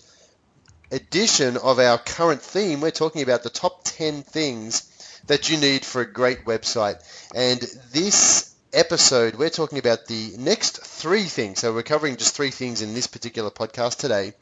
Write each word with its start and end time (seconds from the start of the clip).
edition 0.90 1.58
of 1.58 1.78
our 1.78 1.98
current 1.98 2.40
theme. 2.40 2.80
We're 2.80 2.92
talking 2.92 3.20
about 3.20 3.42
the 3.42 3.50
top 3.50 3.82
10 3.84 4.22
things 4.22 4.86
that 5.26 5.50
you 5.50 5.58
need 5.58 5.84
for 5.84 6.00
a 6.00 6.10
great 6.10 6.46
website. 6.46 6.96
And 7.34 7.60
this 7.92 8.49
episode, 8.72 9.34
we're 9.36 9.50
talking 9.50 9.78
about 9.78 10.06
the 10.06 10.34
next 10.38 10.78
three 10.84 11.24
things. 11.24 11.60
So 11.60 11.72
we're 11.72 11.82
covering 11.82 12.16
just 12.16 12.34
three 12.34 12.50
things 12.50 12.82
in 12.82 12.94
this 12.94 13.06
particular 13.06 13.50
podcast 13.50 13.98
today. 13.98 14.32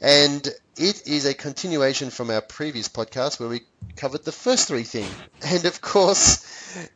And 0.00 0.46
it 0.76 1.06
is 1.06 1.26
a 1.26 1.34
continuation 1.34 2.10
from 2.10 2.30
our 2.30 2.40
previous 2.40 2.88
podcast 2.88 3.38
where 3.38 3.48
we 3.48 3.60
covered 3.96 4.24
the 4.24 4.32
first 4.32 4.68
three 4.68 4.82
things. 4.82 5.14
And 5.44 5.64
of 5.66 5.80
course, 5.80 6.44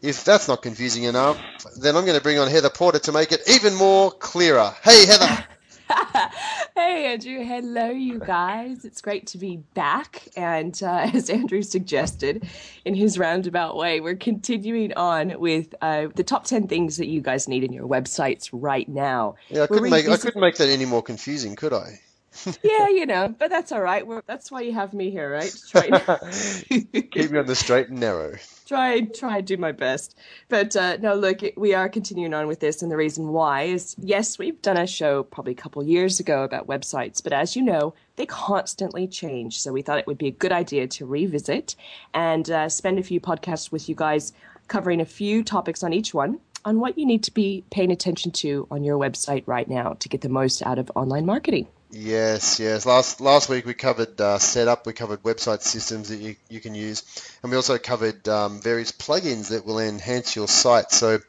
if 0.01 0.25
that's 0.25 0.49
not 0.49 0.63
confusing 0.63 1.05
enough, 1.05 1.39
then 1.77 1.97
I'm 1.97 2.07
going 2.07 2.17
to 2.17 2.23
bring 2.23 2.39
on 2.39 2.49
Heather 2.49 2.71
Porter 2.71 2.99
to 3.01 3.13
make 3.13 3.33
it 3.33 3.43
even 3.49 3.75
more 3.75 4.11
clearer. 4.11 4.75
Hey, 4.83 5.07
Heather. 5.07 5.45
hey, 6.75 7.13
Andrew. 7.13 7.45
Hello, 7.45 7.91
you 7.91 8.19
guys. 8.19 8.85
It's 8.85 9.01
great 9.01 9.29
to 9.29 9.39
be 9.39 9.59
back. 9.75 10.29
And 10.37 10.79
uh, 10.83 11.11
as 11.15 11.31
Andrew 11.31 11.63
suggested 11.63 12.49
in 12.85 12.95
his 12.95 13.19
roundabout 13.19 13.77
way, 13.77 14.01
we're 14.01 14.17
continuing 14.17 14.93
on 14.95 15.39
with 15.39 15.75
uh, 15.81 16.09
the 16.15 16.25
top 16.25 16.45
10 16.45 16.67
things 16.67 16.97
that 16.97 17.07
you 17.07 17.21
guys 17.21 17.47
need 17.47 17.63
in 17.63 17.73
your 17.73 17.87
websites 17.87 18.51
right 18.53 18.89
now. 18.89 19.37
Yeah, 19.49 19.63
I 19.63 19.67
couldn't, 19.69 19.91
make, 19.91 20.09
I 20.09 20.17
couldn't 20.17 20.41
make 20.41 20.57
that 20.57 20.69
any 20.69 20.85
more 20.85 21.03
confusing, 21.03 21.55
could 21.55 21.73
I? 21.73 22.01
yeah, 22.63 22.89
you 22.89 23.07
know, 23.07 23.35
but 23.39 23.51
that's 23.51 23.73
all 23.73 23.81
right. 23.81 24.07
We're, 24.07 24.23
that's 24.27 24.51
why 24.51 24.63
you 24.63 24.73
have 24.73 24.93
me 24.93 25.11
here, 25.11 25.31
right? 25.31 25.55
Keep 26.69 27.31
me 27.31 27.39
on 27.39 27.47
the 27.47 27.55
straight 27.55 27.89
and 27.89 28.01
narrow 28.01 28.35
try 28.67 29.01
try 29.03 29.41
do 29.41 29.57
my 29.57 29.73
best. 29.73 30.17
But 30.49 30.77
uh, 30.77 30.97
no, 30.99 31.15
look, 31.15 31.41
we 31.57 31.75
are 31.75 31.89
continuing 31.89 32.35
on 32.35 32.47
with 32.47 32.61
this, 32.61 32.83
and 32.83 32.91
the 32.91 32.97
reason 32.97 33.29
why 33.29 33.63
is 33.63 33.95
yes, 33.99 34.39
we've 34.39 34.61
done 34.63 34.77
a 34.77 34.87
show 34.87 35.23
probably 35.23 35.53
a 35.53 35.57
couple 35.57 35.83
years 35.83 36.21
ago 36.21 36.43
about 36.43 36.67
websites, 36.67 37.23
but 37.23 37.33
as 37.33 37.57
you 37.57 37.63
know, 37.63 37.95
they 38.17 38.27
constantly 38.27 39.07
change. 39.07 39.61
So 39.61 39.73
we 39.73 39.83
thought 39.83 39.99
it 39.99 40.07
would 40.07 40.19
be 40.19 40.29
a 40.29 40.33
good 40.33 40.53
idea 40.53 40.87
to 40.89 41.07
revisit 41.07 41.77
and 42.13 42.51
uh, 42.51 42.69
spend 42.69 42.99
a 42.99 43.03
few 43.03 43.21
podcasts 43.21 43.73
with 43.73 43.89
you 43.89 43.95
guys 43.95 44.33
covering 44.69 45.01
a 45.01 45.07
few 45.07 45.45
topics 45.45 45.83
on 45.83 45.93
each 45.93 46.15
one 46.15 46.41
on 46.65 46.81
what 46.81 46.97
you 46.97 47.05
need 47.05 47.23
to 47.23 47.31
be 47.31 47.63
paying 47.71 47.93
attention 47.93 48.31
to 48.31 48.67
on 48.71 48.83
your 48.83 48.99
website 48.99 49.43
right 49.47 49.69
now 49.69 49.93
to 50.01 50.09
get 50.09 50.23
the 50.23 50.31
most 50.31 50.65
out 50.65 50.79
of 50.79 50.91
online 50.95 51.27
marketing. 51.27 51.67
Yes, 51.97 52.59
yes. 52.59 52.87
Last 52.87 53.21
last 53.21 53.49
week 53.49 53.67
we 53.67 53.73
covered 53.73 54.21
uh, 54.21 54.41
setup, 54.41 54.85
we 54.85 54.93
covered 54.93 55.23
website 55.23 55.63
systems 55.63 56.09
that 56.09 56.17
you, 56.17 56.35
you 56.49 56.59
can 56.61 56.75
use, 56.75 57.05
and 57.41 57.53
we 57.53 57.57
also 57.57 57.79
covered 57.79 58.29
um, 58.29 58.61
various 58.61 58.91
plugins 58.91 59.51
that 59.51 59.65
will 59.65 59.79
enhance 59.79 60.35
your 60.35 60.49
site. 60.49 60.91
So 60.91 61.21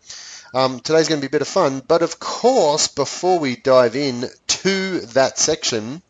um, 0.56 0.80
today's 0.80 1.08
going 1.08 1.22
to 1.22 1.28
be 1.28 1.30
a 1.30 1.38
bit 1.38 1.44
of 1.44 1.48
fun. 1.48 1.84
But 1.88 2.02
of 2.02 2.20
course, 2.20 2.88
before 2.88 3.38
we 3.38 3.56
dive 3.56 3.96
in 3.96 4.26
to 4.48 5.02
that 5.14 5.38
section, 5.38 6.02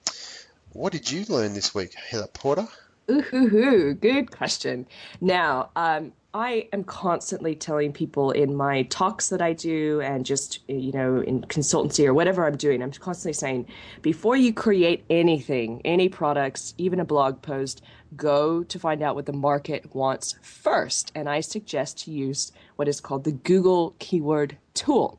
what 0.72 0.94
did 0.94 1.12
you 1.12 1.26
learn 1.28 1.54
this 1.54 1.76
week, 1.76 1.94
Heather 1.94 2.28
Porter? 2.28 2.68
Ooh, 3.12 3.22
hoo, 3.22 3.94
good 3.94 4.32
question. 4.32 4.88
Now, 5.20 5.70
um, 5.76 6.14
I 6.36 6.68
am 6.74 6.84
constantly 6.84 7.56
telling 7.56 7.94
people 7.94 8.32
in 8.32 8.56
my 8.56 8.84
talks 8.84 9.30
that 9.30 9.42
I 9.42 9.54
do 9.54 10.02
and 10.02 10.26
just, 10.26 10.60
you 10.68 10.92
know, 10.92 11.22
in 11.22 11.44
consultancy 11.44 12.06
or 12.06 12.14
whatever 12.14 12.46
I'm 12.46 12.58
doing, 12.58 12.84
I'm 12.84 12.92
constantly 12.92 13.32
saying 13.32 13.68
before 14.02 14.36
you 14.36 14.54
create 14.54 15.06
anything, 15.10 15.82
any 15.86 16.10
products, 16.10 16.74
even 16.78 17.00
a 17.00 17.06
blog 17.06 17.42
post, 17.42 17.82
go 18.18 18.64
to 18.64 18.78
find 18.78 19.02
out 19.02 19.16
what 19.16 19.28
the 19.28 19.32
market 19.32 19.96
wants 19.96 20.36
first. 20.42 21.10
And 21.16 21.30
I 21.30 21.40
suggest 21.40 22.00
to 22.00 22.12
use 22.12 22.52
what 22.76 22.90
is 22.90 23.00
called 23.00 23.24
the 23.24 23.32
Google 23.32 23.96
Keyword 24.00 24.58
Tool 24.74 25.18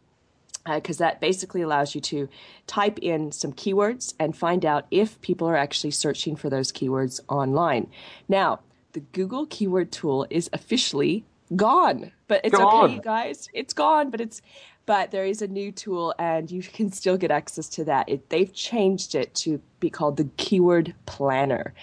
because 0.67 1.01
uh, 1.01 1.05
that 1.05 1.21
basically 1.21 1.63
allows 1.63 1.95
you 1.95 2.01
to 2.03 2.29
type 2.67 2.99
in 2.99 3.33
some 3.33 3.55
keywords 3.55 4.13
and 4.19 4.37
find 4.37 4.67
out 4.67 4.87
if 4.91 5.19
people 5.23 5.49
are 5.49 5.57
actually 5.57 5.93
searching 5.93 6.37
for 6.37 6.51
those 6.51 6.73
keywords 6.73 7.21
online. 7.29 7.89
Now, 8.29 8.61
the 8.97 9.01
Google 9.13 9.45
keyword 9.45 9.93
tool 9.93 10.27
is 10.31 10.49
officially 10.55 11.23
gone. 11.55 12.13
But 12.29 12.41
it's 12.45 12.57
gone. 12.57 12.85
okay, 12.85 12.95
you 12.95 13.03
guys. 13.03 13.47
It's 13.53 13.75
gone, 13.75 14.09
but 14.09 14.23
it's 14.23 14.41
but 14.87 15.11
there 15.11 15.27
is 15.27 15.43
a 15.43 15.47
new 15.49 15.71
tool 15.71 16.15
and 16.19 16.51
you 16.51 16.63
can 16.63 16.91
still 16.91 17.19
get 17.19 17.31
access 17.31 17.69
to 17.71 17.85
that. 17.85 18.09
It, 18.09 18.31
they've 18.31 18.51
changed 18.55 19.15
it 19.15 19.35
to 19.35 19.61
be 19.81 19.91
called 19.91 20.17
the 20.17 20.31
keyword 20.39 20.95
planner. 21.05 21.75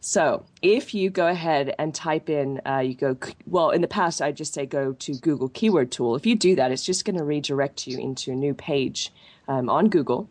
So 0.00 0.46
if 0.62 0.94
you 0.94 1.10
go 1.10 1.26
ahead 1.26 1.74
and 1.78 1.94
type 1.94 2.30
in, 2.30 2.62
uh, 2.64 2.78
you 2.78 2.94
go, 2.94 3.14
well, 3.44 3.68
in 3.68 3.82
the 3.82 3.88
past, 3.88 4.22
I 4.22 4.32
just 4.32 4.54
say 4.54 4.64
go 4.64 4.94
to 4.94 5.14
Google 5.16 5.50
keyword 5.50 5.92
tool. 5.92 6.16
If 6.16 6.24
you 6.24 6.34
do 6.34 6.56
that, 6.56 6.72
it's 6.72 6.84
just 6.84 7.04
going 7.04 7.18
to 7.18 7.24
redirect 7.24 7.86
you 7.86 7.98
into 7.98 8.32
a 8.32 8.36
new 8.36 8.54
page 8.54 9.12
um, 9.48 9.68
on 9.68 9.90
Google 9.90 10.30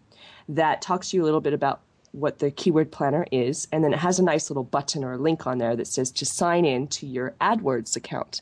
that 0.49 0.81
talks 0.81 1.11
to 1.11 1.17
you 1.17 1.23
a 1.23 1.25
little 1.25 1.41
bit 1.41 1.53
about 1.53 1.81
what 2.13 2.37
the 2.37 2.51
keyword 2.51 2.91
planner 2.91 3.25
is, 3.31 3.67
and 3.71 3.83
then 3.83 3.91
it 3.91 3.99
has 3.99 4.19
a 4.19 4.23
nice 4.23 4.49
little 4.49 4.63
button 4.63 5.03
or 5.03 5.17
link 5.17 5.47
on 5.47 5.57
there 5.57 5.75
that 5.75 5.87
says 5.87 6.11
to 6.11 6.25
sign 6.25 6.63
in 6.63 6.87
to 6.87 7.07
your 7.07 7.33
AdWords 7.41 7.95
account. 7.95 8.41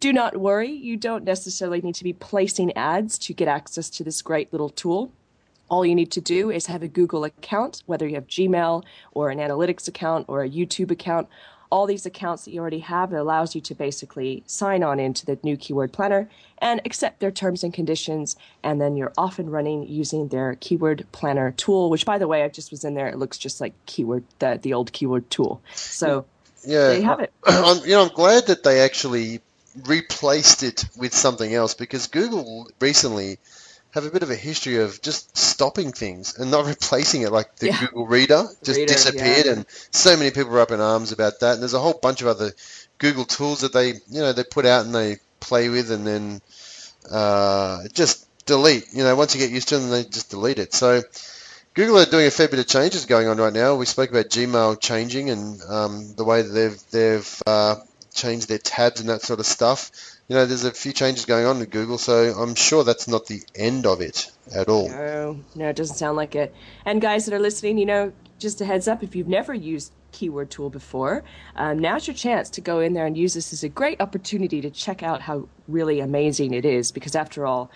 Do 0.00 0.12
not 0.12 0.36
worry, 0.36 0.70
you 0.70 0.96
don't 0.96 1.24
necessarily 1.24 1.80
need 1.80 1.94
to 1.94 2.04
be 2.04 2.12
placing 2.12 2.76
ads 2.76 3.16
to 3.18 3.32
get 3.32 3.46
access 3.46 3.88
to 3.90 4.04
this 4.04 4.22
great 4.22 4.52
little 4.52 4.70
tool. 4.70 5.12
All 5.68 5.86
you 5.86 5.94
need 5.94 6.10
to 6.10 6.20
do 6.20 6.50
is 6.50 6.66
have 6.66 6.82
a 6.82 6.88
Google 6.88 7.22
account, 7.22 7.84
whether 7.86 8.06
you 8.06 8.16
have 8.16 8.26
Gmail 8.26 8.82
or 9.12 9.30
an 9.30 9.38
analytics 9.38 9.86
account 9.86 10.26
or 10.28 10.42
a 10.42 10.50
YouTube 10.50 10.90
account 10.90 11.28
all 11.72 11.86
these 11.86 12.04
accounts 12.04 12.44
that 12.44 12.52
you 12.52 12.60
already 12.60 12.80
have. 12.80 13.14
It 13.14 13.16
allows 13.16 13.54
you 13.54 13.62
to 13.62 13.74
basically 13.74 14.44
sign 14.46 14.82
on 14.82 15.00
into 15.00 15.24
the 15.24 15.38
new 15.42 15.56
keyword 15.56 15.90
planner 15.90 16.28
and 16.58 16.82
accept 16.84 17.18
their 17.18 17.30
terms 17.30 17.64
and 17.64 17.72
conditions. 17.72 18.36
And 18.62 18.78
then 18.78 18.94
you're 18.94 19.14
off 19.16 19.38
and 19.38 19.50
running 19.50 19.88
using 19.88 20.28
their 20.28 20.54
keyword 20.60 21.06
planner 21.12 21.52
tool, 21.52 21.88
which 21.88 22.04
by 22.04 22.18
the 22.18 22.28
way, 22.28 22.42
I 22.42 22.48
just 22.48 22.70
was 22.70 22.84
in 22.84 22.92
there. 22.92 23.08
It 23.08 23.16
looks 23.16 23.38
just 23.38 23.58
like 23.58 23.72
keyword, 23.86 24.24
the, 24.38 24.60
the 24.60 24.74
old 24.74 24.92
keyword 24.92 25.30
tool. 25.30 25.62
So 25.74 26.26
yeah, 26.62 26.88
they 26.88 27.00
have 27.00 27.20
it. 27.20 27.32
I'm, 27.46 27.78
you 27.84 27.92
know, 27.92 28.02
I'm 28.02 28.14
glad 28.14 28.48
that 28.48 28.62
they 28.62 28.80
actually 28.80 29.40
replaced 29.86 30.62
it 30.62 30.84
with 30.98 31.14
something 31.14 31.52
else 31.54 31.72
because 31.72 32.08
Google 32.08 32.68
recently 32.80 33.38
have 33.92 34.06
a 34.06 34.10
bit 34.10 34.22
of 34.22 34.30
a 34.30 34.36
history 34.36 34.76
of 34.78 35.00
just 35.02 35.36
stopping 35.36 35.92
things 35.92 36.38
and 36.38 36.50
not 36.50 36.66
replacing 36.66 37.22
it. 37.22 37.32
Like 37.32 37.56
the 37.56 37.68
yeah. 37.68 37.80
Google 37.80 38.06
Reader 38.06 38.46
just 38.62 38.78
Reader, 38.78 38.92
disappeared, 38.92 39.46
yeah. 39.46 39.52
and 39.52 39.66
so 39.90 40.16
many 40.16 40.30
people 40.30 40.50
were 40.50 40.60
up 40.60 40.70
in 40.70 40.80
arms 40.80 41.12
about 41.12 41.40
that. 41.40 41.54
And 41.54 41.62
there's 41.62 41.74
a 41.74 41.80
whole 41.80 41.94
bunch 41.94 42.22
of 42.22 42.28
other 42.28 42.52
Google 42.98 43.24
tools 43.24 43.60
that 43.60 43.72
they, 43.72 43.88
you 43.88 44.20
know, 44.20 44.32
they 44.32 44.44
put 44.44 44.66
out 44.66 44.84
and 44.84 44.94
they 44.94 45.18
play 45.40 45.68
with, 45.68 45.90
and 45.90 46.06
then 46.06 46.40
uh, 47.10 47.82
just 47.92 48.26
delete. 48.46 48.86
You 48.92 49.04
know, 49.04 49.14
once 49.16 49.34
you 49.34 49.40
get 49.40 49.50
used 49.50 49.68
to 49.68 49.78
them, 49.78 49.90
they 49.90 50.04
just 50.04 50.30
delete 50.30 50.58
it. 50.58 50.72
So 50.72 51.02
Google 51.74 51.98
are 51.98 52.06
doing 52.06 52.26
a 52.26 52.30
fair 52.30 52.48
bit 52.48 52.58
of 52.58 52.66
changes 52.66 53.06
going 53.06 53.28
on 53.28 53.38
right 53.38 53.52
now. 53.52 53.76
We 53.76 53.86
spoke 53.86 54.10
about 54.10 54.26
Gmail 54.26 54.80
changing 54.80 55.30
and 55.30 55.62
um, 55.62 56.14
the 56.14 56.24
way 56.24 56.42
that 56.42 56.48
they've 56.48 56.90
they've 56.90 57.42
uh, 57.46 57.76
changed 58.14 58.48
their 58.48 58.58
tabs 58.58 59.00
and 59.00 59.08
that 59.08 59.22
sort 59.22 59.40
of 59.40 59.46
stuff 59.46 59.90
you 60.32 60.38
know, 60.38 60.46
there's 60.46 60.64
a 60.64 60.70
few 60.70 60.94
changes 60.94 61.26
going 61.26 61.44
on 61.44 61.58
with 61.58 61.68
Google, 61.68 61.98
so 61.98 62.32
I'm 62.32 62.54
sure 62.54 62.84
that's 62.84 63.06
not 63.06 63.26
the 63.26 63.42
end 63.54 63.84
of 63.84 64.00
it 64.00 64.32
at 64.54 64.66
all. 64.70 64.88
No, 64.88 65.38
no, 65.54 65.68
it 65.68 65.76
doesn't 65.76 65.96
sound 65.96 66.16
like 66.16 66.34
it. 66.34 66.54
And 66.86 67.02
guys 67.02 67.26
that 67.26 67.34
are 67.34 67.38
listening, 67.38 67.76
you 67.76 67.84
know, 67.84 68.14
just 68.38 68.58
a 68.62 68.64
heads 68.64 68.88
up, 68.88 69.02
if 69.02 69.14
you've 69.14 69.28
never 69.28 69.52
used 69.52 69.92
keyword 70.10 70.50
tool 70.50 70.70
before, 70.70 71.22
um, 71.56 71.78
now's 71.80 72.06
your 72.06 72.14
chance 72.14 72.48
to 72.48 72.62
go 72.62 72.80
in 72.80 72.94
there 72.94 73.04
and 73.04 73.14
use 73.14 73.34
this 73.34 73.52
as 73.52 73.62
a 73.62 73.68
great 73.68 74.00
opportunity 74.00 74.62
to 74.62 74.70
check 74.70 75.02
out 75.02 75.20
how 75.20 75.50
really 75.68 76.00
amazing 76.00 76.54
it 76.54 76.64
is. 76.64 76.92
Because 76.92 77.14
after 77.14 77.44
all, 77.44 77.70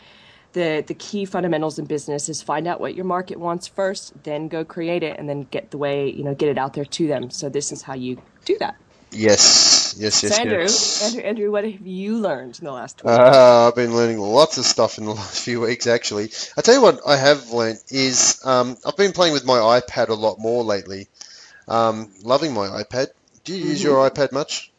the 0.55 0.83
the 0.87 0.95
key 0.95 1.27
fundamentals 1.27 1.79
in 1.79 1.85
business 1.85 2.31
is 2.31 2.41
find 2.41 2.67
out 2.67 2.81
what 2.81 2.95
your 2.95 3.05
market 3.05 3.39
wants 3.39 3.67
first, 3.67 4.15
then 4.23 4.49
go 4.49 4.65
create 4.65 5.03
it, 5.03 5.19
and 5.19 5.29
then 5.29 5.43
get 5.51 5.73
the 5.73 5.77
way 5.77 6.09
you 6.09 6.25
know 6.25 6.35
get 6.35 6.49
it 6.49 6.57
out 6.57 6.73
there 6.73 6.87
to 6.87 7.07
them. 7.07 7.29
So 7.29 7.51
this 7.51 7.71
is 7.71 7.83
how 7.83 7.93
you 7.93 8.17
do 8.47 8.57
that. 8.61 8.77
Yes, 9.13 9.76
Yes, 9.99 10.23
yes, 10.23 10.39
Andrew, 10.39 10.59
yes. 10.59 11.03
Andrew, 11.03 11.23
Andrew, 11.23 11.51
what 11.51 11.65
have 11.65 11.87
you 11.87 12.19
learned 12.19 12.59
in 12.59 12.65
the 12.65 12.73
last 12.73 12.99
20 12.99 13.17
Uh, 13.19 13.69
I've 13.69 13.75
been 13.75 13.95
learning 13.95 14.19
lots 14.19 14.59
of 14.59 14.65
stuff 14.65 14.99
in 14.99 15.07
the 15.07 15.15
last 15.15 15.41
few 15.41 15.61
weeks, 15.63 15.87
actually. 15.87 16.31
I 16.57 16.61
tell 16.63 16.75
you 16.75 16.83
what 16.83 17.01
I 17.07 17.17
have 17.17 17.51
learned 17.51 17.79
is 17.91 18.41
um, 18.45 18.77
I've 18.85 18.97
been 18.97 19.13
playing 19.13 19.33
with 19.33 19.47
my 19.47 19.59
iPad 19.81 20.09
a 20.09 20.15
lot 20.15 20.39
more 20.39 20.65
lately. 20.65 21.09
Um, 21.69 22.13
loving 22.23 22.53
my 22.53 22.69
iPad. 22.69 23.09
Do 23.45 23.55
you 23.55 23.71
use 23.71 23.83
your 23.83 24.09
iPad 24.09 24.33
much? 24.33 24.71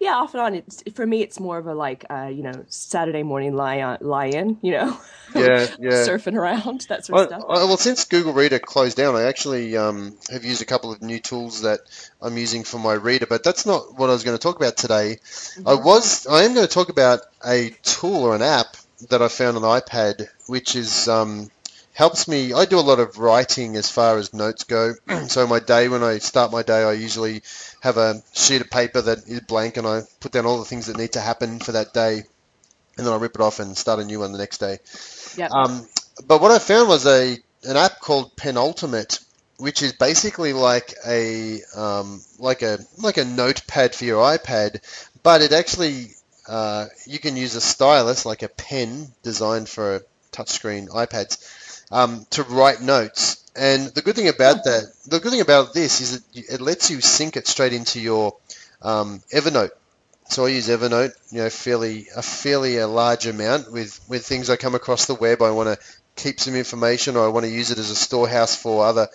Yeah, 0.00 0.14
off 0.14 0.32
and 0.32 0.40
on. 0.40 0.54
It's 0.54 0.82
for 0.94 1.06
me. 1.06 1.20
It's 1.20 1.38
more 1.38 1.58
of 1.58 1.66
a 1.66 1.74
like, 1.74 2.06
uh, 2.08 2.30
you 2.32 2.42
know, 2.42 2.64
Saturday 2.68 3.22
morning 3.22 3.54
lie 3.54 3.82
on, 3.82 3.98
lie 4.00 4.28
in. 4.28 4.56
You 4.62 4.72
know, 4.72 5.00
Yeah, 5.34 5.66
yeah. 5.78 6.06
surfing 6.06 6.36
around 6.36 6.86
that 6.88 7.04
sort 7.04 7.18
I, 7.18 7.22
of 7.22 7.28
stuff. 7.28 7.44
I, 7.46 7.64
well, 7.64 7.76
since 7.76 8.06
Google 8.06 8.32
Reader 8.32 8.60
closed 8.60 8.96
down, 8.96 9.14
I 9.14 9.24
actually 9.24 9.76
um, 9.76 10.16
have 10.30 10.42
used 10.42 10.62
a 10.62 10.64
couple 10.64 10.90
of 10.90 11.02
new 11.02 11.18
tools 11.18 11.62
that 11.62 11.80
I'm 12.20 12.38
using 12.38 12.64
for 12.64 12.78
my 12.78 12.94
reader. 12.94 13.26
But 13.26 13.44
that's 13.44 13.66
not 13.66 13.98
what 13.98 14.08
I 14.08 14.14
was 14.14 14.24
going 14.24 14.36
to 14.36 14.42
talk 14.42 14.56
about 14.56 14.78
today. 14.78 15.18
I 15.66 15.74
was, 15.74 16.26
I 16.26 16.44
am 16.44 16.54
going 16.54 16.66
to 16.66 16.72
talk 16.72 16.88
about 16.88 17.20
a 17.46 17.70
tool 17.82 18.24
or 18.24 18.34
an 18.34 18.42
app 18.42 18.76
that 19.10 19.20
I 19.20 19.28
found 19.28 19.56
on 19.56 19.62
the 19.62 19.68
iPad, 19.68 20.28
which 20.46 20.76
is 20.76 21.08
um, 21.08 21.50
helps 22.00 22.26
me. 22.26 22.54
I 22.54 22.64
do 22.64 22.78
a 22.78 22.80
lot 22.80 22.98
of 22.98 23.18
writing 23.18 23.76
as 23.76 23.90
far 23.90 24.16
as 24.16 24.32
notes 24.32 24.64
go. 24.64 24.94
so 25.28 25.46
my 25.46 25.60
day, 25.60 25.86
when 25.90 26.02
I 26.02 26.16
start 26.16 26.50
my 26.50 26.62
day, 26.62 26.82
I 26.82 26.92
usually 26.92 27.42
have 27.80 27.98
a 27.98 28.22
sheet 28.32 28.62
of 28.62 28.70
paper 28.70 29.02
that 29.02 29.18
is 29.28 29.40
blank, 29.40 29.76
and 29.76 29.86
I 29.86 30.04
put 30.18 30.32
down 30.32 30.46
all 30.46 30.58
the 30.58 30.64
things 30.64 30.86
that 30.86 30.96
need 30.96 31.12
to 31.12 31.20
happen 31.20 31.58
for 31.60 31.72
that 31.72 31.92
day, 31.92 32.22
and 32.96 33.06
then 33.06 33.12
I 33.12 33.16
rip 33.16 33.34
it 33.34 33.42
off 33.42 33.60
and 33.60 33.76
start 33.76 34.00
a 34.00 34.06
new 34.06 34.20
one 34.20 34.32
the 34.32 34.38
next 34.38 34.60
day. 34.60 34.78
Yep. 35.36 35.50
Um, 35.50 35.86
but 36.26 36.40
what 36.40 36.50
I 36.50 36.58
found 36.58 36.88
was 36.88 37.06
a 37.06 37.36
an 37.64 37.76
app 37.76 38.00
called 38.00 38.34
Penultimate, 38.34 39.18
which 39.58 39.82
is 39.82 39.92
basically 39.92 40.54
like 40.54 40.94
a 41.06 41.60
um, 41.76 42.22
like 42.38 42.62
a 42.62 42.78
like 42.96 43.18
a 43.18 43.26
notepad 43.26 43.94
for 43.94 44.06
your 44.06 44.24
iPad, 44.24 44.80
but 45.22 45.42
it 45.42 45.52
actually 45.52 46.12
uh, 46.48 46.86
you 47.06 47.18
can 47.18 47.36
use 47.36 47.56
a 47.56 47.60
stylus 47.60 48.24
like 48.24 48.42
a 48.42 48.48
pen 48.48 49.08
designed 49.22 49.68
for 49.68 50.00
touchscreen 50.32 50.88
iPads 50.88 51.59
um, 51.90 52.26
to 52.30 52.42
write 52.44 52.80
notes. 52.80 53.44
And 53.56 53.88
the 53.88 54.02
good 54.02 54.14
thing 54.14 54.28
about 54.28 54.64
that, 54.64 54.92
the 55.06 55.20
good 55.20 55.32
thing 55.32 55.40
about 55.40 55.74
this 55.74 56.00
is 56.00 56.20
that 56.20 56.52
it 56.54 56.60
lets 56.60 56.90
you 56.90 57.00
sync 57.00 57.36
it 57.36 57.46
straight 57.46 57.72
into 57.72 58.00
your 58.00 58.36
um, 58.80 59.20
Evernote. 59.32 59.70
So 60.28 60.46
I 60.46 60.50
use 60.50 60.68
Evernote, 60.68 61.12
you 61.32 61.38
know, 61.38 61.50
fairly 61.50 62.06
a 62.14 62.22
fairly 62.22 62.78
a 62.78 62.86
large 62.86 63.26
amount 63.26 63.72
with 63.72 63.98
with 64.08 64.24
things 64.24 64.48
I 64.48 64.56
come 64.56 64.76
across 64.76 65.06
the 65.06 65.16
web. 65.16 65.42
I 65.42 65.50
want 65.50 65.68
to 65.68 65.84
keep 66.14 66.38
some 66.38 66.54
information, 66.54 67.16
or 67.16 67.24
I 67.24 67.28
want 67.28 67.46
to 67.46 67.52
use 67.52 67.72
it 67.72 67.78
as 67.78 67.90
a 67.90 67.96
storehouse 67.96 68.54
for 68.54 68.84
other 68.84 69.08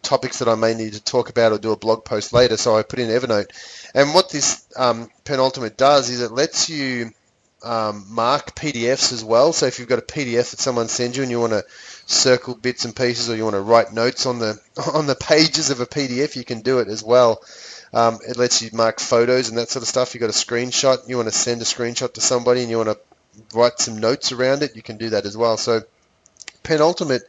topics 0.00 0.38
that 0.38 0.48
I 0.48 0.54
may 0.54 0.72
need 0.72 0.94
to 0.94 1.04
talk 1.04 1.28
about 1.28 1.52
or 1.52 1.58
do 1.58 1.72
a 1.72 1.76
blog 1.76 2.06
post 2.06 2.32
later. 2.32 2.56
So 2.56 2.76
I 2.76 2.82
put 2.82 2.98
in 2.98 3.10
Evernote, 3.10 3.50
and 3.94 4.14
what 4.14 4.30
this 4.30 4.64
um, 4.74 5.10
Penultimate 5.24 5.76
does 5.76 6.08
is 6.08 6.22
it 6.22 6.32
lets 6.32 6.70
you 6.70 7.10
um, 7.64 8.06
mark 8.08 8.54
PDFs 8.54 9.12
as 9.12 9.24
well. 9.24 9.52
So 9.52 9.66
if 9.66 9.78
you've 9.78 9.88
got 9.88 9.98
a 9.98 10.02
PDF 10.02 10.50
that 10.50 10.60
someone 10.60 10.88
sends 10.88 11.16
you 11.16 11.22
and 11.22 11.30
you 11.30 11.40
want 11.40 11.52
to 11.52 11.64
circle 12.06 12.54
bits 12.54 12.84
and 12.84 12.94
pieces, 12.94 13.30
or 13.30 13.36
you 13.36 13.44
want 13.44 13.54
to 13.54 13.60
write 13.60 13.92
notes 13.92 14.26
on 14.26 14.38
the 14.38 14.60
on 14.94 15.06
the 15.06 15.14
pages 15.14 15.70
of 15.70 15.80
a 15.80 15.86
PDF, 15.86 16.36
you 16.36 16.44
can 16.44 16.60
do 16.60 16.78
it 16.80 16.88
as 16.88 17.02
well. 17.02 17.42
Um, 17.94 18.18
it 18.26 18.38
lets 18.38 18.62
you 18.62 18.70
mark 18.72 19.00
photos 19.00 19.50
and 19.50 19.58
that 19.58 19.68
sort 19.68 19.82
of 19.82 19.88
stuff. 19.88 20.14
You've 20.14 20.22
got 20.22 20.30
a 20.30 20.32
screenshot, 20.32 21.08
you 21.08 21.16
want 21.16 21.28
to 21.28 21.34
send 21.34 21.60
a 21.60 21.64
screenshot 21.64 22.14
to 22.14 22.20
somebody 22.20 22.62
and 22.62 22.70
you 22.70 22.78
want 22.78 22.88
to 22.88 22.98
write 23.54 23.78
some 23.78 23.98
notes 23.98 24.32
around 24.32 24.62
it, 24.62 24.76
you 24.76 24.82
can 24.82 24.96
do 24.96 25.10
that 25.10 25.26
as 25.26 25.36
well. 25.36 25.56
So 25.56 25.82
Penultimate 26.62 27.22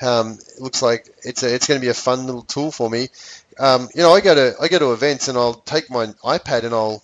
um, 0.00 0.38
looks 0.58 0.82
like 0.82 1.08
it's 1.22 1.42
a, 1.42 1.54
it's 1.54 1.66
going 1.66 1.80
to 1.80 1.84
be 1.84 1.90
a 1.90 1.94
fun 1.94 2.26
little 2.26 2.42
tool 2.42 2.70
for 2.70 2.88
me. 2.88 3.08
Um, 3.58 3.88
you 3.94 4.02
know, 4.02 4.12
I 4.12 4.20
go 4.20 4.34
to 4.34 4.54
I 4.60 4.68
go 4.68 4.78
to 4.78 4.92
events 4.92 5.28
and 5.28 5.36
I'll 5.36 5.54
take 5.54 5.90
my 5.90 6.06
iPad 6.24 6.64
and 6.64 6.74
I'll 6.74 7.02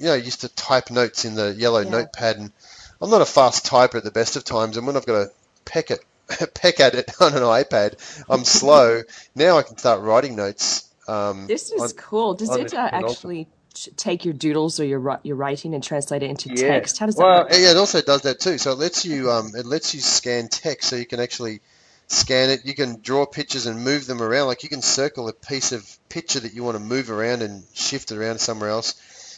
you 0.00 0.06
know 0.06 0.14
used 0.14 0.40
to 0.40 0.48
type 0.48 0.90
notes 0.90 1.24
in 1.24 1.34
the 1.34 1.54
yellow 1.54 1.80
Yeah. 1.82 1.90
notepad 1.90 2.36
and 2.38 2.52
I'm 3.00 3.10
not 3.10 3.22
a 3.22 3.26
fast 3.26 3.66
typer 3.66 3.96
at 3.96 4.04
the 4.04 4.10
best 4.10 4.36
of 4.36 4.44
times 4.44 4.76
and 4.76 4.86
when 4.86 4.96
I've 4.96 5.06
got 5.06 5.24
to 5.24 5.30
peck 5.64 5.90
it 5.90 6.00
peck 6.54 6.80
at 6.80 6.94
it 6.94 7.10
on 7.20 7.32
an 7.34 7.42
iPad, 7.42 7.94
I'm 8.28 8.44
slow. 8.44 9.02
now 9.34 9.58
I 9.58 9.62
can 9.62 9.76
start 9.76 10.00
writing 10.02 10.36
notes. 10.36 10.88
Um, 11.08 11.46
This 11.48 11.72
is 11.72 11.82
on- 11.82 11.90
cool. 11.90 12.34
Does 12.34 12.54
it 12.54 12.72
uh, 12.72 12.88
actually 12.92 13.48
take 13.96 14.24
your 14.24 14.34
doodles 14.34 14.78
or 14.78 14.84
your 14.84 15.18
your 15.24 15.36
writing 15.36 15.74
and 15.74 15.82
translate 15.82 16.22
it 16.22 16.30
into 16.30 16.48
Yeah. 16.48 16.68
text? 16.68 16.98
How 16.98 17.06
does 17.06 17.16
that 17.16 17.22
Well, 17.22 17.42
work? 17.44 17.52
yeah, 17.52 17.70
it 17.72 17.76
also 17.76 18.00
does 18.00 18.22
that 18.22 18.38
too. 18.40 18.58
So 18.58 18.72
it 18.72 18.78
lets 18.78 19.04
you 19.04 19.30
um, 19.30 19.52
it 19.56 19.66
lets 19.66 19.94
you 19.94 20.00
scan 20.00 20.48
text, 20.48 20.88
so 20.88 20.96
you 20.96 21.06
can 21.06 21.18
actually 21.20 21.60
scan 22.06 22.50
it. 22.50 22.60
You 22.64 22.74
can 22.74 23.00
draw 23.00 23.26
pictures 23.26 23.66
and 23.66 23.82
move 23.84 24.06
them 24.06 24.22
around. 24.22 24.46
Like 24.46 24.62
you 24.62 24.68
can 24.68 24.82
circle 24.82 25.28
a 25.28 25.32
piece 25.32 25.72
of 25.72 25.84
picture 26.08 26.40
that 26.40 26.54
you 26.54 26.62
want 26.62 26.76
to 26.76 26.82
move 26.82 27.10
around 27.10 27.42
and 27.42 27.64
shift 27.74 28.12
it 28.12 28.18
around 28.18 28.38
somewhere 28.40 28.70
else. 28.70 28.94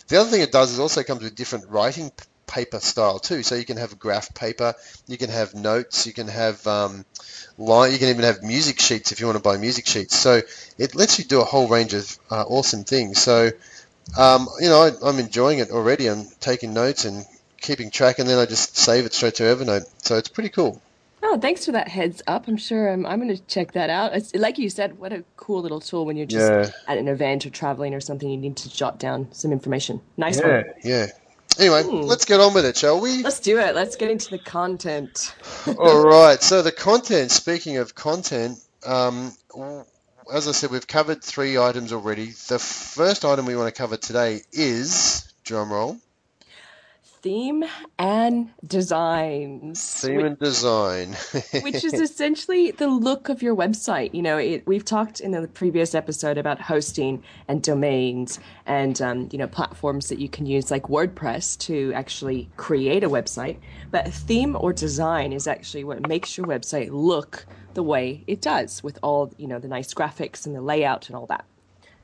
The 0.08 0.20
other 0.20 0.31
thing 0.31 0.43
it 0.43 0.52
does 0.52 0.72
is 0.72 0.78
also 0.78 1.02
comes 1.02 1.22
with 1.22 1.34
different 1.34 1.69
writing 1.69 2.12
paper 2.46 2.81
style 2.81 3.19
too. 3.19 3.43
So 3.43 3.54
you 3.54 3.64
can 3.64 3.78
have 3.78 3.99
graph 3.99 4.34
paper, 4.34 4.75
you 5.06 5.16
can 5.16 5.31
have 5.31 5.54
notes, 5.54 6.06
you 6.06 6.12
can 6.12 6.28
have 6.28 6.66
um, 6.66 7.04
line, 7.58 7.93
you 7.93 7.99
can 7.99 8.08
even 8.08 8.25
have 8.25 8.43
music 8.43 8.81
sheets 8.81 9.12
if 9.12 9.20
you 9.20 9.26
want 9.26 9.38
to 9.38 9.43
buy 9.43 9.56
music 9.56 9.87
sheets. 9.87 10.16
So 10.16 10.43
it 10.78 10.94
lets 10.94 11.19
you 11.19 11.25
do 11.25 11.40
a 11.40 11.44
whole 11.44 11.69
range 11.69 11.94
of 11.94 12.19
uh, 12.31 12.44
awesome 12.46 12.84
things. 12.84 13.22
So 13.22 13.50
um, 14.19 14.49
you 14.60 14.69
know, 14.69 14.82
I, 14.82 15.08
I'm 15.08 15.19
enjoying 15.19 15.58
it 15.60 15.70
already. 15.70 16.08
I'm 16.08 16.26
taking 16.40 16.75
notes 16.75 17.05
and 17.05 17.25
keeping 17.60 17.90
track, 17.90 18.19
and 18.19 18.28
then 18.28 18.38
I 18.38 18.46
just 18.46 18.76
save 18.76 19.06
it 19.06 19.14
straight 19.14 19.37
to 19.37 19.44
Evernote. 19.44 19.84
So 20.02 20.16
it's 20.16 20.28
pretty 20.28 20.50
cool. 20.50 20.82
Oh, 21.24 21.38
thanks 21.38 21.64
for 21.64 21.72
that 21.72 21.88
heads 21.88 22.20
up. 22.26 22.48
I'm 22.48 22.56
sure 22.56 22.92
um, 22.92 23.06
I'm 23.06 23.20
going 23.20 23.34
to 23.34 23.42
check 23.46 23.72
that 23.72 23.90
out. 23.90 24.14
It's, 24.14 24.34
like 24.34 24.58
you 24.58 24.69
said, 24.69 24.98
what 24.98 25.12
a 25.12 25.24
cool 25.36 25.62
little 25.62 25.80
tool 25.80 26.04
when 26.04 26.16
you're 26.16 26.26
just 26.26 26.50
Yeah. 26.50 26.70
at 26.88 26.98
an 26.98 27.06
event 27.08 27.46
or 27.46 27.50
traveling 27.50 27.94
or 27.94 28.00
something. 28.00 28.28
You 28.28 28.36
need 28.36 28.56
to 28.58 28.69
jot 28.70 28.98
down 28.98 29.28
some 29.32 29.52
information. 29.52 30.00
Nice 30.16 30.40
one. 30.42 30.64
Yeah. 30.82 31.06
Anyway, 31.58 31.82
let's 31.82 32.24
get 32.24 32.40
on 32.40 32.54
with 32.54 32.64
it, 32.64 32.76
shall 32.76 32.98
we? 33.00 33.22
Let's 33.22 33.38
do 33.40 33.58
it. 33.58 33.74
Let's 33.74 33.96
get 33.96 34.10
into 34.10 34.30
the 34.30 34.38
content. 34.38 35.34
All 35.78 36.02
right. 36.02 36.42
So 36.42 36.62
the 36.62 36.72
content. 36.72 37.30
Speaking 37.30 37.76
of 37.76 37.94
content, 37.94 38.58
um, 38.84 39.32
as 40.32 40.48
I 40.48 40.52
said, 40.52 40.70
we've 40.70 40.86
covered 40.86 41.22
three 41.22 41.58
items 41.58 41.92
already. 41.92 42.26
The 42.48 42.58
first 42.58 43.24
item 43.24 43.44
we 43.46 43.54
want 43.54 43.72
to 43.72 43.78
cover 43.78 43.96
today 43.98 44.40
is 44.52 45.30
drum 45.44 45.70
roll, 45.70 45.98
Theme 47.22 47.64
and 48.00 48.50
designs. 48.66 50.00
theme 50.00 50.24
and 50.24 50.38
design. 50.40 51.12
which 51.62 51.84
is 51.84 51.94
essentially 51.94 52.72
the 52.72 52.88
look 52.88 53.28
of 53.28 53.42
your 53.42 53.54
website. 53.54 54.12
You 54.12 54.22
know, 54.22 54.38
it, 54.38 54.66
we've 54.66 54.84
talked 54.84 55.20
in 55.20 55.30
the 55.30 55.46
previous 55.46 55.94
episode 55.94 56.36
about 56.36 56.60
hosting 56.60 57.22
and 57.46 57.62
domains 57.62 58.40
and 58.66 59.00
um, 59.00 59.28
you 59.30 59.38
know 59.38 59.46
platforms 59.46 60.08
that 60.08 60.19
you 60.19 60.28
can 60.28 60.46
use 60.46 60.72
like 60.72 60.84
WordPress 60.84 61.56
to 61.60 61.92
actually 61.94 62.50
create 62.56 63.04
a 63.04 63.08
website. 63.08 63.58
But 63.92 64.12
theme 64.12 64.56
or 64.58 64.72
design 64.72 65.32
is 65.32 65.46
actually 65.46 65.84
what 65.84 66.08
makes 66.08 66.36
your 66.36 66.48
website 66.48 66.88
look 66.90 67.46
the 67.74 67.84
way 67.84 68.24
it 68.26 68.40
does, 68.40 68.82
with 68.82 68.98
all 69.00 69.32
you 69.36 69.46
know 69.46 69.60
the 69.60 69.69
nice 69.69 69.94
graphics 69.94 70.44
and 70.44 70.56
the 70.56 70.60
layout 70.60 71.06
and 71.08 71.14
all 71.14 71.26
that. 71.26 71.44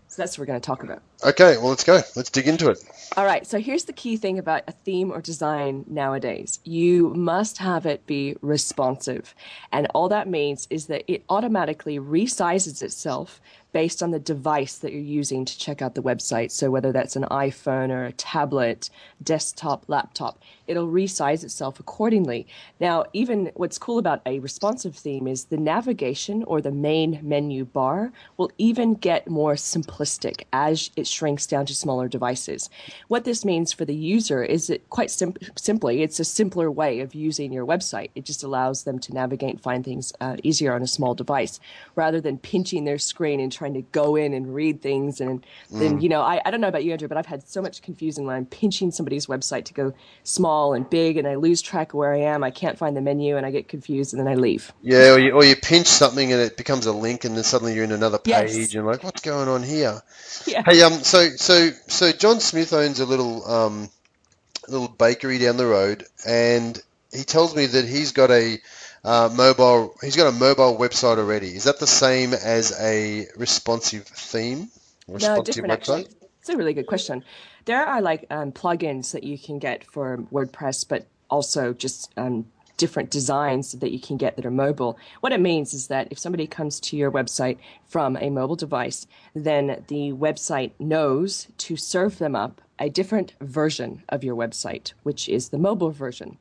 So 0.06 0.22
that's 0.22 0.38
what 0.38 0.42
we're 0.42 0.52
going 0.52 0.60
to 0.60 0.66
talk 0.66 0.84
about. 0.84 1.02
Okay. 1.24 1.56
Well, 1.56 1.68
let's 1.68 1.84
go. 1.84 2.00
Let's 2.16 2.30
dig 2.30 2.48
into 2.48 2.70
it. 2.70 2.78
All 3.16 3.24
right, 3.24 3.46
so 3.46 3.58
here's 3.58 3.84
the 3.84 3.92
key 3.92 4.16
thing 4.16 4.38
about 4.38 4.62
a 4.68 4.72
theme 4.72 5.10
or 5.10 5.20
design 5.20 5.84
nowadays. 5.88 6.60
You 6.64 7.14
must 7.14 7.58
have 7.58 7.86
it 7.86 8.06
be 8.06 8.36
responsive. 8.42 9.34
And 9.72 9.88
all 9.94 10.08
that 10.10 10.28
means 10.28 10.68
is 10.70 10.86
that 10.86 11.04
it 11.10 11.24
automatically 11.28 11.98
resizes 11.98 12.82
itself 12.82 13.40
based 13.72 14.02
on 14.02 14.12
the 14.12 14.18
device 14.18 14.78
that 14.78 14.92
you're 14.92 15.00
using 15.00 15.44
to 15.44 15.58
check 15.58 15.82
out 15.82 15.94
the 15.94 16.02
website. 16.02 16.50
So 16.50 16.70
whether 16.70 16.92
that's 16.92 17.16
an 17.16 17.24
iPhone 17.24 17.90
or 17.90 18.04
a 18.04 18.12
tablet, 18.12 18.88
desktop, 19.22 19.84
laptop, 19.88 20.40
it'll 20.66 20.88
resize 20.88 21.44
itself 21.44 21.80
accordingly. 21.80 22.46
Now, 22.80 23.04
even 23.12 23.50
what's 23.54 23.78
cool 23.78 23.98
about 23.98 24.22
a 24.24 24.38
responsive 24.38 24.94
theme 24.94 25.26
is 25.26 25.44
the 25.44 25.56
navigation 25.56 26.44
or 26.44 26.60
the 26.60 26.70
main 26.70 27.20
menu 27.22 27.64
bar 27.64 28.12
will 28.36 28.50
even 28.58 28.94
get 28.94 29.28
more 29.28 29.54
simplistic 29.54 30.44
as 30.52 30.90
it 30.96 31.06
shrinks 31.08 31.46
down 31.46 31.66
to 31.66 31.74
smaller 31.74 32.08
devices. 32.08 32.70
What 33.08 33.24
this 33.24 33.44
means 33.44 33.72
for 33.72 33.84
the 33.84 33.94
user 33.94 34.42
is 34.42 34.70
it 34.70 34.88
quite 34.90 35.10
sim- 35.10 35.34
simply, 35.56 36.02
it's 36.02 36.20
a 36.20 36.24
simpler 36.24 36.70
way 36.70 37.00
of 37.00 37.14
using 37.14 37.52
your 37.52 37.66
website. 37.66 38.10
It 38.14 38.24
just 38.24 38.44
allows 38.44 38.84
them 38.84 38.98
to 39.00 39.14
navigate 39.14 39.50
and 39.50 39.60
find 39.60 39.84
things 39.84 40.12
uh, 40.20 40.36
easier 40.42 40.74
on 40.74 40.82
a 40.82 40.86
small 40.86 41.14
device 41.14 41.60
rather 41.94 42.20
than 42.20 42.38
pinching 42.38 42.84
their 42.84 42.98
screen 42.98 43.40
and 43.40 43.50
trying 43.52 43.74
to 43.74 43.82
go 43.82 44.16
in 44.16 44.34
and 44.34 44.54
read 44.54 44.82
things. 44.82 45.20
And 45.20 45.44
then, 45.70 46.00
you 46.00 46.08
know, 46.08 46.22
I, 46.22 46.40
I 46.44 46.50
don't 46.50 46.60
know 46.60 46.68
about 46.68 46.84
you, 46.84 46.92
Andrew, 46.92 47.08
but 47.08 47.18
I've 47.18 47.26
had 47.26 47.48
so 47.48 47.62
much 47.62 47.82
confusion 47.82 48.26
when 48.26 48.36
I'm 48.36 48.46
pinching 48.46 48.90
somebody's 48.90 49.26
website 49.26 49.64
to 49.66 49.74
go 49.74 49.94
small 50.24 50.74
and 50.74 50.88
big 50.88 51.16
and 51.16 51.26
I 51.26 51.36
lose 51.36 51.62
track 51.62 51.92
of 51.92 51.94
where 51.98 52.12
I 52.12 52.20
am. 52.20 52.44
I 52.44 52.50
can't 52.50 52.78
find 52.78 52.96
the 52.96 53.00
menu 53.00 53.36
and 53.36 53.46
I 53.46 53.50
get 53.50 53.68
confused 53.68 54.12
and 54.14 54.20
then 54.20 54.28
I 54.28 54.34
leave. 54.36 54.72
Yeah, 54.82 55.14
or 55.14 55.18
you, 55.18 55.32
or 55.32 55.44
you 55.44 55.56
pinch 55.56 55.86
something 55.86 56.32
and 56.32 56.40
it 56.40 56.56
becomes 56.56 56.86
a 56.86 56.92
link, 56.92 57.24
and 57.24 57.36
then 57.36 57.44
suddenly 57.44 57.74
you're 57.74 57.84
in 57.84 57.92
another 57.92 58.18
Yes. 58.24 58.54
page, 58.54 58.74
and 58.74 58.86
like, 58.86 59.02
what's 59.04 59.22
going 59.22 59.48
on 59.48 59.62
here? 59.62 60.00
Yeah. 60.46 60.62
Hey, 60.66 60.82
um, 60.82 60.97
so 61.02 61.30
so 61.30 61.70
so 61.86 62.12
John 62.12 62.40
Smith 62.40 62.72
owns 62.72 63.00
a 63.00 63.06
little 63.06 63.48
um, 63.48 63.90
little 64.68 64.88
bakery 64.88 65.38
down 65.38 65.56
the 65.56 65.66
road, 65.66 66.04
and 66.26 66.80
he 67.12 67.24
tells 67.24 67.54
me 67.54 67.66
that 67.66 67.84
he's 67.86 68.12
got 68.12 68.30
a 68.30 68.58
uh, 69.04 69.30
mobile. 69.34 69.94
He's 70.02 70.16
got 70.16 70.28
a 70.28 70.32
mobile 70.32 70.76
website 70.78 71.18
already. 71.18 71.48
Is 71.48 71.64
that 71.64 71.78
the 71.78 71.86
same 71.86 72.34
as 72.34 72.78
a 72.78 73.26
responsive 73.36 74.04
theme? 74.06 74.70
No, 75.06 75.14
Responsive 75.14 75.54
different 75.54 75.72
actually. 75.72 76.08
It's 76.40 76.48
a 76.50 76.56
really 76.56 76.74
good 76.74 76.86
question. 76.86 77.24
There 77.64 77.84
are 77.84 78.00
like 78.00 78.26
um, 78.30 78.52
plugins 78.52 79.12
that 79.12 79.24
you 79.24 79.38
can 79.38 79.58
get 79.58 79.84
for 79.84 80.18
WordPress, 80.32 80.88
but 80.88 81.06
also 81.30 81.72
just 81.72 82.12
um, 82.16 82.46
different 82.78 83.10
designs 83.10 83.72
that 83.72 83.92
you 83.92 84.00
can 84.00 84.16
get 84.16 84.36
that 84.36 84.46
are 84.46 84.50
mobile. 84.50 84.98
What 85.20 85.32
it 85.32 85.40
means 85.40 85.74
is 85.74 85.88
that 85.88 86.08
if 86.10 86.18
somebody 86.18 86.46
comes 86.46 86.80
to 86.80 86.96
your 86.96 87.12
website 87.12 87.58
from 87.86 88.16
a 88.16 88.30
mobile 88.30 88.56
device, 88.56 89.06
then 89.34 89.84
the 89.88 90.12
website 90.12 90.70
knows 90.78 91.48
to 91.58 91.76
serve 91.76 92.16
them 92.16 92.34
up 92.34 92.62
a 92.78 92.88
different 92.88 93.34
version 93.40 94.02
of 94.08 94.24
your 94.24 94.36
website, 94.36 94.92
which 95.02 95.28
is 95.28 95.50
the 95.50 95.58
mobile 95.58 95.90
version. 95.90 96.38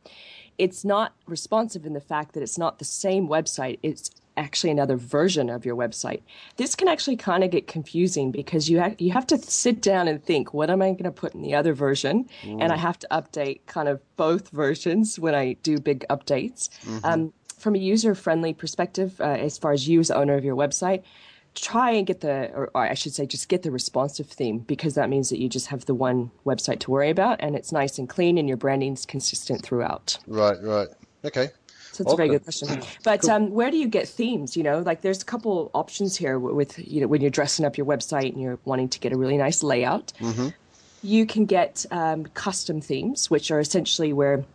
It's 0.58 0.86
not 0.86 1.14
responsive 1.26 1.86
in 1.86 1.94
the 1.94 2.00
fact 2.00 2.34
that 2.34 2.44
it's 2.44 2.58
not 2.58 2.80
the 2.80 2.86
same 2.86 3.28
website, 3.28 3.80
it's 3.84 4.12
actually 4.38 4.72
another 4.72 4.96
version 4.96 5.50
of 5.50 5.66
your 5.66 5.76
website. 5.76 6.22
This 6.56 6.76
can 6.76 6.88
actually 6.88 7.18
kind 7.18 7.44
of 7.44 7.52
get 7.52 7.68
confusing 7.68 8.32
because 8.32 8.70
you 8.70 8.80
ha- 8.80 8.96
you 8.98 9.12
have 9.12 9.28
to 9.28 9.38
sit 9.38 9.82
down 9.82 10.08
and 10.08 10.24
think, 10.24 10.54
what 10.54 10.70
am 10.70 10.82
I 10.82 10.92
going 10.92 11.04
to 11.04 11.12
put 11.12 11.34
in 11.34 11.42
the 11.42 11.56
other 11.56 11.74
version? 11.74 12.30
Mm. 12.44 12.62
And 12.62 12.72
I 12.72 12.78
have 12.78 13.00
to 13.00 13.08
update 13.12 13.62
kind 13.66 13.90
of 13.90 14.02
both 14.16 14.50
versions 14.50 15.20
when 15.20 15.36
I 15.36 15.54
do 15.64 15.80
big 15.80 16.06
updates. 16.10 16.70
Mm-hmm. 16.86 17.06
Um, 17.06 17.34
from 17.58 17.76
a 17.76 17.80
user 17.80 18.14
friendly 18.14 18.54
perspective, 18.54 19.20
uh, 19.20 19.24
as 19.24 19.58
far 19.58 19.74
as 19.74 19.88
you 19.88 20.00
as 20.00 20.12
owner 20.12 20.36
of 20.36 20.46
your 20.46 20.56
website, 20.56 21.04
try 21.56 21.92
and 21.92 22.06
get 22.06 22.22
the, 22.22 22.52
or, 22.54 22.70
or, 22.76 22.84
I 22.84 22.94
should 22.94 23.14
say, 23.14 23.26
just 23.26 23.50
get 23.50 23.64
the 23.64 23.72
responsive 23.72 24.28
theme 24.28 24.60
because 24.60 24.94
that 24.96 25.10
means 25.10 25.30
that 25.30 25.40
you 25.40 25.50
just 25.50 25.68
have 25.68 25.86
the 25.86 25.96
one 25.96 26.30
website 26.46 26.80
to 26.82 26.92
worry 26.92 27.10
about 27.10 27.38
and 27.40 27.56
it's 27.56 27.72
nice 27.72 27.98
and 27.98 28.08
clean 28.08 28.38
and 28.38 28.48
your 28.48 28.58
branding's 28.58 29.06
consistent 29.06 29.64
throughout. 29.64 30.20
Right, 30.28 30.58
right. 30.62 30.88
Okay. 31.26 31.50
So 31.98 32.04
it's 32.04 32.14
a 32.14 32.16
very 32.16 32.30
good 32.30 32.44
question. 32.44 32.84
But 33.04 33.22
cool. 33.22 33.32
um, 33.32 33.52
where 33.52 33.72
do 33.72 33.78
you 33.78 33.88
get 33.88 34.08
themes? 34.08 34.56
You 34.56 34.62
know, 34.62 34.80
like 34.80 35.02
there's 35.02 35.20
a 35.24 35.26
couple 35.26 35.72
options 35.74 36.16
here 36.16 36.38
with 36.38 36.78
you 36.78 37.02
know 37.02 37.08
when 37.08 37.22
you're 37.22 37.32
dressing 37.32 37.66
up 37.66 37.76
your 37.76 37.88
website 37.88 38.34
and 38.34 38.42
you're 38.42 38.60
wanting 38.66 38.90
to 38.90 39.00
get 39.00 39.14
a 39.14 39.18
really 39.18 39.38
nice 39.38 39.64
layout. 39.64 40.14
Mm-hmm. 40.20 40.50
You 41.02 41.26
can 41.26 41.46
get 41.46 41.88
um, 41.90 42.26
custom 42.28 42.82
themes, 42.82 43.32
which 43.32 43.50
are 43.50 43.60
essentially 43.60 44.14
where 44.14 44.46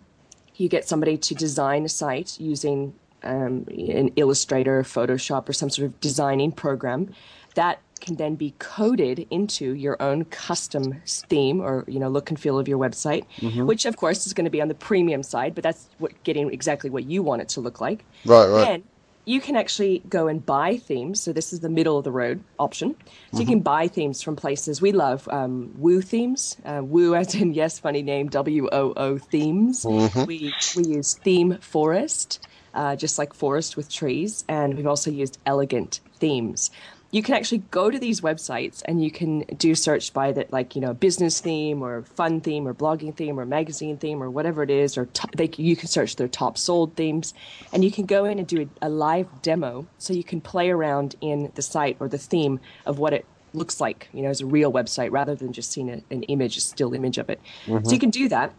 you 0.55 0.69
get 0.69 0.87
somebody 0.87 1.17
to 1.17 1.35
design 1.35 1.85
a 1.85 1.89
site 1.89 2.39
using 2.39 2.95
um, 3.25 3.67
an 3.69 4.13
Illustrator, 4.15 4.83
Photoshop, 4.85 5.49
or 5.49 5.53
some 5.53 5.71
sort 5.71 5.87
of 5.87 6.01
designing 6.01 6.53
program 6.53 7.13
that 7.57 7.81
can 8.03 8.17
then 8.17 8.35
be 8.35 8.53
coded 8.59 9.27
into 9.31 9.73
your 9.75 9.97
own 10.03 10.25
custom 10.27 11.01
theme 11.07 11.61
or 11.61 11.85
you 11.89 11.99
know 11.99 12.09
look 12.09 12.29
and 12.29 12.39
feel 12.39 12.59
of 12.59 12.69
your 12.69 12.79
website 12.79 13.25
mm-hmm. 13.39 13.65
which 13.65 13.87
of 13.87 13.97
course 13.97 14.27
is 14.27 14.35
going 14.35 14.45
to 14.45 14.51
be 14.51 14.61
on 14.61 14.69
the 14.69 14.75
premium 14.75 15.23
side 15.23 15.55
but 15.55 15.65
that's 15.65 15.89
what 15.99 16.13
getting 16.25 16.53
exactly 16.53 16.91
what 16.91 17.05
you 17.05 17.23
want 17.23 17.43
it 17.43 17.49
to 17.51 17.61
look 17.61 17.81
like. 17.81 18.05
Right 18.25 18.47
right. 18.47 18.69
And 18.69 18.85
you 19.25 19.41
can 19.41 19.55
actually 19.55 20.03
go 20.09 20.27
and 20.27 20.45
buy 20.45 20.79
themes. 20.79 21.21
So 21.21 21.33
this 21.33 21.53
is 21.53 21.61
the 21.61 21.69
middle 21.69 21.97
of 21.97 22.03
the 22.03 22.11
road 22.11 22.43
option. 22.59 22.97
So 22.97 23.05
mm-hmm. 23.05 23.41
you 23.41 23.47
can 23.47 23.61
buy 23.61 23.87
themes 23.87 24.21
from 24.21 24.35
places. 24.35 24.83
We 24.83 24.91
love 24.91 25.29
um, 25.29 25.73
woo 25.79 26.03
themes 26.03 26.57
uh, 26.65 26.83
woo 26.83 27.15
as 27.15 27.35
in 27.35 27.55
yes 27.55 27.79
funny 27.79 28.03
name 28.03 28.29
w-o-o 28.29 29.19
themes. 29.19 29.85
Mm-hmm. 29.85 30.25
we, 30.25 30.53
we 30.77 30.85
use 30.97 31.15
theme 31.15 31.59
forest 31.59 32.47
uh, 32.75 32.97
just 32.97 33.19
like 33.19 33.33
forest 33.35 33.77
with 33.77 33.89
trees. 33.89 34.45
And 34.49 34.75
we've 34.75 34.87
also 34.87 35.11
used 35.11 35.39
elegant 35.47 36.01
themes 36.17 36.71
you 37.13 37.23
can 37.23 37.35
actually 37.35 37.59
go 37.71 37.91
to 37.91 37.99
these 37.99 38.23
websites 38.23 38.83
and 38.87 39.05
you 39.05 39.11
can 39.11 39.41
do 39.57 39.75
search 39.75 40.13
by 40.13 40.33
that 40.33 40.51
like 40.53 40.75
you 40.75 40.81
know 40.81 40.93
business 40.95 41.41
theme 41.41 41.83
or 41.83 42.03
fun 42.03 42.41
theme 42.41 42.67
or 42.67 42.75
blogging 42.75 43.15
theme 43.15 43.39
or 43.39 43.47
magazine 43.47 43.97
theme 43.97 44.21
or 44.23 44.31
whatever 44.31 44.63
it 44.63 44.71
is 44.71 44.99
or 44.99 45.09
they, 45.37 45.49
you 45.57 45.77
can 45.77 45.89
search 45.89 46.17
their 46.17 46.27
top 46.27 46.59
sold 46.59 46.97
themes 46.97 47.35
and 47.73 47.85
you 47.85 47.93
can 47.93 48.07
go 48.07 48.25
in 48.25 48.39
and 48.39 48.49
do 48.49 48.63
a, 48.63 48.87
a 48.87 48.89
live 48.89 49.29
demo 49.43 49.87
so 49.99 50.13
you 50.13 50.25
can 50.25 50.41
play 50.41 50.71
around 50.71 51.15
in 51.21 51.53
the 51.55 51.63
site 51.63 51.97
or 52.01 52.09
the 52.09 52.19
theme 52.19 52.59
of 52.87 52.99
what 52.99 53.13
it 53.13 53.27
looks 53.53 53.81
like 53.81 54.09
you 54.15 54.23
know 54.23 54.31
as 54.31 54.41
a 54.41 54.47
real 54.47 54.73
website 54.73 55.13
rather 55.13 55.35
than 55.35 55.53
just 55.53 55.71
seeing 55.71 55.91
a, 55.91 56.03
an 56.11 56.23
image 56.25 56.57
a 56.57 56.61
still 56.61 56.95
image 56.95 57.19
of 57.19 57.29
it. 57.31 57.41
Mm-hmm. 57.67 57.85
so 57.85 57.93
you 57.93 58.01
can 58.01 58.11
do 58.11 58.29
that. 58.29 58.53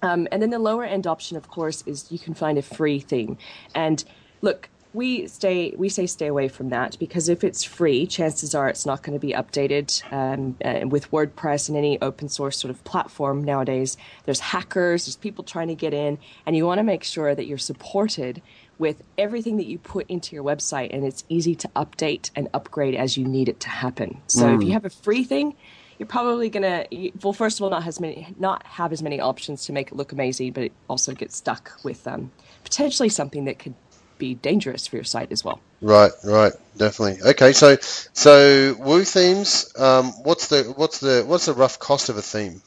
Um, 0.00 0.26
and 0.32 0.42
then 0.42 0.50
the 0.50 0.58
lower 0.58 0.84
end 0.84 1.06
option 1.06 1.36
of 1.36 1.48
course 1.48 1.84
is 1.86 2.10
you 2.10 2.18
can 2.18 2.34
find 2.34 2.58
a 2.58 2.62
free 2.62 2.98
theme. 2.98 3.36
And 3.74 4.02
look 4.40 4.68
we 4.94 5.26
stay 5.26 5.74
we 5.76 5.88
say 5.88 6.06
stay 6.06 6.26
away 6.26 6.48
from 6.48 6.68
that 6.68 6.98
because 6.98 7.28
if 7.28 7.42
it's 7.42 7.64
free 7.64 8.06
chances 8.06 8.54
are 8.54 8.68
it's 8.68 8.84
not 8.84 9.02
going 9.02 9.18
to 9.18 9.24
be 9.24 9.32
updated 9.32 10.02
um, 10.12 10.56
uh, 10.64 10.86
with 10.86 11.10
wordpress 11.10 11.68
and 11.68 11.78
any 11.78 12.00
open 12.02 12.28
source 12.28 12.58
sort 12.58 12.70
of 12.70 12.82
platform 12.84 13.42
nowadays 13.42 13.96
there's 14.24 14.40
hackers 14.40 15.06
there's 15.06 15.16
people 15.16 15.44
trying 15.44 15.68
to 15.68 15.74
get 15.74 15.94
in 15.94 16.18
and 16.46 16.56
you 16.56 16.66
want 16.66 16.78
to 16.78 16.84
make 16.84 17.04
sure 17.04 17.34
that 17.34 17.46
you're 17.46 17.58
supported 17.58 18.42
with 18.78 19.02
everything 19.16 19.56
that 19.56 19.66
you 19.66 19.78
put 19.78 20.08
into 20.08 20.34
your 20.34 20.44
website 20.44 20.92
and 20.92 21.04
it's 21.04 21.24
easy 21.28 21.54
to 21.54 21.68
update 21.68 22.30
and 22.34 22.48
upgrade 22.52 22.94
as 22.94 23.16
you 23.16 23.24
need 23.26 23.48
it 23.48 23.60
to 23.60 23.68
happen 23.68 24.20
so 24.26 24.44
mm. 24.44 24.56
if 24.56 24.62
you 24.62 24.68
mm. 24.68 24.72
have 24.72 24.84
a 24.84 24.90
free 24.90 25.24
thing 25.24 25.54
you're 25.98 26.06
probably 26.06 26.50
gonna 26.50 26.84
well 27.22 27.32
first 27.32 27.58
of 27.58 27.64
all 27.64 27.70
not 27.70 27.84
has 27.84 28.00
many 28.00 28.34
not 28.38 28.66
have 28.66 28.92
as 28.92 29.02
many 29.02 29.20
options 29.20 29.64
to 29.64 29.72
make 29.72 29.88
it 29.88 29.94
look 29.94 30.12
amazing 30.12 30.52
but 30.52 30.64
it 30.64 30.72
also 30.88 31.14
gets 31.14 31.36
stuck 31.36 31.78
with 31.84 32.06
um, 32.06 32.30
potentially 32.64 33.08
something 33.08 33.44
that 33.44 33.58
could 33.58 33.74
be 34.22 34.34
dangerous 34.34 34.86
for 34.86 34.96
your 34.96 35.04
site 35.04 35.32
as 35.32 35.44
well. 35.44 35.60
Right, 35.80 36.12
right, 36.22 36.52
definitely. 36.76 37.30
Okay, 37.30 37.52
so 37.52 37.76
so 37.80 38.76
Woo 38.78 39.02
themes. 39.02 39.72
Um, 39.76 40.12
what's 40.22 40.46
the 40.46 40.72
what's 40.76 41.00
the 41.00 41.24
what's 41.26 41.46
the 41.46 41.54
rough 41.54 41.80
cost 41.80 42.08
of 42.08 42.16
a 42.16 42.22
theme? 42.22 42.62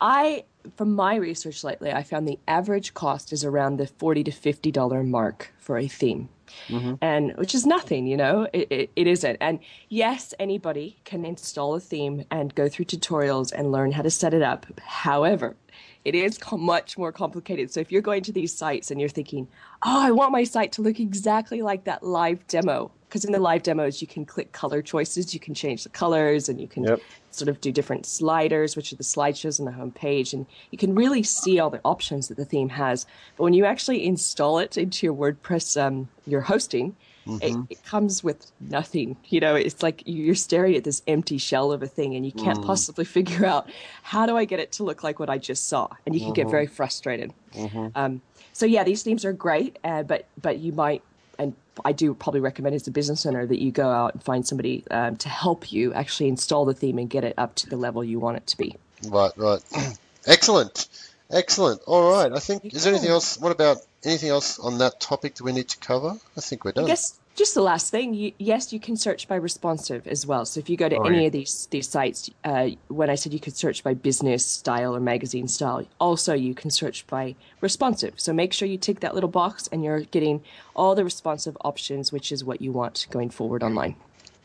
I, 0.00 0.44
from 0.76 0.94
my 0.94 1.14
research 1.14 1.62
lately, 1.62 1.92
I 1.92 2.02
found 2.02 2.26
the 2.26 2.38
average 2.48 2.92
cost 2.92 3.32
is 3.32 3.44
around 3.44 3.78
the 3.78 3.86
forty 3.86 4.24
to 4.24 4.32
fifty 4.32 4.72
dollar 4.72 5.04
mark 5.04 5.52
for 5.58 5.78
a 5.78 5.86
theme. 5.86 6.28
Mm-hmm. 6.68 6.94
and 7.02 7.36
which 7.36 7.54
is 7.54 7.66
nothing, 7.66 8.06
you 8.06 8.16
know, 8.16 8.48
it, 8.54 8.66
it, 8.70 8.90
it 8.96 9.06
isn't. 9.06 9.36
And 9.38 9.58
yes, 9.90 10.32
anybody 10.38 10.96
can 11.04 11.26
install 11.26 11.74
a 11.74 11.80
theme 11.80 12.24
and 12.30 12.54
go 12.54 12.70
through 12.70 12.86
tutorials 12.86 13.52
and 13.52 13.70
learn 13.70 13.92
how 13.92 14.00
to 14.02 14.10
set 14.10 14.32
it 14.32 14.40
up. 14.40 14.64
However, 14.80 15.56
it 16.04 16.14
is 16.14 16.38
much 16.52 16.96
more 16.96 17.12
complicated. 17.12 17.70
So 17.70 17.80
if 17.80 17.92
you're 17.92 18.02
going 18.02 18.22
to 18.22 18.32
these 18.32 18.54
sites 18.54 18.90
and 18.90 19.00
you're 19.00 19.08
thinking, 19.08 19.48
oh, 19.82 20.00
I 20.00 20.10
want 20.10 20.32
my 20.32 20.44
site 20.44 20.72
to 20.72 20.82
look 20.82 21.00
exactly 21.00 21.62
like 21.62 21.84
that 21.84 22.02
live 22.02 22.46
demo, 22.46 22.90
because 23.08 23.24
in 23.24 23.32
the 23.32 23.38
live 23.38 23.62
demos 23.62 24.00
you 24.00 24.06
can 24.06 24.24
click 24.24 24.52
color 24.52 24.82
choices, 24.82 25.34
you 25.34 25.40
can 25.40 25.54
change 25.54 25.82
the 25.82 25.88
colors, 25.88 26.48
and 26.48 26.60
you 26.60 26.68
can 26.68 26.84
yep. 26.84 27.00
sort 27.30 27.48
of 27.48 27.60
do 27.60 27.72
different 27.72 28.06
sliders, 28.06 28.76
which 28.76 28.92
are 28.92 28.96
the 28.96 29.02
slideshows 29.02 29.58
on 29.58 29.66
the 29.66 29.72
home 29.72 29.90
page, 29.90 30.32
and 30.32 30.46
you 30.70 30.78
can 30.78 30.94
really 30.94 31.22
see 31.22 31.58
all 31.58 31.70
the 31.70 31.80
options 31.84 32.28
that 32.28 32.36
the 32.36 32.44
theme 32.44 32.68
has. 32.68 33.06
But 33.36 33.44
when 33.44 33.54
you 33.54 33.64
actually 33.64 34.04
install 34.04 34.58
it 34.58 34.76
into 34.76 35.06
your 35.06 35.14
WordPress, 35.14 35.80
um, 35.80 36.08
your 36.26 36.42
hosting, 36.42 36.94
Mm-hmm. 37.28 37.62
It, 37.62 37.76
it, 37.76 37.84
comes 37.84 38.24
with 38.24 38.50
nothing. 38.60 39.16
You 39.26 39.40
know, 39.40 39.54
it's 39.54 39.82
like 39.82 40.02
you're 40.06 40.34
staring 40.34 40.76
at 40.76 40.84
this 40.84 41.02
empty 41.06 41.38
shell 41.38 41.72
of 41.72 41.82
a 41.82 41.86
thing 41.86 42.14
and 42.14 42.24
you 42.24 42.32
can't 42.32 42.58
mm. 42.58 42.64
possibly 42.64 43.04
figure 43.16 43.44
out 43.44 43.68
how 44.02 44.26
do 44.26 44.36
I 44.36 44.44
get 44.44 44.60
it 44.60 44.72
to 44.72 44.82
look 44.82 45.02
like 45.02 45.18
what 45.18 45.28
I 45.28 45.38
just 45.38 45.68
saw? 45.68 45.88
And 46.06 46.14
you 46.14 46.20
can 46.20 46.28
mm-hmm. 46.28 46.34
get 46.34 46.50
very 46.50 46.66
frustrated. 46.66 47.32
Mm-hmm. 47.54 47.88
Um, 47.94 48.22
so 48.52 48.66
yeah, 48.66 48.82
these 48.82 49.02
themes 49.02 49.24
are 49.24 49.32
great, 49.32 49.78
uh, 49.84 50.02
but 50.02 50.26
but 50.40 50.58
you 50.58 50.72
might 50.72 51.02
and 51.38 51.54
I 51.84 51.92
do 51.92 52.14
probably 52.14 52.40
recommend 52.40 52.74
as 52.74 52.86
a 52.88 52.90
business 52.90 53.24
owner 53.24 53.46
that 53.46 53.62
you 53.62 53.70
go 53.70 53.88
out 53.88 54.14
and 54.14 54.22
find 54.22 54.46
somebody 54.46 54.84
um, 54.90 55.16
to 55.16 55.28
help 55.28 55.70
you 55.72 55.92
actually 55.94 56.28
install 56.28 56.64
the 56.64 56.74
theme 56.74 56.98
and 56.98 57.08
get 57.08 57.24
it 57.24 57.34
up 57.38 57.54
to 57.56 57.68
the 57.68 57.76
level 57.76 58.02
you 58.02 58.18
want 58.18 58.38
it 58.38 58.46
to 58.48 58.56
be. 58.56 58.74
Right, 59.06 59.30
right. 59.36 59.60
Excellent. 60.26 60.88
Excellent. 61.30 61.80
All 61.86 62.10
right. 62.10 62.32
I 62.32 62.38
think, 62.40 62.64
is 62.64 62.84
there 62.84 62.92
anything 62.92 63.10
else? 63.10 63.38
What 63.38 63.52
about 63.52 63.78
anything 64.04 64.30
else 64.30 64.58
on 64.58 64.78
that 64.78 65.00
topic 65.00 65.36
that 65.36 65.44
we 65.44 65.52
need 65.52 65.68
to 65.68 65.78
cover? 65.78 66.16
I 66.36 66.40
think 66.40 66.64
we're 66.64 66.72
done. 66.72 66.84
I 66.84 66.88
guess 66.88 67.18
just 67.38 67.54
the 67.54 67.62
last 67.62 67.90
thing. 67.90 68.14
You, 68.14 68.32
yes, 68.38 68.72
you 68.72 68.80
can 68.80 68.96
search 68.96 69.28
by 69.28 69.36
responsive 69.36 70.06
as 70.06 70.26
well. 70.26 70.44
So 70.44 70.58
if 70.58 70.68
you 70.68 70.76
go 70.76 70.88
to 70.88 70.96
oh, 70.96 71.04
any 71.04 71.20
yeah. 71.20 71.26
of 71.26 71.32
these 71.32 71.68
these 71.70 71.88
sites, 71.88 72.30
uh, 72.44 72.70
when 72.88 73.08
I 73.08 73.14
said 73.14 73.32
you 73.32 73.40
could 73.40 73.56
search 73.56 73.82
by 73.82 73.94
business 73.94 74.44
style 74.44 74.94
or 74.94 75.00
magazine 75.00 75.48
style, 75.48 75.86
also 76.00 76.34
you 76.34 76.54
can 76.54 76.70
search 76.70 77.06
by 77.06 77.36
responsive. 77.60 78.14
So 78.16 78.32
make 78.32 78.52
sure 78.52 78.68
you 78.68 78.76
tick 78.76 79.00
that 79.00 79.14
little 79.14 79.30
box 79.30 79.68
and 79.70 79.82
you're 79.84 80.00
getting 80.00 80.42
all 80.74 80.94
the 80.94 81.04
responsive 81.04 81.56
options, 81.64 82.12
which 82.12 82.32
is 82.32 82.44
what 82.44 82.60
you 82.60 82.72
want 82.72 83.06
going 83.10 83.30
forward 83.30 83.62
online. 83.62 83.94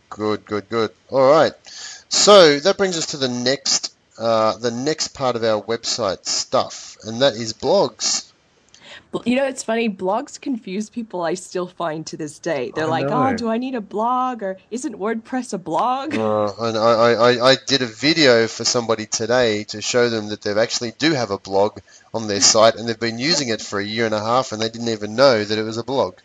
Good, 0.09 0.45
good, 0.45 0.69
good. 0.69 0.91
All 1.09 1.27
right. 1.27 1.53
So 2.09 2.59
that 2.59 2.77
brings 2.77 2.97
us 2.97 3.07
to 3.07 3.17
the 3.17 3.29
next 3.29 3.95
uh, 4.19 4.57
the 4.57 4.71
next 4.71 5.09
part 5.09 5.35
of 5.35 5.43
our 5.43 5.61
website 5.61 6.25
stuff, 6.25 6.97
and 7.03 7.21
that 7.23 7.33
is 7.33 7.53
blogs. 7.53 8.31
You 9.25 9.35
know, 9.35 9.45
it's 9.45 9.63
funny. 9.63 9.89
Blogs 9.89 10.39
confuse 10.39 10.89
people. 10.89 11.21
I 11.21 11.35
still 11.35 11.67
find 11.67 12.05
to 12.07 12.17
this 12.17 12.39
day. 12.39 12.71
They're 12.73 12.85
I 12.85 12.89
like, 12.89 13.07
know. 13.07 13.27
"Oh, 13.27 13.35
do 13.35 13.49
I 13.49 13.57
need 13.57 13.75
a 13.75 13.81
blog? 13.81 14.43
Or 14.43 14.57
isn't 14.71 14.95
WordPress 14.95 15.53
a 15.53 15.57
blog?" 15.57 16.15
Uh, 16.15 16.51
and 16.59 16.77
I, 16.77 17.13
I, 17.13 17.51
I 17.51 17.55
did 17.67 17.81
a 17.81 17.85
video 17.85 18.47
for 18.47 18.65
somebody 18.65 19.05
today 19.05 19.63
to 19.65 19.81
show 19.81 20.09
them 20.09 20.29
that 20.29 20.41
they 20.41 20.53
actually 20.53 20.91
do 20.97 21.13
have 21.13 21.31
a 21.31 21.37
blog 21.37 21.79
on 22.13 22.27
their 22.27 22.41
site, 22.53 22.75
and 22.75 22.87
they've 22.87 22.99
been 22.99 23.19
using 23.19 23.49
it 23.49 23.61
for 23.61 23.79
a 23.79 23.85
year 23.85 24.05
and 24.05 24.15
a 24.15 24.19
half, 24.19 24.51
and 24.51 24.61
they 24.61 24.69
didn't 24.69 24.89
even 24.89 25.15
know 25.15 25.43
that 25.43 25.57
it 25.57 25.63
was 25.63 25.77
a 25.77 25.83
blog. 25.83 26.15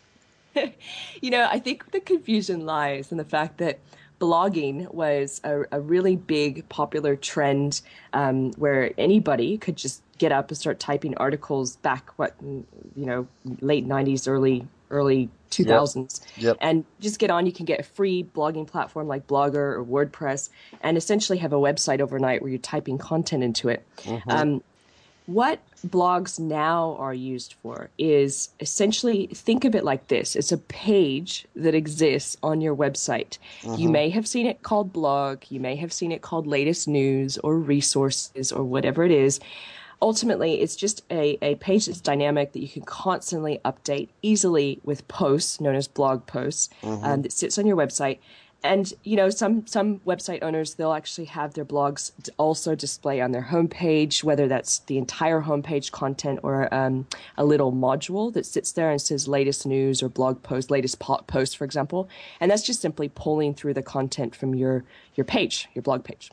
you 1.21 1.29
know, 1.29 1.47
I 1.49 1.59
think 1.59 1.91
the 1.91 1.99
confusion 1.99 2.65
lies 2.65 3.11
in 3.11 3.17
the 3.17 3.25
fact 3.25 3.59
that 3.59 3.79
blogging 4.19 4.93
was 4.93 5.39
a, 5.43 5.61
a 5.71 5.79
really 5.79 6.15
big 6.15 6.67
popular 6.69 7.15
trend 7.15 7.81
um, 8.13 8.51
where 8.53 8.91
anybody 8.97 9.57
could 9.57 9.77
just 9.77 10.01
get 10.19 10.31
up 10.31 10.49
and 10.49 10.57
start 10.57 10.79
typing 10.79 11.17
articles 11.17 11.77
back 11.77 12.11
what 12.17 12.35
you 12.41 12.65
know 12.95 13.27
late 13.61 13.87
90s 13.87 14.27
early 14.27 14.67
early 14.91 15.29
2000s. 15.51 16.21
Yep. 16.37 16.57
And 16.61 16.85
just 16.99 17.19
get 17.19 17.29
on. 17.29 17.45
You 17.45 17.51
can 17.51 17.65
get 17.65 17.79
a 17.79 17.83
free 17.83 18.23
blogging 18.23 18.67
platform 18.67 19.07
like 19.07 19.27
Blogger 19.27 19.55
or 19.55 19.83
WordPress, 19.83 20.49
and 20.81 20.97
essentially 20.97 21.37
have 21.39 21.53
a 21.53 21.57
website 21.57 22.01
overnight 22.01 22.41
where 22.41 22.49
you're 22.49 22.59
typing 22.59 22.97
content 22.97 23.43
into 23.43 23.69
it. 23.69 23.85
Um, 24.27 24.61
what 25.25 25.59
blogs 25.87 26.39
now 26.39 26.95
are 26.97 27.13
used 27.13 27.53
for 27.61 27.91
is 27.99 28.49
essentially 28.59 29.27
think 29.27 29.63
of 29.63 29.75
it 29.75 29.83
like 29.83 30.07
this 30.07 30.35
it's 30.35 30.51
a 30.51 30.57
page 30.57 31.45
that 31.55 31.75
exists 31.75 32.35
on 32.41 32.61
your 32.61 32.75
website. 32.75 33.37
You 33.77 33.89
may 33.89 34.09
have 34.09 34.27
seen 34.27 34.47
it 34.47 34.63
called 34.63 34.91
blog, 34.91 35.43
you 35.49 35.59
may 35.59 35.75
have 35.75 35.93
seen 35.93 36.11
it 36.11 36.23
called 36.23 36.47
latest 36.47 36.87
news 36.87 37.37
or 37.37 37.55
resources 37.57 38.51
or 38.51 38.63
whatever 38.63 39.03
it 39.03 39.11
is. 39.11 39.39
Ultimately, 40.01 40.61
it's 40.61 40.77
just 40.77 41.03
a, 41.11 41.37
a 41.41 41.55
page 41.55 41.87
that's 41.87 41.99
dynamic 41.99 42.53
that 42.53 42.61
you 42.61 42.69
can 42.69 42.83
constantly 42.83 43.59
update 43.65 44.07
easily 44.21 44.79
with 44.83 45.07
posts 45.09 45.59
known 45.59 45.75
as 45.75 45.87
blog 45.89 46.25
posts 46.25 46.69
um, 47.03 47.21
that 47.23 47.33
sits 47.33 47.57
on 47.57 47.65
your 47.65 47.75
website. 47.75 48.19
And 48.61 48.91
you 49.03 49.15
know 49.15 49.29
some 49.29 49.65
some 49.67 49.99
website 49.99 50.43
owners 50.43 50.73
they'll 50.73 50.91
actually 50.91 51.25
have 51.25 51.53
their 51.53 51.63
blogs 51.63 52.11
also 52.37 52.75
display 52.75 53.21
on 53.21 53.31
their 53.31 53.43
homepage 53.43 54.21
whether 54.21 54.49
that's 54.49 54.79
the 54.79 54.97
entire 54.97 55.43
homepage 55.43 55.91
content 55.91 56.41
or 56.43 56.73
um, 56.73 57.07
a 57.37 57.45
little 57.45 57.71
module 57.71 58.33
that 58.33 58.45
sits 58.45 58.73
there 58.73 58.91
and 58.91 59.01
says 59.01 59.29
latest 59.29 59.65
news 59.65 60.03
or 60.03 60.09
blog 60.09 60.43
post 60.43 60.69
latest 60.69 60.99
po- 60.99 61.23
post 61.25 61.55
for 61.55 61.63
example. 61.63 62.09
And 62.41 62.51
that's 62.51 62.63
just 62.63 62.81
simply 62.81 63.07
pulling 63.07 63.53
through 63.53 63.75
the 63.75 63.83
content 63.83 64.35
from 64.35 64.53
your 64.53 64.83
your 65.15 65.23
page 65.23 65.69
your 65.73 65.81
blog 65.81 66.03
page 66.03 66.29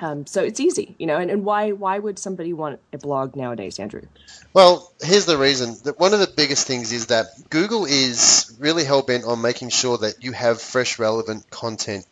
um, 0.00 0.26
so 0.26 0.42
it's 0.42 0.60
easy 0.60 0.94
you 0.98 1.06
know 1.06 1.18
and, 1.18 1.30
and 1.30 1.44
why 1.44 1.72
why 1.72 1.98
would 1.98 2.18
somebody 2.18 2.52
want 2.52 2.80
a 2.92 2.98
blog 2.98 3.36
nowadays 3.36 3.78
andrew 3.78 4.02
Well, 4.54 4.92
here's 5.00 5.24
the 5.24 5.38
reason. 5.38 5.76
That 5.84 5.98
One 5.98 6.12
of 6.12 6.20
the 6.20 6.30
biggest 6.36 6.66
things 6.66 6.92
is 6.92 7.06
that 7.06 7.26
Google 7.48 7.86
is 7.86 8.54
really 8.58 8.84
hell 8.84 9.02
bent 9.02 9.24
on 9.24 9.40
making 9.40 9.70
sure 9.70 9.98
that 9.98 10.22
you 10.22 10.32
have 10.32 10.60
fresh, 10.60 10.98
relevant 10.98 11.50
content 11.50 12.04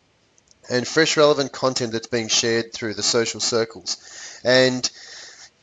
and 0.69 0.87
fresh, 0.87 1.17
relevant 1.17 1.51
content 1.51 1.91
that's 1.91 2.07
being 2.07 2.29
shared 2.29 2.73
through 2.73 2.93
the 2.95 3.03
social 3.03 3.39
circles. 3.39 4.39
And 4.43 4.89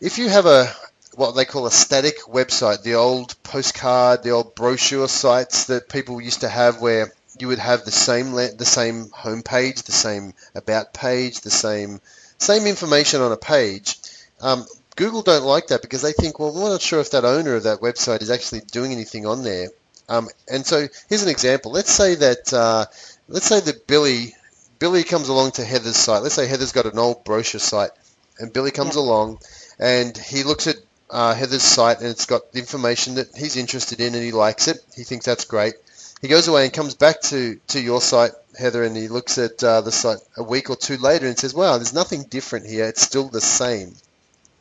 if 0.00 0.18
you 0.18 0.28
have 0.28 0.46
a 0.46 0.72
what 1.14 1.32
they 1.32 1.44
call 1.44 1.66
a 1.66 1.70
static 1.70 2.18
website, 2.28 2.82
the 2.82 2.94
old 2.94 3.42
postcard, 3.42 4.22
the 4.22 4.30
old 4.30 4.54
brochure 4.54 5.08
sites 5.08 5.64
that 5.64 5.88
people 5.88 6.20
used 6.20 6.42
to 6.42 6.48
have, 6.48 6.80
where 6.80 7.10
you 7.40 7.48
would 7.48 7.58
have 7.58 7.84
the 7.84 7.90
same 7.90 8.32
la- 8.32 8.54
the 8.56 8.64
same 8.64 9.06
homepage, 9.06 9.84
the 9.84 9.92
same 9.92 10.34
about 10.54 10.92
page, 10.94 11.40
the 11.40 11.50
same 11.50 12.00
same 12.38 12.66
information 12.66 13.20
on 13.20 13.32
a 13.32 13.36
page. 13.36 13.98
Um, 14.40 14.64
Google 14.96 15.22
don't 15.22 15.44
like 15.44 15.68
that 15.68 15.82
because 15.82 16.02
they 16.02 16.12
think, 16.12 16.38
well, 16.38 16.52
we're 16.52 16.70
not 16.70 16.82
sure 16.82 17.00
if 17.00 17.10
that 17.12 17.24
owner 17.24 17.54
of 17.54 17.64
that 17.64 17.80
website 17.80 18.22
is 18.22 18.30
actually 18.30 18.60
doing 18.60 18.92
anything 18.92 19.26
on 19.26 19.42
there. 19.44 19.68
Um, 20.08 20.28
and 20.50 20.64
so 20.66 20.86
here's 21.08 21.22
an 21.22 21.28
example. 21.28 21.70
Let's 21.72 21.92
say 21.92 22.14
that 22.16 22.52
uh, 22.52 22.86
let's 23.28 23.46
say 23.46 23.60
that 23.60 23.86
Billy 23.86 24.34
Billy 24.78 25.04
comes 25.04 25.28
along 25.28 25.52
to 25.52 25.64
Heather's 25.64 25.96
site. 25.96 26.22
Let's 26.22 26.34
say 26.34 26.46
Heather's 26.46 26.72
got 26.72 26.86
an 26.86 26.98
old 26.98 27.24
brochure 27.24 27.60
site, 27.60 27.90
and 28.38 28.52
Billy 28.52 28.70
comes 28.70 28.94
Yeah. 28.96 29.02
along 29.02 29.38
and 29.78 30.16
he 30.16 30.42
looks 30.42 30.66
at 30.66 30.76
uh, 31.10 31.34
Heather's 31.34 31.62
site 31.62 31.98
and 31.98 32.08
it's 32.08 32.26
got 32.26 32.52
the 32.52 32.58
information 32.58 33.14
that 33.14 33.28
he's 33.36 33.56
interested 33.56 34.00
in 34.00 34.14
and 34.14 34.22
he 34.22 34.32
likes 34.32 34.68
it. 34.68 34.78
He 34.96 35.04
thinks 35.04 35.24
that's 35.26 35.44
great. 35.44 35.74
He 36.20 36.28
goes 36.28 36.48
away 36.48 36.64
and 36.64 36.72
comes 36.72 36.94
back 36.94 37.20
to, 37.22 37.60
to 37.68 37.80
your 37.80 38.00
site, 38.00 38.32
Heather, 38.58 38.82
and 38.82 38.96
he 38.96 39.08
looks 39.08 39.38
at 39.38 39.62
uh, 39.62 39.80
the 39.82 39.92
site 39.92 40.18
a 40.36 40.42
week 40.42 40.68
or 40.70 40.76
two 40.76 40.96
later 40.96 41.26
and 41.26 41.38
says, 41.38 41.54
"Wow, 41.54 41.76
there's 41.76 41.92
nothing 41.92 42.24
different 42.24 42.66
here. 42.66 42.86
It's 42.86 43.02
still 43.02 43.28
the 43.28 43.40
same." 43.40 43.94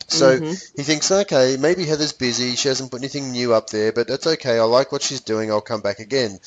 So 0.10 0.40
he 0.40 0.84
thinks, 0.84 1.12
okay, 1.12 1.58
maybe 1.60 1.86
Heather's 1.86 2.14
busy. 2.14 2.56
She 2.56 2.70
hasn't 2.70 2.92
put 2.92 3.02
anything 3.02 3.32
new 3.32 3.54
up 3.54 3.70
there, 3.70 3.92
but 3.92 4.08
that's 4.08 4.26
okay. 4.26 4.58
I 4.58 4.64
like 4.64 4.92
what 4.92 5.02
she's 5.02 5.20
doing. 5.22 5.52
I'll 5.52 5.60
come 5.60 5.82
back 5.82 6.00
again. 6.00 6.40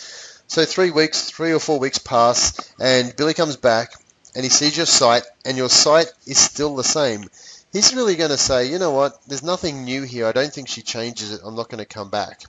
So 0.48 0.64
three 0.64 0.90
weeks, 0.90 1.30
three 1.30 1.52
or 1.52 1.58
four 1.58 1.78
weeks 1.78 1.98
pass, 1.98 2.72
and 2.80 3.14
Billy 3.14 3.34
comes 3.34 3.56
back 3.56 3.92
and 4.34 4.44
he 4.44 4.50
sees 4.50 4.76
your 4.76 4.86
site, 4.86 5.24
and 5.44 5.56
your 5.56 5.68
site 5.68 6.10
is 6.26 6.38
still 6.38 6.76
the 6.76 6.84
same. 6.84 7.28
He's 7.72 7.94
really 7.94 8.16
going 8.16 8.30
to 8.30 8.38
say, 8.38 8.66
you 8.70 8.78
know 8.78 8.92
what? 8.92 9.20
There's 9.26 9.42
nothing 9.42 9.84
new 9.84 10.02
here. 10.02 10.26
I 10.26 10.32
don't 10.32 10.52
think 10.52 10.68
she 10.68 10.82
changes 10.82 11.32
it. 11.32 11.40
I'm 11.44 11.56
not 11.56 11.68
going 11.68 11.78
to 11.78 11.84
come 11.84 12.10
back. 12.10 12.42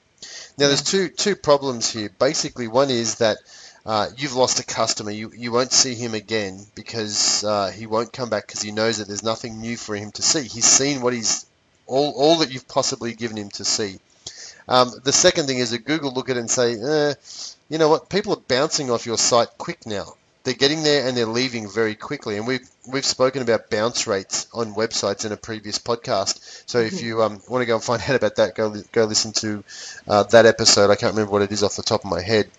Now, 0.58 0.68
there's 0.68 0.84
two 0.84 1.10
two 1.10 1.36
problems 1.36 1.92
here. 1.92 2.10
Basically, 2.20 2.68
one 2.68 2.90
is 2.90 3.16
that 3.16 3.38
uh, 3.86 4.08
you've 4.18 4.36
lost 4.36 4.60
a 4.60 4.66
customer. 4.66 5.12
You 5.12 5.32
you 5.36 5.52
won't 5.52 5.72
see 5.72 5.96
him 5.96 6.14
again 6.14 6.60
because 6.76 7.44
uh, 7.44 7.72
he 7.72 7.88
won't 7.88 8.14
come 8.14 8.30
back 8.30 8.48
because 8.48 8.62
he 8.62 8.72
knows 8.72 8.98
that 8.98 9.08
there's 9.08 9.24
nothing 9.24 9.60
new 9.60 9.78
for 9.78 9.96
him 9.96 10.12
to 10.14 10.22
see. 10.22 10.44
He's 10.44 10.66
seen 10.66 11.02
what 11.02 11.14
he's 11.14 11.46
all 11.88 12.14
all 12.16 12.38
that 12.38 12.52
you've 12.52 12.68
possibly 12.68 13.14
given 13.14 13.38
him 13.38 13.50
to 13.52 13.66
see. 13.66 14.00
Um, 14.68 14.92
the 15.04 15.12
second 15.12 15.48
thing 15.48 15.58
is 15.58 15.72
that 15.72 15.86
Google 15.86 16.14
look 16.14 16.30
at 16.30 16.38
it 16.38 16.40
and 16.40 16.52
say, 16.52 16.76
eh, 16.80 17.14
you 17.70 17.78
know 17.78 17.90
what? 17.90 18.10
People 18.10 18.34
are 18.34 18.42
bouncing 18.48 18.92
off 18.92 19.06
your 19.06 19.18
site 19.18 19.50
quick 19.58 19.86
now. 19.86 20.14
They're 20.44 20.54
getting 20.56 20.84
there 20.84 21.08
and 21.08 21.16
they're 21.16 21.26
leaving 21.26 21.70
very 21.70 21.96
quickly. 21.96 22.38
And 22.38 22.48
we've 22.48 22.68
we've 22.92 23.06
spoken 23.06 23.42
about 23.42 23.70
bounce 23.70 24.08
rates 24.08 24.48
on 24.54 24.74
websites 24.74 25.26
in 25.26 25.32
a 25.32 25.38
previous 25.38 25.78
podcast. 25.78 26.64
So 26.66 26.80
if 26.80 27.02
you 27.02 27.22
um, 27.22 27.42
want 27.48 27.62
to 27.62 27.66
go 27.66 27.76
and 27.76 27.84
find 27.84 28.02
out 28.08 28.16
about 28.16 28.38
that, 28.38 28.56
go 28.56 28.74
go 28.92 29.06
listen 29.06 29.34
to 29.34 29.64
uh, 30.08 30.24
that 30.24 30.46
episode. 30.46 30.90
I 30.90 30.96
can't 30.96 31.14
remember 31.14 31.32
what 31.32 31.44
it 31.44 31.52
is 31.52 31.64
off 31.64 31.76
the 31.76 31.84
top 31.84 32.04
of 32.04 32.10
my 32.10 32.22
head. 32.22 32.50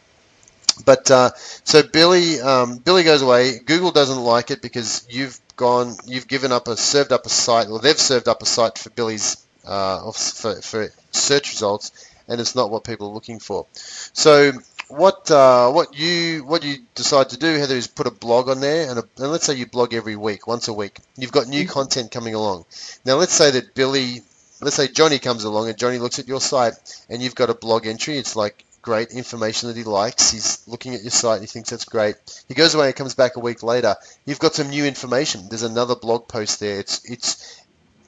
But 0.85 1.11
uh, 1.11 1.31
so 1.65 1.83
Billy 1.83 2.41
um, 2.41 2.79
Billy 2.79 3.05
goes 3.05 3.23
away. 3.23 3.59
Google 3.59 3.91
doesn't 3.91 4.23
like 4.23 4.51
it 4.51 4.63
because 4.63 5.07
you've 5.11 5.39
gone 5.57 5.95
you've 6.07 6.29
given 6.29 6.53
up 6.53 6.69
a 6.69 6.77
served 6.77 7.13
up 7.13 7.27
a 7.27 7.29
site 7.29 7.69
or 7.69 7.79
they've 7.79 7.99
served 7.99 8.29
up 8.29 8.43
a 8.43 8.47
site 8.47 8.79
for 8.79 8.91
Billy's 8.91 9.45
uh, 9.67 10.11
for, 10.13 10.61
for 10.61 10.89
search 11.13 11.51
results 11.51 11.93
and 12.29 12.41
it's 12.41 12.55
not 12.55 12.71
what 12.71 12.85
people 12.85 13.09
are 13.09 13.15
looking 13.15 13.39
for. 13.39 13.67
So 13.75 14.53
what 14.93 15.31
uh, 15.31 15.71
what 15.71 15.97
you 15.99 16.45
what 16.45 16.65
you 16.65 16.77
decide 16.95 17.31
to 17.31 17.39
do, 17.39 17.57
Heather, 17.57 17.75
is 17.75 17.87
put 17.87 18.07
a 18.07 18.11
blog 18.11 18.49
on 18.49 18.61
there, 18.61 18.91
and, 18.91 18.99
a, 18.99 19.05
and 19.19 19.33
let's 19.33 19.47
say 19.47 19.55
you 19.55 19.67
blog 19.67 19.95
every 19.95 20.17
week, 20.17 20.47
once 20.47 20.69
a 20.69 20.73
week. 20.73 20.99
You've 21.17 21.33
got 21.33 21.49
new 21.49 21.67
content 21.67 22.11
coming 22.11 22.35
along. 22.35 22.67
Now 23.05 23.17
let's 23.17 23.33
say 23.33 23.51
that 23.53 23.75
Billy, 23.75 24.21
let's 24.61 24.77
say 24.77 24.89
Johnny 24.89 25.19
comes 25.19 25.45
along, 25.45 25.69
and 25.69 25.79
Johnny 25.79 25.99
looks 25.99 26.19
at 26.19 26.29
your 26.29 26.41
site, 26.41 26.75
and 27.09 27.23
you've 27.23 27.35
got 27.35 27.51
a 27.51 27.55
blog 27.55 27.87
entry. 27.87 28.19
It's 28.19 28.37
like 28.37 28.65
great 28.83 29.13
information 29.13 29.69
that 29.69 29.77
he 29.77 29.85
likes. 29.85 30.31
He's 30.31 30.67
looking 30.69 30.95
at 30.95 31.03
your 31.03 31.11
site, 31.11 31.39
and 31.39 31.43
he 31.43 31.47
thinks 31.47 31.71
that's 31.71 31.85
great. 31.85 32.17
He 32.49 32.55
goes 32.55 32.75
away 32.75 32.87
and 32.87 32.97
comes 32.97 33.15
back 33.15 33.37
a 33.37 33.41
week 33.41 33.63
later. 33.63 33.95
You've 34.27 34.41
got 34.41 34.55
some 34.55 34.69
new 34.69 34.85
information. 34.85 35.49
There's 35.49 35.63
another 35.63 35.97
blog 35.97 36.29
post 36.29 36.61
there. 36.61 36.81
It's 36.81 37.05
it's 37.11 37.62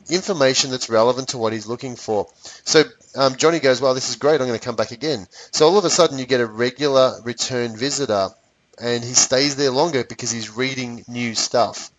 information 0.08 0.70
that's 0.70 0.88
relevant 0.88 1.28
to 1.28 1.38
what 1.38 1.52
he's 1.52 1.66
looking 1.66 1.96
for. 1.96 2.26
So 2.64 2.84
um, 3.16 3.36
Johnny 3.36 3.60
goes, 3.60 3.80
well, 3.80 3.94
this 3.94 4.10
is 4.10 4.16
great. 4.16 4.40
I'm 4.40 4.46
going 4.46 4.58
to 4.58 4.64
come 4.64 4.76
back 4.76 4.90
again. 4.90 5.26
So 5.52 5.66
all 5.66 5.78
of 5.78 5.84
a 5.84 5.90
sudden 5.90 6.18
you 6.18 6.26
get 6.26 6.40
a 6.40 6.46
regular 6.46 7.20
return 7.24 7.76
visitor 7.76 8.28
and 8.80 9.04
he 9.04 9.14
stays 9.14 9.56
there 9.56 9.70
longer 9.70 10.04
because 10.04 10.30
he's 10.30 10.50
reading 10.50 11.04
new 11.06 11.34
stuff. 11.34 11.90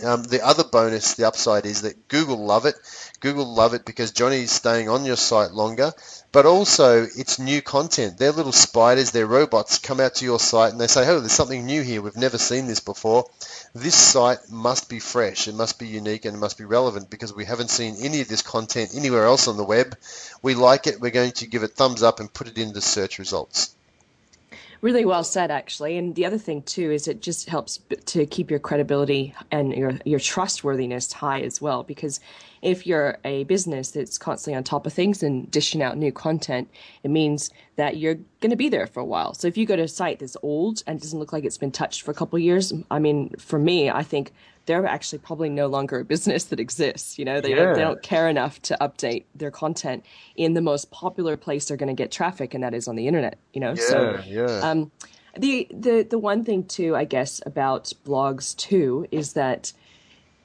Um, 0.00 0.22
the 0.22 0.46
other 0.46 0.62
bonus, 0.62 1.14
the 1.14 1.26
upside 1.26 1.66
is 1.66 1.82
that 1.82 2.06
Google 2.06 2.44
love 2.44 2.66
it. 2.66 2.76
Google 3.18 3.52
love 3.52 3.74
it 3.74 3.84
because 3.84 4.12
Johnny's 4.12 4.52
staying 4.52 4.88
on 4.88 5.04
your 5.04 5.16
site 5.16 5.50
longer, 5.50 5.92
but 6.30 6.46
also 6.46 7.02
it's 7.02 7.40
new 7.40 7.60
content. 7.60 8.16
They're 8.16 8.30
little 8.30 8.52
spiders, 8.52 9.10
they're 9.10 9.26
robots, 9.26 9.78
come 9.78 9.98
out 9.98 10.14
to 10.16 10.24
your 10.24 10.38
site 10.38 10.70
and 10.70 10.80
they 10.80 10.86
say, 10.86 11.08
oh, 11.08 11.18
there's 11.18 11.32
something 11.32 11.66
new 11.66 11.82
here. 11.82 12.00
We've 12.00 12.16
never 12.16 12.38
seen 12.38 12.68
this 12.68 12.78
before. 12.78 13.28
This 13.74 13.96
site 13.96 14.48
must 14.48 14.88
be 14.88 15.00
fresh, 15.00 15.48
it 15.48 15.56
must 15.56 15.80
be 15.80 15.88
unique, 15.88 16.26
and 16.26 16.36
it 16.36 16.40
must 16.40 16.58
be 16.58 16.64
relevant 16.64 17.10
because 17.10 17.34
we 17.34 17.44
haven't 17.44 17.70
seen 17.70 17.96
any 18.00 18.20
of 18.20 18.28
this 18.28 18.42
content 18.42 18.92
anywhere 18.94 19.24
else 19.24 19.48
on 19.48 19.56
the 19.56 19.64
web. 19.64 19.96
We 20.42 20.54
like 20.54 20.86
it. 20.86 21.00
We're 21.00 21.10
going 21.10 21.32
to 21.32 21.48
give 21.48 21.64
it 21.64 21.72
thumbs 21.72 22.04
up 22.04 22.20
and 22.20 22.32
put 22.32 22.46
it 22.46 22.56
into 22.56 22.74
the 22.74 22.82
search 22.82 23.18
results. 23.18 23.74
Really 24.80 25.04
well 25.04 25.24
said, 25.24 25.50
actually. 25.50 25.96
And 25.96 26.14
the 26.14 26.24
other 26.24 26.38
thing 26.38 26.62
too 26.62 26.92
is 26.92 27.08
it 27.08 27.20
just 27.20 27.48
helps 27.48 27.80
to 28.06 28.26
keep 28.26 28.50
your 28.50 28.60
credibility 28.60 29.34
and 29.50 29.72
your 29.74 29.98
your 30.04 30.20
trustworthiness 30.20 31.12
high 31.12 31.40
as 31.40 31.60
well. 31.60 31.82
Because 31.82 32.20
if 32.62 32.86
you're 32.86 33.18
a 33.24 33.44
business 33.44 33.90
that's 33.90 34.18
constantly 34.18 34.56
on 34.56 34.64
top 34.64 34.86
of 34.86 34.92
things 34.92 35.22
and 35.22 35.50
dishing 35.50 35.82
out 35.82 35.96
new 35.96 36.12
content, 36.12 36.68
it 37.02 37.10
means 37.10 37.50
that 37.76 37.96
you're 37.96 38.16
going 38.40 38.50
to 38.50 38.56
be 38.56 38.68
there 38.68 38.86
for 38.86 39.00
a 39.00 39.04
while. 39.04 39.34
So 39.34 39.48
if 39.48 39.56
you 39.56 39.66
go 39.66 39.76
to 39.76 39.82
a 39.82 39.88
site 39.88 40.18
that's 40.18 40.36
old 40.42 40.82
and 40.86 41.00
doesn't 41.00 41.18
look 41.18 41.32
like 41.32 41.44
it's 41.44 41.58
been 41.58 41.70
touched 41.70 42.02
for 42.02 42.10
a 42.10 42.14
couple 42.14 42.36
of 42.36 42.42
years, 42.42 42.72
I 42.90 42.98
mean, 42.98 43.30
for 43.38 43.58
me, 43.58 43.90
I 43.90 44.02
think 44.02 44.32
they're 44.66 44.84
actually 44.84 45.18
probably 45.18 45.48
no 45.48 45.66
longer 45.66 46.00
a 46.00 46.04
business 46.04 46.44
that 46.44 46.60
exists. 46.60 47.18
You 47.18 47.24
know, 47.24 47.40
they, 47.40 47.54
don't, 47.54 47.74
they 47.74 47.80
don't 47.80 48.02
care 48.02 48.28
enough 48.28 48.60
to 48.62 48.76
update 48.80 49.24
their 49.34 49.50
content 49.50 50.04
in 50.36 50.52
the 50.52 50.60
most 50.60 50.90
popular 50.90 51.38
place 51.38 51.66
they're 51.66 51.78
going 51.78 51.88
to 51.88 51.94
get 51.94 52.12
traffic, 52.12 52.52
and 52.52 52.62
that 52.62 52.74
is 52.74 52.86
on 52.86 52.94
the 52.94 53.08
internet. 53.08 53.38
You 53.54 53.62
know, 53.62 53.74
so 53.74 54.20
yeah. 54.26 54.60
um, 54.62 54.92
the 55.38 55.66
the 55.70 56.02
the 56.02 56.18
one 56.18 56.44
thing 56.44 56.64
too, 56.64 56.94
I 56.94 57.04
guess, 57.04 57.40
about 57.46 57.92
blogs 58.04 58.54
too 58.56 59.06
is 59.10 59.32
that 59.32 59.72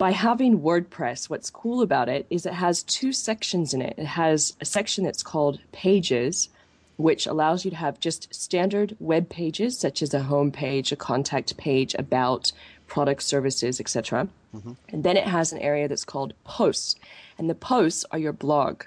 by 0.04 0.12
having 0.12 0.60
WordPress, 0.60 1.30
what's 1.30 1.50
cool 1.50 1.82
about 1.82 2.10
it 2.10 2.28
is 2.30 2.46
it 2.46 2.52
has 2.52 2.84
two 2.84 3.13
sections 3.13 3.74
in 3.74 3.82
it. 3.82 3.96
It 3.98 4.06
has 4.06 4.54
a 4.60 4.66
section 4.66 5.06
that's 5.06 5.24
called 5.24 5.62
Pages, 5.72 6.50
which 6.98 7.26
allows 7.26 7.63
you 7.63 7.72
to 7.72 7.78
have 7.78 8.02
just 8.02 8.28
standard 8.36 8.98
web 9.00 9.30
pages 9.30 9.80
such 9.80 10.02
as 10.02 10.13
a 10.13 10.24
home 10.24 10.52
page, 10.52 10.92
a 10.92 10.98
contact 10.98 11.56
page, 11.56 11.96
about 11.98 12.52
products, 12.86 13.24
services, 13.24 13.80
etc. 13.80 14.28
Mm-hmm. 14.54 14.74
And 14.89 15.06
then 15.06 15.16
it 15.16 15.26
has 15.26 15.54
an 15.54 15.60
area 15.60 15.88
that's 15.88 16.04
called 16.04 16.34
Posts, 16.44 16.98
and 17.38 17.50
the 17.50 17.56
posts 17.56 18.04
are 18.12 18.20
your 18.20 18.34
blog. 18.34 18.84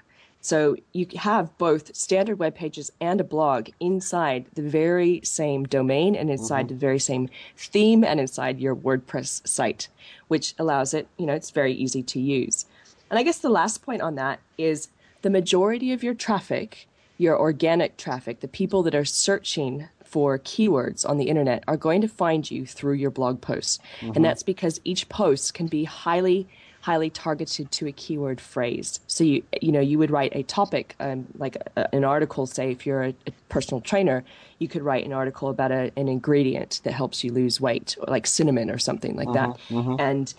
So 0.47 0.77
you 0.93 1.05
have 1.17 1.57
both 1.57 1.93
standard 1.93 2.39
web 2.39 2.55
pages 2.55 2.89
and 3.01 3.19
a 3.19 3.25
blog 3.25 3.67
inside 3.81 4.45
the 4.53 4.61
very 4.61 5.19
same 5.21 5.65
domain 5.65 6.15
and 6.15 6.29
inside 6.29 6.67
mm-hmm. 6.67 6.75
the 6.75 6.79
very 6.79 6.99
same 6.99 7.27
theme 7.57 8.01
and 8.01 8.17
inside 8.17 8.57
your 8.57 8.73
WordPress 8.73 9.45
site, 9.45 9.89
which 10.29 10.55
allows 10.57 10.93
it, 10.93 11.09
you 11.17 11.25
know, 11.25 11.33
it's 11.33 11.51
very 11.51 11.73
easy 11.73 12.01
to 12.01 12.21
use. 12.21 12.65
And 13.09 13.19
I 13.19 13.23
guess 13.23 13.39
the 13.39 13.49
last 13.49 13.81
point 13.81 14.01
on 14.01 14.15
that 14.15 14.39
is 14.57 14.87
the 15.21 15.29
majority 15.29 15.91
of 15.91 16.01
your 16.01 16.13
traffic, 16.13 16.87
your 17.17 17.37
organic 17.37 17.97
traffic, 17.97 18.39
the 18.39 18.47
people 18.47 18.83
that 18.83 18.95
are 18.95 19.03
searching 19.03 19.89
for 20.05 20.39
keywords 20.39 21.05
on 21.05 21.17
the 21.17 21.27
internet 21.27 21.61
are 21.67 21.75
going 21.75 21.99
to 21.99 22.07
find 22.07 22.49
you 22.49 22.65
through 22.65 22.93
your 22.93 23.11
blog 23.11 23.41
posts. 23.41 23.79
Mm-hmm. 23.99 24.13
And 24.15 24.23
that's 24.23 24.43
because 24.43 24.79
each 24.85 25.09
post 25.09 25.53
can 25.53 25.67
be 25.67 25.83
highly 25.83 26.47
highly 26.87 27.09
targeted 27.09 27.69
to 27.69 27.85
a 27.85 27.91
keyword 27.91 28.39
phrase. 28.39 29.01
So 29.07 29.25
you 29.25 29.43
you 29.61 29.73
know 29.73 29.81
you 29.81 29.97
would 29.99 30.09
write 30.09 30.33
a 30.41 30.43
topic 30.43 30.95
um, 31.01 31.27
like 31.37 31.55
a, 31.75 31.93
an 31.93 32.05
article. 32.05 32.47
Say 32.47 32.71
if 32.71 32.85
you're 32.85 33.03
a, 33.03 33.13
a, 33.27 33.31
personal 33.49 33.81
trainer, 33.81 34.23
you 34.59 34.69
could 34.69 34.83
write 34.89 35.03
an 35.05 35.11
article 35.11 35.49
about 35.49 35.71
a, 35.73 35.91
an 35.97 36.07
ingredient 36.07 36.79
that 36.85 36.93
helps 36.93 37.25
you 37.25 37.33
lose 37.33 37.59
weight, 37.59 37.97
like 38.07 38.25
cinnamon 38.25 38.71
or 38.71 38.77
something 38.77 39.17
like 39.17 39.31
that. 39.33 39.49
Mm-hmm, 39.49 39.77
mm-hmm. 39.77 39.95
And 39.99 40.33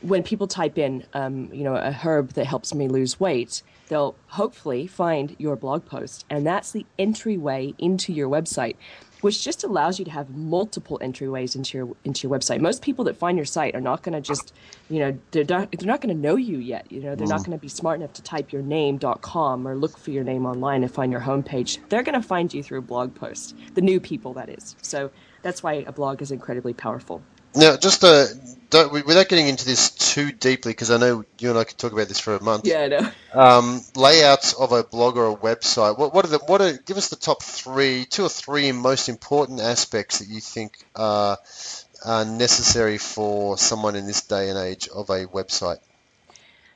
when 0.00 0.22
people 0.22 0.46
type 0.46 0.78
in, 0.78 1.04
um, 1.12 1.50
you 1.52 1.62
know, 1.62 1.76
a 1.76 1.92
herb 1.92 2.32
that 2.38 2.46
helps 2.46 2.72
me 2.74 2.88
lose 2.88 3.20
weight, 3.20 3.62
they'll 3.88 4.14
hopefully 4.28 4.86
find 4.86 5.36
your 5.38 5.56
blog 5.56 5.84
post, 5.84 6.24
and 6.30 6.46
that's 6.46 6.72
the 6.72 6.86
entryway 6.98 7.74
into 7.78 8.14
your 8.14 8.30
website 8.30 8.76
which 9.22 9.42
just 9.42 9.64
allows 9.64 9.98
you 9.98 10.04
to 10.04 10.10
have 10.10 10.28
multiple 10.30 10.98
entryways 11.02 11.56
into 11.56 11.78
your 11.78 11.96
into 12.04 12.28
your 12.28 12.38
website. 12.38 12.60
Most 12.60 12.82
people 12.82 13.04
that 13.06 13.16
find 13.16 13.38
your 13.38 13.44
site 13.44 13.74
are 13.74 13.80
not 13.80 14.02
going 14.02 14.12
to 14.12 14.20
just, 14.20 14.52
you 14.90 14.98
know, 14.98 15.18
they're 15.30 15.44
not, 15.48 15.72
they're 15.72 15.86
not 15.86 16.00
going 16.00 16.14
to 16.14 16.20
know 16.20 16.36
you 16.36 16.58
yet. 16.58 16.90
You 16.92 17.00
know, 17.00 17.14
they're 17.14 17.26
mm. 17.26 17.30
not 17.30 17.44
going 17.44 17.56
to 17.56 17.62
be 17.62 17.68
smart 17.68 17.98
enough 17.98 18.12
to 18.14 18.22
type 18.22 18.52
your 18.52 18.62
name.com 18.62 19.66
or 19.66 19.74
look 19.74 19.96
for 19.96 20.10
your 20.10 20.24
name 20.24 20.44
online 20.44 20.82
and 20.82 20.92
find 20.92 21.10
your 21.10 21.22
homepage. 21.22 21.78
They're 21.88 22.02
going 22.02 22.20
to 22.20 22.26
find 22.26 22.52
you 22.52 22.62
through 22.62 22.80
a 22.80 22.82
blog 22.82 23.14
post. 23.14 23.56
The 23.74 23.80
new 23.80 24.00
people, 24.00 24.34
that 24.34 24.48
is. 24.48 24.76
So 24.82 25.10
that's 25.42 25.62
why 25.62 25.84
a 25.86 25.92
blog 25.92 26.20
is 26.22 26.30
incredibly 26.30 26.72
powerful. 26.72 27.22
Now, 27.54 27.76
just 27.76 28.02
uh, 28.02 28.26
without 28.72 29.28
getting 29.28 29.48
into 29.48 29.66
this 29.66 29.90
too 29.90 30.32
deeply, 30.32 30.72
because 30.72 30.90
I 30.90 30.96
know 30.96 31.24
you 31.38 31.50
and 31.50 31.58
I 31.58 31.64
could 31.64 31.76
talk 31.76 31.92
about 31.92 32.08
this 32.08 32.18
for 32.18 32.34
a 32.34 32.42
month. 32.42 32.66
Yeah, 32.66 32.80
I 32.80 32.88
know. 32.88 33.10
Um, 33.34 33.80
layouts 33.94 34.54
of 34.54 34.72
a 34.72 34.82
blog 34.82 35.16
or 35.16 35.30
a 35.30 35.36
website. 35.36 35.98
What, 35.98 36.14
what 36.14 36.24
are 36.24 36.28
the 36.28 36.38
what 36.38 36.60
are? 36.62 36.72
Give 36.72 36.96
us 36.96 37.08
the 37.08 37.16
top 37.16 37.42
three, 37.42 38.06
two 38.06 38.24
or 38.24 38.28
three 38.28 38.72
most 38.72 39.08
important 39.08 39.60
aspects 39.60 40.20
that 40.20 40.28
you 40.28 40.40
think 40.40 40.78
are, 40.96 41.38
are 42.04 42.24
necessary 42.24 42.98
for 42.98 43.58
someone 43.58 43.96
in 43.96 44.06
this 44.06 44.22
day 44.22 44.48
and 44.48 44.58
age 44.58 44.88
of 44.88 45.10
a 45.10 45.26
website. 45.26 45.78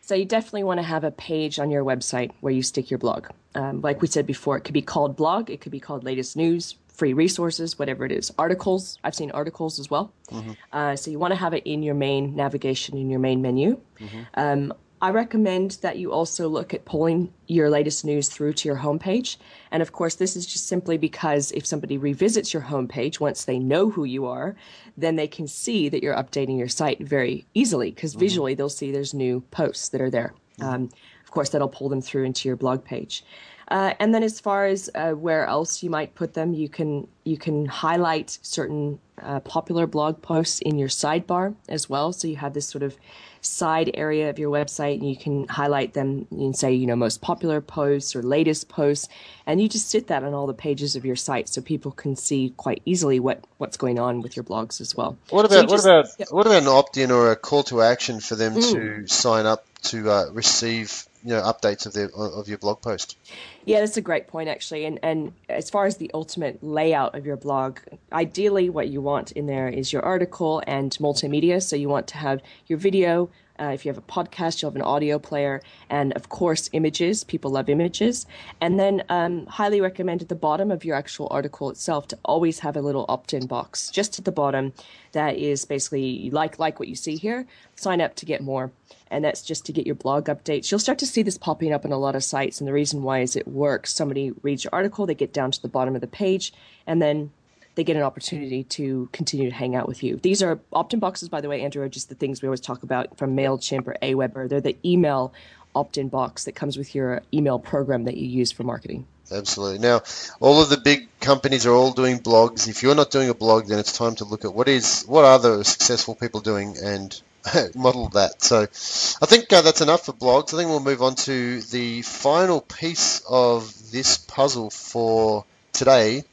So 0.02 0.14
you 0.14 0.24
definitely 0.24 0.62
want 0.62 0.78
to 0.78 0.84
have 0.84 1.02
a 1.02 1.10
page 1.10 1.58
on 1.58 1.70
your 1.70 1.84
website 1.84 2.30
where 2.40 2.52
you 2.52 2.62
stick 2.62 2.90
your 2.90 2.98
blog. 2.98 3.26
Um, 3.56 3.80
like 3.80 4.00
we 4.02 4.06
said 4.06 4.24
before, 4.24 4.56
it 4.56 4.60
could 4.60 4.74
be 4.74 4.82
called 4.82 5.16
blog, 5.16 5.50
it 5.50 5.60
could 5.60 5.72
be 5.72 5.80
called 5.80 6.04
latest 6.04 6.36
news, 6.36 6.76
free 6.96 7.12
resources, 7.12 7.78
whatever 7.78 8.04
it 8.04 8.12
is. 8.12 8.32
Articles, 8.38 8.98
I've 9.04 9.14
seen 9.14 9.30
articles 9.30 9.78
as 9.78 9.90
well. 9.90 10.12
Mm-hmm. 10.30 10.52
Uh, 10.72 10.96
so 10.96 11.10
you 11.10 11.18
want 11.18 11.32
to 11.32 11.36
have 11.36 11.54
it 11.54 11.62
in 11.64 11.82
your 11.82 11.94
main 11.94 12.34
navigation, 12.34 12.96
in 12.96 13.10
your 13.10 13.20
main 13.20 13.42
menu. 13.42 13.78
Mm-hmm. 14.00 14.20
Um, 14.34 14.74
I 15.02 15.10
recommend 15.10 15.72
that 15.82 15.98
you 15.98 16.10
also 16.10 16.48
look 16.48 16.72
at 16.72 16.86
pulling 16.86 17.30
your 17.48 17.68
latest 17.68 18.02
news 18.04 18.30
through 18.30 18.54
to 18.54 18.68
your 18.68 18.78
homepage. 18.78 19.36
And 19.70 19.82
of 19.82 19.92
course, 19.92 20.14
this 20.14 20.36
is 20.36 20.46
just 20.46 20.66
simply 20.68 20.96
because 20.96 21.52
if 21.52 21.66
somebody 21.66 21.98
revisits 21.98 22.54
your 22.54 22.62
homepage 22.62 23.20
once 23.20 23.44
they 23.44 23.58
know 23.58 23.90
who 23.90 24.04
you 24.04 24.24
are, 24.24 24.56
then 24.96 25.16
they 25.16 25.28
can 25.28 25.46
see 25.46 25.90
that 25.90 26.02
you're 26.02 26.16
updating 26.16 26.58
your 26.58 26.68
site 26.68 27.00
very 27.00 27.44
easily 27.52 27.90
because 27.90 28.12
mm-hmm. 28.12 28.20
visually 28.20 28.54
they'll 28.54 28.70
see 28.70 28.90
there's 28.90 29.12
new 29.12 29.42
posts 29.50 29.90
that 29.90 30.00
are 30.00 30.10
there. 30.10 30.32
Mm-hmm. 30.58 30.74
Um, 30.74 30.88
of 31.24 31.30
course, 31.30 31.50
that'll 31.50 31.68
pull 31.68 31.90
them 31.90 32.00
through 32.00 32.24
into 32.24 32.48
your 32.48 32.56
blog 32.56 32.82
page. 32.82 33.22
Uh, 33.68 33.94
and 33.98 34.14
then 34.14 34.22
as 34.22 34.38
far 34.38 34.66
as 34.66 34.88
uh, 34.94 35.12
where 35.12 35.46
else 35.46 35.82
you 35.82 35.90
might 35.90 36.14
put 36.14 36.34
them, 36.34 36.54
you 36.54 36.68
can 36.68 37.08
you 37.24 37.36
can 37.36 37.66
highlight 37.66 38.38
certain 38.42 39.00
uh, 39.20 39.40
popular 39.40 39.88
blog 39.88 40.22
posts 40.22 40.60
in 40.60 40.78
your 40.78 40.88
sidebar 40.88 41.54
as 41.68 41.90
well. 41.90 42.12
So 42.12 42.28
you 42.28 42.36
have 42.36 42.54
this 42.54 42.68
sort 42.68 42.84
of 42.84 42.96
side 43.40 43.90
area 43.94 44.30
of 44.30 44.38
your 44.38 44.50
website, 44.50 44.94
and 44.94 45.08
you 45.08 45.16
can 45.16 45.48
highlight 45.48 45.94
them 45.94 46.28
and 46.30 46.56
say 46.56 46.74
you 46.74 46.86
know 46.86 46.94
most 46.94 47.20
popular 47.20 47.60
posts 47.60 48.14
or 48.14 48.22
latest 48.22 48.68
posts, 48.68 49.08
and 49.46 49.60
you 49.60 49.68
just 49.68 49.90
sit 49.90 50.06
that 50.08 50.22
on 50.22 50.32
all 50.32 50.46
the 50.46 50.54
pages 50.54 50.94
of 50.94 51.04
your 51.04 51.16
site 51.16 51.48
so 51.48 51.60
people 51.60 51.90
can 51.90 52.14
see 52.14 52.54
quite 52.56 52.82
easily 52.84 53.18
what 53.18 53.44
what's 53.58 53.76
going 53.76 53.98
on 53.98 54.22
with 54.22 54.36
your 54.36 54.44
blogs 54.44 54.80
as 54.80 54.94
well. 54.94 55.16
What 55.30 55.44
about 55.44 55.68
so 55.68 55.76
just, 55.76 55.84
what 55.86 55.92
about 55.92 56.08
yeah. 56.18 56.26
what 56.30 56.46
about 56.46 56.62
an 56.62 56.68
opt-in 56.68 57.10
or 57.10 57.32
a 57.32 57.36
call 57.36 57.64
to 57.64 57.82
action 57.82 58.20
for 58.20 58.36
them 58.36 58.54
mm. 58.54 58.72
to 58.72 59.12
sign 59.12 59.44
up 59.44 59.66
to 59.82 60.08
uh, 60.08 60.30
receive 60.32 61.06
you 61.26 61.32
know 61.32 61.42
updates 61.42 61.84
of 61.86 61.92
the 61.92 62.08
of 62.14 62.48
your 62.48 62.56
blog 62.58 62.80
post. 62.80 63.18
Yeah, 63.64 63.80
that's 63.80 63.96
a 63.96 64.00
great 64.00 64.28
point 64.28 64.48
actually. 64.48 64.84
And 64.84 65.00
and 65.02 65.32
as 65.48 65.68
far 65.68 65.84
as 65.84 65.96
the 65.96 66.08
ultimate 66.14 66.62
layout 66.62 67.16
of 67.16 67.26
your 67.26 67.36
blog, 67.36 67.80
ideally 68.12 68.70
what 68.70 68.88
you 68.88 69.00
want 69.00 69.32
in 69.32 69.46
there 69.46 69.68
is 69.68 69.92
your 69.92 70.02
article 70.02 70.62
and 70.68 70.92
multimedia. 70.98 71.60
So 71.60 71.74
you 71.74 71.88
want 71.88 72.06
to 72.08 72.16
have 72.18 72.40
your 72.68 72.78
video, 72.78 73.28
uh, 73.58 73.72
if 73.74 73.84
you 73.84 73.90
have 73.92 73.98
a 73.98 74.02
podcast, 74.02 74.62
you'll 74.62 74.70
have 74.70 74.76
an 74.76 74.82
audio 74.82 75.18
player, 75.18 75.62
and 75.90 76.12
of 76.12 76.28
course, 76.28 76.70
images. 76.72 77.24
People 77.24 77.50
love 77.50 77.68
images. 77.68 78.26
And 78.60 78.78
then, 78.78 79.02
um, 79.08 79.46
highly 79.46 79.80
recommend 79.80 80.22
at 80.22 80.28
the 80.28 80.36
bottom 80.36 80.70
of 80.70 80.84
your 80.84 80.94
actual 80.94 81.26
article 81.30 81.70
itself 81.70 82.06
to 82.08 82.18
always 82.24 82.60
have 82.60 82.76
a 82.76 82.82
little 82.82 83.04
opt-in 83.08 83.46
box 83.46 83.90
just 83.90 84.18
at 84.18 84.24
the 84.24 84.32
bottom. 84.32 84.72
That 85.12 85.36
is 85.36 85.64
basically 85.64 86.30
like 86.30 86.58
like 86.58 86.78
what 86.78 86.88
you 86.88 86.94
see 86.94 87.16
here. 87.16 87.46
Sign 87.74 88.00
up 88.00 88.14
to 88.16 88.26
get 88.26 88.42
more, 88.42 88.70
and 89.10 89.24
that's 89.24 89.42
just 89.42 89.66
to 89.66 89.72
get 89.72 89.86
your 89.86 89.94
blog 89.94 90.26
updates. 90.26 90.70
You'll 90.70 90.80
start 90.80 90.98
to 90.98 91.06
see 91.06 91.22
this 91.22 91.38
popping 91.38 91.72
up 91.72 91.84
on 91.84 91.92
a 91.92 91.98
lot 91.98 92.16
of 92.16 92.24
sites, 92.24 92.60
and 92.60 92.66
the 92.66 92.72
reason 92.72 93.02
why 93.02 93.20
is 93.20 93.36
it 93.36 93.46
works. 93.46 93.92
Somebody 93.92 94.32
reads 94.42 94.64
your 94.64 94.74
article, 94.74 95.06
they 95.06 95.14
get 95.14 95.32
down 95.32 95.50
to 95.52 95.62
the 95.62 95.68
bottom 95.68 95.94
of 95.94 96.00
the 96.00 96.06
page, 96.06 96.52
and 96.86 97.00
then 97.00 97.30
they 97.76 97.84
get 97.84 97.96
an 97.96 98.02
opportunity 98.02 98.64
to 98.64 99.08
continue 99.12 99.50
to 99.50 99.54
hang 99.54 99.76
out 99.76 99.86
with 99.86 100.02
you. 100.02 100.16
These 100.16 100.42
are 100.42 100.58
opt-in 100.72 100.98
boxes, 100.98 101.28
by 101.28 101.40
the 101.40 101.48
way, 101.48 101.60
Andrew, 101.60 101.84
are 101.84 101.88
just 101.88 102.08
the 102.08 102.14
things 102.14 102.42
we 102.42 102.48
always 102.48 102.60
talk 102.60 102.82
about 102.82 103.18
from 103.18 103.36
MailChimp 103.36 103.86
or 103.86 103.96
Aweber. 104.02 104.48
They're 104.48 104.60
the 104.60 104.76
email 104.84 105.32
opt-in 105.74 106.08
box 106.08 106.44
that 106.44 106.52
comes 106.52 106.78
with 106.78 106.94
your 106.94 107.22
email 107.34 107.58
program 107.58 108.04
that 108.04 108.16
you 108.16 108.26
use 108.26 108.50
for 108.50 108.62
marketing. 108.62 109.06
Absolutely. 109.30 109.78
Now, 109.78 110.02
all 110.40 110.62
of 110.62 110.70
the 110.70 110.78
big 110.78 111.08
companies 111.20 111.66
are 111.66 111.72
all 111.72 111.92
doing 111.92 112.18
blogs. 112.18 112.68
If 112.68 112.82
you're 112.82 112.94
not 112.94 113.10
doing 113.10 113.28
a 113.28 113.34
blog, 113.34 113.66
then 113.66 113.78
it's 113.78 113.96
time 113.96 114.14
to 114.16 114.24
look 114.24 114.44
at 114.44 114.54
what 114.54 114.68
is 114.68 115.04
what 115.06 115.24
are 115.24 115.38
the 115.38 115.64
successful 115.64 116.14
people 116.14 116.40
doing 116.40 116.76
and 116.82 117.20
model 117.74 118.08
that. 118.10 118.42
So, 118.42 118.62
I 118.62 119.26
think 119.26 119.52
uh, 119.52 119.62
that's 119.62 119.80
enough 119.80 120.06
for 120.06 120.12
blogs. 120.12 120.54
I 120.54 120.58
think 120.58 120.70
we'll 120.70 120.80
move 120.80 121.02
on 121.02 121.14
to 121.16 121.60
the 121.60 122.02
final 122.02 122.60
piece 122.60 123.22
of 123.28 123.90
this 123.90 124.18
puzzle 124.18 124.70
for 124.70 125.44
today, 125.72 126.24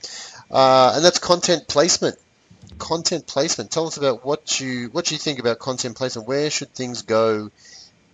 uh, 0.51 0.93
and 0.95 1.05
that's 1.05 1.19
content 1.19 1.67
placement. 1.67 2.17
Content 2.79 3.27
placement. 3.27 3.71
Tell 3.71 3.87
us 3.87 3.97
about 3.97 4.25
what 4.25 4.59
you 4.59 4.87
what 4.87 5.11
you 5.11 5.17
think 5.17 5.39
about 5.39 5.59
content 5.59 5.95
placement. 5.95 6.27
Where 6.27 6.49
should 6.49 6.73
things 6.73 7.03
go 7.03 7.51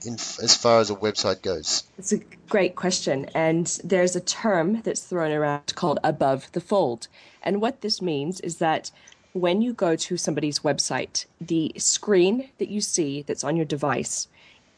in, 0.05 0.13
as 0.13 0.55
far 0.55 0.79
as 0.79 0.89
a 0.89 0.95
website 0.95 1.41
goes? 1.41 1.83
It's 1.97 2.12
a 2.12 2.19
great 2.49 2.75
question, 2.75 3.29
and 3.33 3.67
there's 3.83 4.15
a 4.15 4.21
term 4.21 4.81
that's 4.81 5.01
thrown 5.01 5.31
around 5.31 5.75
called 5.75 5.99
above 6.03 6.51
the 6.51 6.62
fold. 6.62 7.07
And 7.41 7.62
what 7.62 7.81
this 7.81 8.01
means 8.01 8.39
is 8.41 8.57
that 8.57 8.91
when 9.33 9.61
you 9.61 9.73
go 9.73 9.95
to 9.95 10.17
somebody's 10.17 10.59
website, 10.59 11.25
the 11.39 11.71
screen 11.77 12.49
that 12.57 12.69
you 12.69 12.81
see 12.81 13.21
that's 13.21 13.43
on 13.43 13.55
your 13.55 13.65
device 13.65 14.27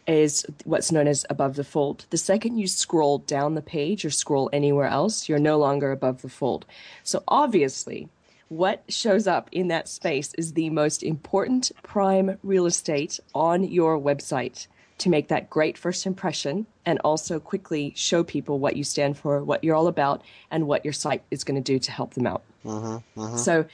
is 0.08 0.46
what's 0.66 0.92
known 0.92 1.08
as 1.08 1.26
above 1.30 1.56
the 1.56 1.64
fold. 1.64 2.06
The 2.10 2.18
second 2.18 2.58
you 2.58 2.68
scroll 2.68 3.20
down 3.20 3.56
the 3.56 3.62
page 3.62 4.04
or 4.04 4.10
scroll 4.10 4.50
anywhere 4.52 4.88
else, 4.88 5.30
you're 5.30 5.40
no 5.40 5.58
longer 5.58 5.92
above 5.92 6.22
the 6.22 6.30
fold. 6.30 6.66
So 7.04 7.24
obviously, 7.28 8.10
what 8.50 8.84
shows 8.90 9.28
up 9.28 9.48
in 9.52 9.70
that 9.70 9.88
space 9.88 10.34
is 10.34 10.54
the 10.54 10.70
most 10.70 11.04
important 11.04 11.72
prime 11.84 12.38
real 12.44 12.66
estate 12.66 13.20
on 13.34 13.64
your 13.64 13.98
website 13.98 14.68
to 14.98 15.10
make 15.10 15.30
that 15.30 15.50
great 15.50 15.78
first 15.78 16.06
impression 16.06 16.68
and 16.86 17.00
also 17.04 17.40
quickly 17.40 17.94
show 17.96 18.24
people 18.24 18.60
what 18.60 18.76
you 18.76 18.84
stand 18.84 19.18
for, 19.18 19.44
what 19.44 19.64
you're 19.64 19.76
all 19.76 19.88
about, 19.88 20.22
and 20.52 20.68
what 20.68 20.84
your 20.84 20.94
site 20.94 21.24
is 21.32 21.44
going 21.44 21.56
to 21.56 21.74
do 21.74 21.80
to 21.80 21.92
help 21.92 22.14
them 22.14 22.28
out. 22.28 22.44
Mm-hmm, 22.66 23.20
mm-hmm. 23.20 23.38
So, 23.38 23.66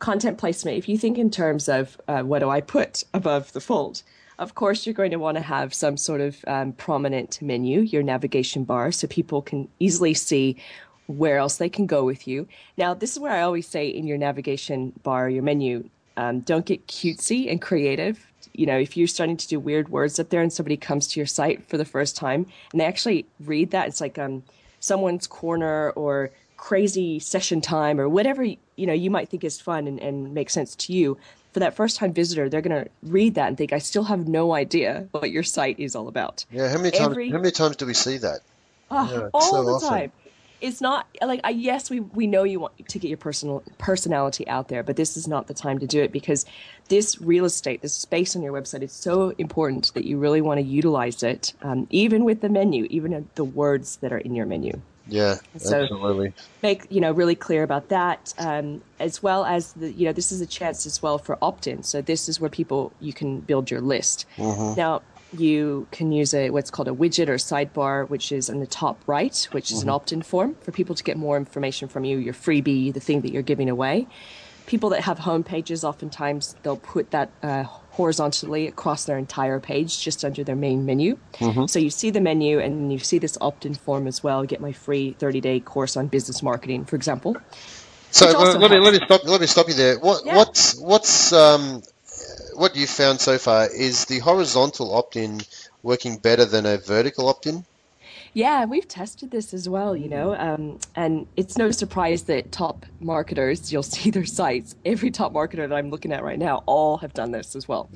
content 0.00 0.38
placement, 0.38 0.76
if 0.76 0.88
you 0.88 0.98
think 0.98 1.16
in 1.18 1.30
terms 1.30 1.68
of 1.68 2.00
uh, 2.08 2.22
what 2.22 2.40
do 2.40 2.50
I 2.50 2.60
put 2.60 3.04
above 3.14 3.52
the 3.52 3.60
fold, 3.60 4.02
of 4.38 4.54
course, 4.54 4.86
you're 4.86 4.94
going 4.94 5.10
to 5.10 5.18
want 5.18 5.36
to 5.36 5.42
have 5.42 5.74
some 5.74 5.98
sort 5.98 6.22
of 6.22 6.42
um, 6.46 6.72
prominent 6.72 7.40
menu, 7.42 7.80
your 7.80 8.02
navigation 8.02 8.64
bar, 8.64 8.90
so 8.90 9.06
people 9.06 9.42
can 9.42 9.68
easily 9.78 10.14
see 10.14 10.56
where 11.06 11.36
else 11.36 11.58
they 11.58 11.68
can 11.68 11.86
go 11.86 12.04
with 12.04 12.26
you. 12.26 12.48
Now, 12.78 12.94
this 12.94 13.12
is 13.12 13.18
where 13.18 13.32
I 13.32 13.42
always 13.42 13.68
say 13.68 13.86
in 13.88 14.06
your 14.06 14.16
navigation 14.16 14.92
bar, 15.02 15.28
your 15.28 15.42
menu, 15.42 15.88
um, 16.16 16.40
don't 16.40 16.64
get 16.64 16.86
cutesy 16.86 17.50
and 17.50 17.60
creative. 17.60 18.26
You 18.54 18.64
know, 18.64 18.78
if 18.78 18.96
you're 18.96 19.08
starting 19.08 19.36
to 19.36 19.48
do 19.48 19.60
weird 19.60 19.90
words 19.90 20.18
up 20.18 20.30
there 20.30 20.40
and 20.40 20.52
somebody 20.52 20.76
comes 20.76 21.06
to 21.08 21.20
your 21.20 21.26
site 21.26 21.68
for 21.68 21.76
the 21.76 21.84
first 21.84 22.16
time 22.16 22.46
and 22.72 22.80
they 22.80 22.86
actually 22.86 23.26
read 23.40 23.72
that, 23.72 23.88
it's 23.88 24.00
like 24.00 24.18
um, 24.18 24.42
someone's 24.80 25.26
corner 25.26 25.90
or 25.90 26.30
crazy 26.60 27.18
session 27.18 27.60
time 27.60 27.98
or 27.98 28.06
whatever 28.06 28.44
you 28.44 28.86
know 28.86 28.92
you 28.92 29.10
might 29.10 29.30
think 29.30 29.42
is 29.42 29.58
fun 29.58 29.86
and, 29.86 29.98
and 29.98 30.34
makes 30.34 30.52
sense 30.52 30.76
to 30.76 30.92
you 30.92 31.16
for 31.52 31.60
that 31.60 31.74
first 31.74 31.96
time 31.96 32.12
visitor, 32.12 32.48
they're 32.48 32.60
going 32.60 32.84
to 32.84 32.90
read 33.02 33.34
that 33.34 33.48
and 33.48 33.58
think, 33.58 33.72
I 33.72 33.78
still 33.78 34.04
have 34.04 34.28
no 34.28 34.54
idea 34.54 35.08
what 35.10 35.30
your 35.30 35.42
site 35.42 35.80
is 35.80 35.96
all 35.96 36.08
about. 36.08 36.44
Yeah, 36.50 36.68
how 36.68 36.76
many 36.76 36.92
times? 36.92 37.12
Every, 37.12 37.30
how 37.30 37.38
many 37.38 37.50
times 37.50 37.76
do 37.76 37.86
we 37.86 37.94
see 37.94 38.18
that? 38.18 38.40
Oh, 38.90 39.10
Yeah, 39.12 39.28
all 39.34 39.50
so 39.50 39.64
the 39.64 39.72
often. 39.72 39.88
time. 39.88 40.12
It's 40.60 40.82
not 40.82 41.06
like 41.22 41.40
I 41.42 41.50
yes, 41.50 41.88
we 41.88 42.00
we 42.00 42.26
know 42.26 42.44
you 42.44 42.60
want 42.60 42.86
to 42.86 42.98
get 42.98 43.08
your 43.08 43.16
personal 43.16 43.62
personality 43.78 44.46
out 44.46 44.68
there, 44.68 44.82
but 44.82 44.94
this 44.94 45.16
is 45.16 45.26
not 45.26 45.46
the 45.46 45.54
time 45.54 45.78
to 45.78 45.86
do 45.86 46.02
it 46.02 46.12
because 46.12 46.44
this 46.88 47.18
real 47.18 47.46
estate, 47.46 47.80
this 47.80 47.94
space 47.94 48.36
on 48.36 48.42
your 48.42 48.52
website 48.52 48.82
is 48.82 48.92
so 48.92 49.30
important 49.38 49.90
that 49.94 50.04
you 50.04 50.18
really 50.18 50.42
want 50.42 50.58
to 50.60 50.62
utilize 50.62 51.22
it, 51.22 51.54
um, 51.62 51.86
even 51.88 52.24
with 52.24 52.42
the 52.42 52.50
menu, 52.50 52.86
even 52.90 53.26
the 53.36 53.44
words 53.44 53.96
that 54.02 54.12
are 54.12 54.18
in 54.18 54.34
your 54.34 54.44
menu 54.44 54.82
Yeah, 55.10 55.36
So- 55.58 55.82
absolutely. 55.82 56.32
make 56.62 56.86
you 56.90 57.00
know 57.00 57.12
really 57.12 57.34
clear 57.34 57.62
about 57.62 57.88
that 57.88 58.32
um, 58.38 58.80
as 58.98 59.22
well 59.22 59.44
as 59.44 59.72
the 59.74 59.92
you 59.92 60.06
know 60.06 60.12
this 60.12 60.30
is 60.32 60.40
a 60.40 60.46
chance 60.46 60.86
as 60.86 61.02
well 61.02 61.18
for 61.18 61.36
opt-in. 61.42 61.82
So 61.82 62.00
this 62.00 62.28
is 62.28 62.40
where 62.40 62.50
people 62.50 62.92
you 63.00 63.12
can 63.12 63.40
build 63.40 63.70
your 63.70 63.80
list. 63.80 64.24
Now 64.38 65.02
you 65.36 65.86
can 65.92 66.10
use 66.12 66.34
a 66.34 66.50
what's 66.50 66.70
called 66.70 66.88
a 66.88 66.92
widget 66.92 67.28
or 67.28 67.36
sidebar 67.36 68.08
which 68.08 68.32
is 68.32 68.48
in 68.48 68.58
the 68.58 68.66
top 68.66 68.98
right 69.06 69.46
which 69.52 69.70
is 69.70 69.80
an 69.84 69.88
opt-in 69.88 70.22
form 70.22 70.56
for 70.60 70.72
people 70.72 70.92
to 70.96 71.04
get 71.04 71.16
more 71.16 71.36
information 71.36 71.86
from 71.86 72.02
you 72.04 72.18
your 72.18 72.34
freebie 72.34 72.92
the 72.92 72.98
thing 72.98 73.20
that 73.20 73.30
you're 73.32 73.42
giving 73.42 73.70
away. 73.70 74.06
People 74.66 74.90
that 74.90 75.02
have 75.02 75.20
home 75.20 75.42
pages 75.44 75.84
oftentimes 75.84 76.56
they'll 76.62 76.76
put 76.76 77.10
that 77.12 77.30
uh, 77.44 77.64
horizontally 77.92 78.66
across 78.66 79.04
their 79.04 79.18
entire 79.18 79.60
page 79.60 80.00
just 80.00 80.24
under 80.24 80.44
their 80.44 80.56
main 80.56 80.86
menu 80.86 81.18
so 81.66 81.78
you 81.78 81.90
see 81.90 82.10
the 82.10 82.20
menu 82.20 82.58
and 82.58 82.92
you 82.92 82.98
see 82.98 83.18
this 83.18 83.36
opt-in 83.40 83.74
form 83.74 84.06
as 84.06 84.22
well 84.22 84.44
get 84.44 84.60
my 84.60 84.72
free 84.72 85.14
30-day 85.18 85.60
course 85.60 85.96
on 85.96 86.06
business 86.06 86.42
marketing 86.42 86.84
for 86.84 86.96
example 86.96 87.36
So 88.10 88.36
also 88.36 88.58
let, 88.58 88.70
me 88.70 88.78
let 88.78 88.92
me 88.92 89.00
stop 89.04 89.24
let 89.24 89.40
me 89.40 89.46
stop 89.46 89.68
you 89.68 89.74
there. 89.74 89.98
What 89.98 90.26
Yeah. 90.26 90.36
what's 90.36 90.80
what's 90.80 91.32
um 91.32 91.82
what 92.54 92.76
you've 92.76 92.90
found 92.90 93.20
so 93.20 93.38
far 93.38 93.68
is 93.72 94.04
the 94.06 94.18
horizontal 94.18 94.94
opt-in 94.94 95.40
working 95.82 96.18
better 96.18 96.44
than 96.44 96.66
a 96.66 96.76
vertical 96.78 97.28
opt-in? 97.28 97.64
Yeah, 98.32 98.64
we've 98.64 98.86
tested 98.86 99.30
this 99.30 99.52
as 99.52 99.68
well, 99.68 99.96
you 99.96 100.08
know, 100.08 100.36
um, 100.36 100.78
and 100.94 101.26
it's 101.36 101.58
no 101.58 101.70
surprise 101.70 102.22
that 102.24 102.52
top 102.52 102.86
marketers, 103.00 103.72
you'll 103.72 103.82
see 103.82 104.10
their 104.10 104.24
sites, 104.24 104.76
every 104.84 105.10
top 105.10 105.32
marketer 105.32 105.68
that 105.68 105.74
I'm 105.74 105.90
looking 105.90 106.12
at 106.12 106.22
right 106.22 106.38
now, 106.38 106.62
all 106.66 106.98
have 106.98 107.12
done 107.12 107.32
this 107.32 107.56
as 107.56 107.66
well. 107.66 107.88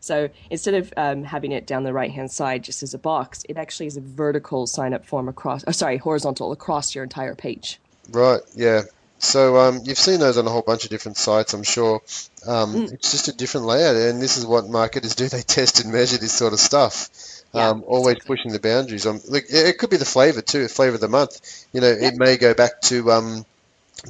So 0.00 0.28
instead 0.50 0.74
of 0.74 0.92
um, 0.96 1.24
having 1.24 1.52
it 1.52 1.66
down 1.66 1.84
the 1.84 1.92
right 1.92 2.10
hand 2.10 2.30
side 2.30 2.64
just 2.64 2.82
as 2.82 2.94
a 2.94 2.98
box, 2.98 3.44
it 3.48 3.56
actually 3.58 3.86
is 3.86 3.96
a 3.96 4.00
vertical 4.00 4.66
sign 4.66 4.94
up 4.94 5.04
form 5.04 5.28
across, 5.28 5.64
oh, 5.66 5.72
sorry, 5.72 5.98
horizontal 5.98 6.52
across 6.52 6.94
your 6.94 7.04
entire 7.04 7.34
page. 7.34 7.78
Right. 8.10 8.40
Yeah. 8.54 8.82
So 9.18 9.56
um, 9.56 9.80
you've 9.84 9.98
seen 9.98 10.20
those 10.20 10.36
on 10.36 10.46
a 10.46 10.50
whole 10.50 10.62
bunch 10.62 10.84
of 10.84 10.90
different 10.90 11.16
sites, 11.16 11.54
I'm 11.54 11.62
sure. 11.62 12.02
Um, 12.46 12.74
Mm. 12.74 12.92
It's 12.92 13.12
just 13.12 13.28
a 13.28 13.32
different 13.32 13.66
layout, 13.66 13.96
and 13.96 14.20
this 14.20 14.36
is 14.36 14.44
what 14.44 14.68
marketers 14.68 15.14
do. 15.14 15.28
They 15.28 15.40
test 15.40 15.82
and 15.82 15.92
measure 15.92 16.18
this 16.18 16.32
sort 16.32 16.52
of 16.52 16.60
stuff. 16.60 17.08
Yeah, 17.54 17.70
um, 17.70 17.84
always 17.86 18.16
pushing 18.26 18.52
the 18.52 18.60
boundaries. 18.60 19.06
Um, 19.06 19.20
look, 19.28 19.44
it 19.48 19.78
could 19.78 19.90
be 19.90 19.96
the 19.96 20.04
flavor 20.04 20.42
too, 20.42 20.68
flavor 20.68 20.96
of 20.96 21.00
the 21.00 21.08
month. 21.08 21.40
You 21.72 21.80
know, 21.80 21.88
it 21.88 22.14
may 22.16 22.36
go 22.36 22.54
back 22.54 22.80
to 22.84 23.10
um, 23.12 23.44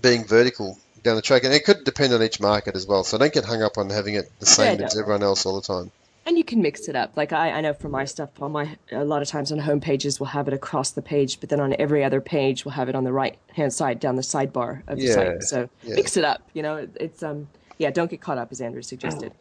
being 0.03 0.25
vertical 0.27 0.79
down 1.03 1.17
the 1.17 1.23
track, 1.23 1.45
and 1.45 1.53
it 1.55 1.65
could 1.65 1.85
depend 1.85 2.13
on 2.15 2.23
each 2.23 2.41
market 2.41 2.77
as 2.77 2.87
well. 2.87 3.05
So 3.05 3.19
don't 3.19 3.33
get 3.33 3.45
hung 3.45 3.63
up 3.63 3.79
on 3.79 3.91
having 3.91 4.15
it 4.15 4.27
the 4.41 4.47
same 4.47 4.81
Yeah, 4.81 4.87
as 4.87 4.99
everyone 4.99 5.23
else 5.23 5.47
all 5.47 5.57
the 5.57 5.63
time. 5.67 5.91
And 6.27 6.39
you 6.39 6.45
can 6.45 6.63
mix 6.63 6.89
it 6.89 6.97
up. 6.97 7.19
Like 7.19 7.35
I, 7.35 7.51
I 7.51 7.61
know 7.61 7.75
for 7.75 7.91
my 7.91 8.07
stuff, 8.07 8.31
on 8.41 8.53
my 8.53 8.79
a 8.91 9.05
lot 9.05 9.21
of 9.21 9.29
times 9.29 9.53
on 9.53 9.59
home 9.59 9.81
pages 9.81 10.19
we'll 10.19 10.29
have 10.31 10.49
it 10.49 10.55
across 10.55 10.91
the 10.91 11.03
page, 11.03 11.39
but 11.39 11.51
then 11.51 11.61
on 11.61 11.77
every 11.79 12.03
other 12.03 12.23
page 12.23 12.65
we'll 12.65 12.73
have 12.73 12.89
it 12.89 12.95
on 12.95 13.05
the 13.05 13.13
right 13.13 13.39
hand 13.55 13.75
side 13.75 14.01
down 14.01 14.17
the 14.17 14.23
sidebar 14.23 14.83
of 14.89 15.01
the 15.01 15.07
Yeah, 15.07 15.15
site. 15.17 15.43
So 15.43 15.69
yeah. 15.83 15.97
mix 15.97 16.17
it 16.17 16.25
up. 16.25 16.49
You 16.55 16.63
know, 16.63 16.77
it- 16.77 16.97
it's 16.99 17.23
um 17.23 17.49
yeah, 17.79 17.91
don't 17.91 18.11
get 18.11 18.21
caught 18.21 18.39
up 18.39 18.53
as 18.53 18.61
Andrew 18.61 18.83
suggested. 18.83 19.33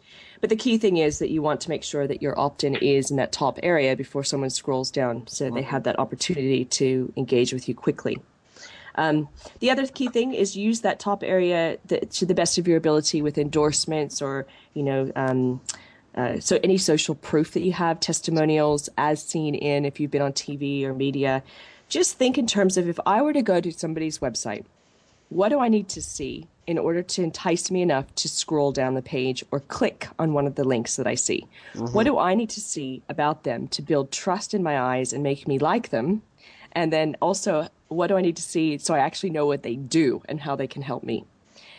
But 0.41 0.49
the 0.49 0.55
key 0.55 0.77
thing 0.77 0.97
is 0.97 1.19
that 1.19 1.29
you 1.29 1.41
want 1.41 1.61
to 1.61 1.69
make 1.69 1.83
sure 1.83 2.07
that 2.07 2.21
your 2.21 2.37
opt-in 2.39 2.75
is 2.75 3.11
in 3.11 3.17
that 3.17 3.31
top 3.31 3.59
area 3.63 3.95
before 3.95 4.23
someone 4.23 4.49
scrolls 4.49 4.91
down, 4.91 5.27
so 5.27 5.49
they 5.49 5.61
have 5.61 5.83
that 5.83 5.99
opportunity 5.99 6.65
to 6.65 7.11
engage 7.15 7.53
with 7.53 7.69
you 7.69 7.75
quickly. 7.75 8.17
Um, 8.95 9.29
the 9.59 9.71
other 9.71 9.87
key 9.87 10.07
thing 10.07 10.33
is 10.33 10.55
use 10.55 10.81
that 10.81 10.99
top 10.99 11.23
area 11.23 11.77
that, 11.85 12.11
to 12.11 12.25
the 12.25 12.35
best 12.35 12.57
of 12.57 12.67
your 12.67 12.77
ability 12.77 13.21
with 13.21 13.39
endorsements 13.39 14.21
or 14.21 14.45
you 14.75 14.83
know 14.83 15.11
um, 15.15 15.61
uh, 16.15 16.39
so 16.39 16.59
any 16.63 16.77
social 16.77 17.15
proof 17.15 17.51
that 17.53 17.61
you 17.61 17.71
have, 17.73 17.99
testimonials, 17.99 18.89
as 18.97 19.23
seen 19.23 19.55
in 19.55 19.85
if 19.85 19.99
you've 19.99 20.11
been 20.11 20.21
on 20.21 20.33
TV 20.33 20.83
or 20.83 20.93
media. 20.93 21.43
Just 21.89 22.17
think 22.17 22.37
in 22.37 22.47
terms 22.47 22.77
of 22.77 22.87
if 22.87 22.99
I 23.05 23.21
were 23.21 23.33
to 23.33 23.41
go 23.41 23.59
to 23.59 23.71
somebody's 23.71 24.19
website, 24.19 24.65
what 25.29 25.49
do 25.49 25.59
I 25.59 25.69
need 25.69 25.89
to 25.89 26.01
see 26.01 26.47
in 26.67 26.77
order 26.77 27.01
to 27.03 27.23
entice 27.23 27.69
me 27.71 27.81
enough 27.81 28.13
to 28.15 28.29
scroll 28.29 28.71
down 28.71 28.93
the 28.93 29.01
page 29.01 29.43
or 29.51 29.59
click 29.59 30.07
on 30.17 30.33
one 30.33 30.47
of 30.47 30.55
the 30.55 30.63
links 30.63 30.95
that 30.95 31.07
I 31.07 31.15
see? 31.15 31.45
Mm-hmm. 31.73 31.93
What 31.93 32.05
do 32.05 32.17
I 32.17 32.33
need 32.35 32.49
to 32.51 32.61
see 32.61 33.01
about 33.09 33.43
them 33.43 33.67
to 33.69 33.81
build 33.81 34.11
trust 34.11 34.53
in 34.53 34.63
my 34.63 34.79
eyes 34.79 35.13
and 35.13 35.23
make 35.23 35.47
me 35.47 35.59
like 35.59 35.89
them? 35.89 36.21
And 36.71 36.91
then 36.91 37.15
also, 37.21 37.67
what 37.89 38.07
do 38.07 38.17
I 38.17 38.21
need 38.21 38.35
to 38.37 38.41
see 38.41 38.77
so 38.77 38.93
I 38.93 38.99
actually 38.99 39.29
know 39.29 39.45
what 39.45 39.63
they 39.63 39.75
do 39.75 40.21
and 40.27 40.39
how 40.39 40.55
they 40.55 40.67
can 40.67 40.81
help 40.81 41.03
me? 41.03 41.25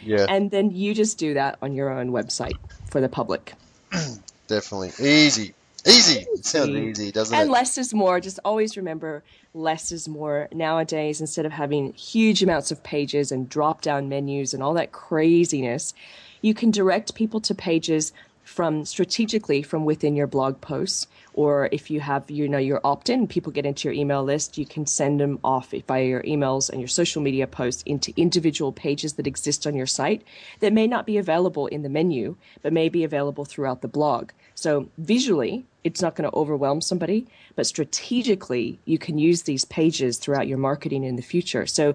Yeah, 0.03 0.27
And 0.29 0.51
then 0.51 0.71
you 0.71 0.95
just 0.95 1.17
do 1.19 1.35
that 1.35 1.57
on 1.63 1.75
your 1.75 1.91
own 1.91 2.11
website 2.11 2.57
for 2.91 3.01
the 3.01 3.09
public. 3.09 3.55
definitely. 4.49 4.91
Easy. 5.01 5.55
Easy. 5.87 6.27
It 6.33 6.45
sounds 6.45 6.71
Easy. 6.71 7.11
doesn't 7.13 7.35
And 7.37 7.49
it? 7.49 7.53
less 7.53 7.79
is 7.79 7.95
more. 7.95 8.21
Just 8.21 8.39
always 8.45 8.77
remember 8.77 9.23
less 9.55 9.93
is 9.93 10.09
more. 10.09 10.49
Nowadays, 10.53 11.21
instead 11.21 11.47
of 11.47 11.53
having 11.53 11.93
huge 11.93 12.43
amounts 12.43 12.71
of 12.71 12.83
pages 12.83 13.31
and 13.31 13.49
drop 13.49 13.81
down 13.81 14.09
menus 14.09 14.53
and 14.53 14.63
all 14.63 14.75
that 14.75 14.93
craziness, 14.93 15.95
you 16.43 16.53
can 16.53 16.71
direct 16.71 17.15
people 17.15 17.41
to 17.41 17.55
pages 17.55 18.13
from 18.43 18.85
strategically 18.85 19.63
from 19.63 19.87
within 19.87 20.15
your 20.15 20.27
blog 20.27 20.61
posts 20.61 21.07
or 21.33 21.71
if 21.73 21.91
you 21.91 21.99
have 21.99 22.31
you 22.31 22.47
know 22.47 22.59
your 22.59 22.79
opt-in 22.85 23.27
people 23.27 23.51
get 23.51 23.65
into 23.65 23.89
your 23.89 23.95
email 23.95 24.23
list 24.23 24.59
you 24.59 24.67
can 24.67 24.87
send 24.87 25.19
them 25.19 25.39
off 25.43 25.73
via 25.89 26.05
your 26.05 26.23
emails 26.25 26.69
and 26.69 26.79
your 26.79 26.87
social 26.87 27.23
media 27.23 27.47
posts 27.47 27.83
into 27.87 28.13
individual 28.19 28.71
pages 28.71 29.15
that 29.15 29.27
exist 29.27 29.67
on 29.67 29.75
your 29.75 29.87
site 29.87 30.23
that 30.61 30.75
may 30.75 30.87
not 30.87 31.07
be 31.07 31.17
available 31.17 31.67
in 31.69 31.81
the 31.81 31.89
menu 31.89 32.37
but 32.61 32.71
may 32.71 32.91
be 32.91 33.03
available 33.03 33.47
throughout 33.47 33.81
the 33.81 33.89
blog 33.89 34.31
so 34.55 34.91
visually 34.99 35.65
it's 35.85 36.03
not 36.03 36.17
going 36.17 36.29
to 36.29 36.37
overwhelm 36.37 36.81
somebody 36.81 37.27
but 37.55 37.67
strategically 37.67 38.79
you 38.85 38.99
can 38.99 39.19
use 39.19 39.43
these 39.43 39.65
pages 39.65 40.19
throughout 40.19 40.49
your 40.49 40.59
marketing 40.59 41.05
in 41.05 41.17
the 41.17 41.23
future 41.23 41.67
so 41.67 41.95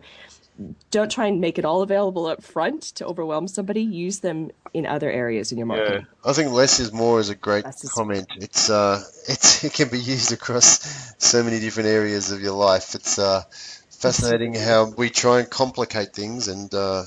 don't 0.92 1.10
try 1.12 1.26
and 1.26 1.40
make 1.40 1.58
it 1.58 1.66
all 1.66 1.82
available 1.82 2.26
up 2.26 2.44
front 2.44 2.82
to 2.82 3.06
overwhelm 3.06 3.48
somebody 3.48 3.82
use 3.82 4.20
them 4.20 4.52
in 4.74 4.86
other 4.86 5.10
areas 5.10 5.52
in 5.52 5.58
your 5.58 5.68
marketing 5.68 6.06
I 6.24 6.34
think 6.34 6.52
less 6.52 6.80
is 6.80 6.92
more 6.92 7.20
is 7.20 7.30
a 7.30 7.36
great 7.36 7.66
is- 7.66 7.90
comment. 7.94 8.28
It's 8.36 8.70
uh, 8.70 9.02
it's 9.28 9.64
it 9.68 9.74
can 9.74 9.90
be 9.90 10.00
used 10.00 10.32
across 10.32 11.14
so 11.18 11.44
many 11.44 11.60
different 11.60 11.88
areas 11.90 12.32
of 12.32 12.42
your 12.42 12.54
life. 12.54 12.96
It's 12.96 13.18
uh, 13.18 13.44
fascinating 13.90 14.54
how 14.54 14.86
we 14.86 15.10
try 15.10 15.40
and 15.40 15.50
complicate 15.50 16.14
things, 16.14 16.48
and 16.48 16.74
uh, 16.74 17.04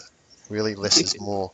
really 0.49 0.75
less 0.75 1.01
is 1.01 1.21
more. 1.21 1.53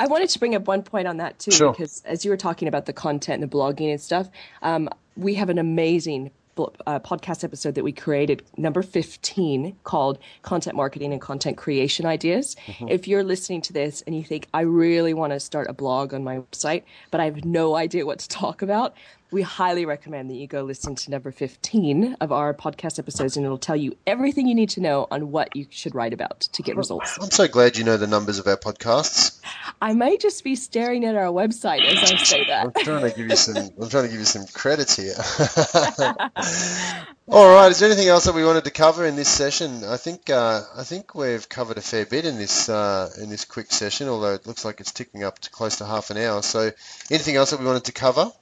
I 0.00 0.06
wanted 0.06 0.28
to 0.30 0.38
bring 0.38 0.54
up 0.54 0.66
one 0.66 0.82
point 0.82 1.06
on 1.06 1.18
that 1.18 1.38
too, 1.38 1.50
Sure. 1.50 1.72
because 1.72 2.02
as 2.06 2.24
you 2.24 2.30
were 2.30 2.36
talking 2.36 2.68
about 2.68 2.86
the 2.86 2.92
content 2.92 3.42
and 3.42 3.50
the 3.50 3.54
blogging 3.56 3.90
and 3.90 4.00
stuff, 4.00 4.28
um, 4.62 4.88
we 5.16 5.34
have 5.34 5.50
an 5.50 5.58
amazing 5.58 6.30
bl- 6.54 6.64
uh, 6.86 6.98
podcast 7.00 7.44
episode 7.44 7.74
that 7.74 7.84
we 7.84 7.92
created, 7.92 8.42
number 8.56 8.82
15, 8.82 9.76
called 9.84 10.18
Content 10.42 10.74
Marketing 10.76 11.12
and 11.12 11.20
Content 11.20 11.56
Creation 11.58 12.06
Ideas. 12.06 12.56
If 12.88 13.06
you're 13.06 13.22
listening 13.24 13.60
to 13.62 13.72
this 13.72 14.02
and 14.06 14.16
you 14.16 14.24
think, 14.24 14.46
I 14.54 14.62
really 14.62 15.12
want 15.14 15.32
to 15.34 15.40
start 15.40 15.68
a 15.68 15.72
blog 15.74 16.14
on 16.14 16.24
my 16.24 16.38
website, 16.38 16.82
but 17.10 17.20
I 17.20 17.26
have 17.26 17.44
no 17.44 17.76
idea 17.76 18.06
what 18.06 18.20
to 18.20 18.28
talk 18.28 18.62
about, 18.62 18.94
we 19.30 19.42
highly 19.42 19.86
recommend 19.86 20.30
that 20.30 20.34
you 20.34 20.46
go 20.46 20.62
listen 20.62 20.94
to 20.94 21.10
number 21.10 21.30
15 21.30 22.16
of 22.20 22.32
our 22.32 22.52
podcast 22.52 22.98
episodes, 22.98 23.36
and 23.36 23.46
it'll 23.46 23.58
tell 23.58 23.76
you 23.76 23.96
everything 24.06 24.46
you 24.46 24.54
need 24.54 24.70
to 24.70 24.80
know 24.80 25.06
on 25.10 25.30
what 25.30 25.54
you 25.54 25.66
should 25.70 25.94
write 25.94 26.12
about 26.12 26.40
to 26.40 26.62
get 26.62 26.76
results. 26.76 27.18
I'm 27.20 27.30
so 27.30 27.46
glad 27.46 27.76
you 27.76 27.84
know 27.84 27.96
the 27.96 28.06
numbers 28.06 28.38
of 28.38 28.46
our 28.46 28.56
podcasts. 28.56 29.40
I 29.80 29.94
may 29.94 30.16
just 30.16 30.42
be 30.44 30.56
staring 30.56 31.04
at 31.04 31.14
our 31.14 31.26
website 31.26 31.84
as 31.84 32.10
I 32.10 32.16
say 32.16 32.44
that. 32.46 32.66
I'm 32.66 32.84
trying 32.84 33.08
to 33.08 33.16
give 33.16 33.28
you 33.28 33.36
some. 33.36 33.56
I'm 33.80 33.88
trying 33.88 34.04
to 34.04 34.10
give 34.10 34.18
you 34.18 34.24
some 34.24 34.46
credits 34.46 34.96
here. 34.96 35.14
All 37.28 37.54
right. 37.54 37.70
Is 37.70 37.78
there 37.78 37.88
anything 37.88 38.08
else 38.08 38.24
that 38.24 38.34
we 38.34 38.44
wanted 38.44 38.64
to 38.64 38.70
cover 38.70 39.06
in 39.06 39.14
this 39.14 39.28
session? 39.28 39.84
I 39.84 39.96
think 39.96 40.28
uh, 40.30 40.62
I 40.76 40.82
think 40.82 41.14
we've 41.14 41.48
covered 41.48 41.78
a 41.78 41.82
fair 41.82 42.04
bit 42.04 42.24
in 42.24 42.36
this 42.36 42.68
uh, 42.68 43.10
in 43.20 43.30
this 43.30 43.44
quick 43.44 43.70
session. 43.70 44.08
Although 44.08 44.34
it 44.34 44.46
looks 44.46 44.64
like 44.64 44.80
it's 44.80 44.92
ticking 44.92 45.22
up 45.22 45.38
to 45.40 45.50
close 45.50 45.76
to 45.76 45.86
half 45.86 46.10
an 46.10 46.18
hour. 46.18 46.42
So, 46.42 46.70
anything 47.10 47.36
else 47.36 47.50
that 47.50 47.60
we 47.60 47.66
wanted 47.66 47.84
to 47.84 47.92
cover? 47.92 48.32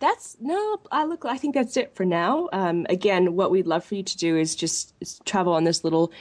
That's 0.00 0.36
no, 0.40 0.80
I 0.92 1.04
look. 1.04 1.24
I 1.24 1.36
think 1.36 1.54
that's 1.54 1.76
it 1.76 1.94
for 1.94 2.04
now. 2.04 2.48
Um, 2.52 2.86
again, 2.88 3.34
what 3.34 3.50
we'd 3.50 3.66
love 3.66 3.84
for 3.84 3.96
you 3.96 4.02
to 4.02 4.16
do 4.16 4.36
is 4.36 4.54
just 4.54 4.94
travel 5.24 5.54
on 5.54 5.64
this 5.64 5.82
little 5.82 6.12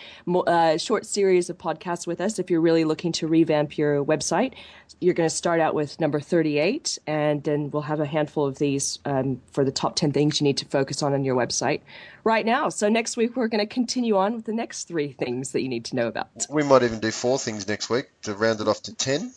uh, 0.48 0.78
short 0.78 1.06
series 1.06 1.50
of 1.50 1.58
podcasts 1.58 2.08
with 2.08 2.20
us. 2.20 2.40
If 2.40 2.50
you're 2.50 2.62
really 2.62 2.86
looking 2.86 3.12
to 3.14 3.28
revamp 3.28 3.78
your 3.78 4.04
website, 4.04 4.54
you're 5.00 5.14
going 5.14 5.30
to 5.30 5.36
start 5.36 5.60
out 5.60 5.76
with 5.76 6.00
number 6.00 6.20
38, 6.20 6.98
and 7.06 7.44
then 7.44 7.70
we'll 7.70 7.84
have 7.84 8.00
a 8.00 8.06
handful 8.06 8.46
of 8.46 8.58
these 8.58 8.98
um, 9.06 9.42
for 9.52 9.64
the 9.64 9.72
top 9.72 9.96
10 9.96 10.12
things 10.12 10.42
you 10.42 10.46
need 10.46 10.58
to 10.58 10.66
focus 10.66 11.04
on 11.04 11.14
on 11.14 11.24
your 11.24 11.36
website 11.36 11.82
right 12.24 12.46
now. 12.46 12.70
So 12.70 12.90
next 12.90 13.16
week 13.16 13.36
we're 13.36 13.48
going 13.48 13.66
to 13.66 13.72
continue 13.72 14.18
on 14.18 14.36
with 14.36 14.46
the 14.46 14.54
next 14.54 14.88
three 14.88 15.12
things 15.12 15.52
that 15.52 15.62
you 15.62 15.70
need 15.70 15.86
to 15.86 15.96
know 15.96 16.08
about. 16.08 16.30
We 16.50 16.64
might 16.64 16.84
even 16.84 17.00
do 17.00 17.12
four 17.12 17.38
things 17.38 17.68
next 17.68 17.90
week 17.90 18.10
to 18.24 18.34
round 18.34 18.60
it 18.60 18.68
off 18.68 18.82
to 18.84 18.94
ten. 18.96 19.32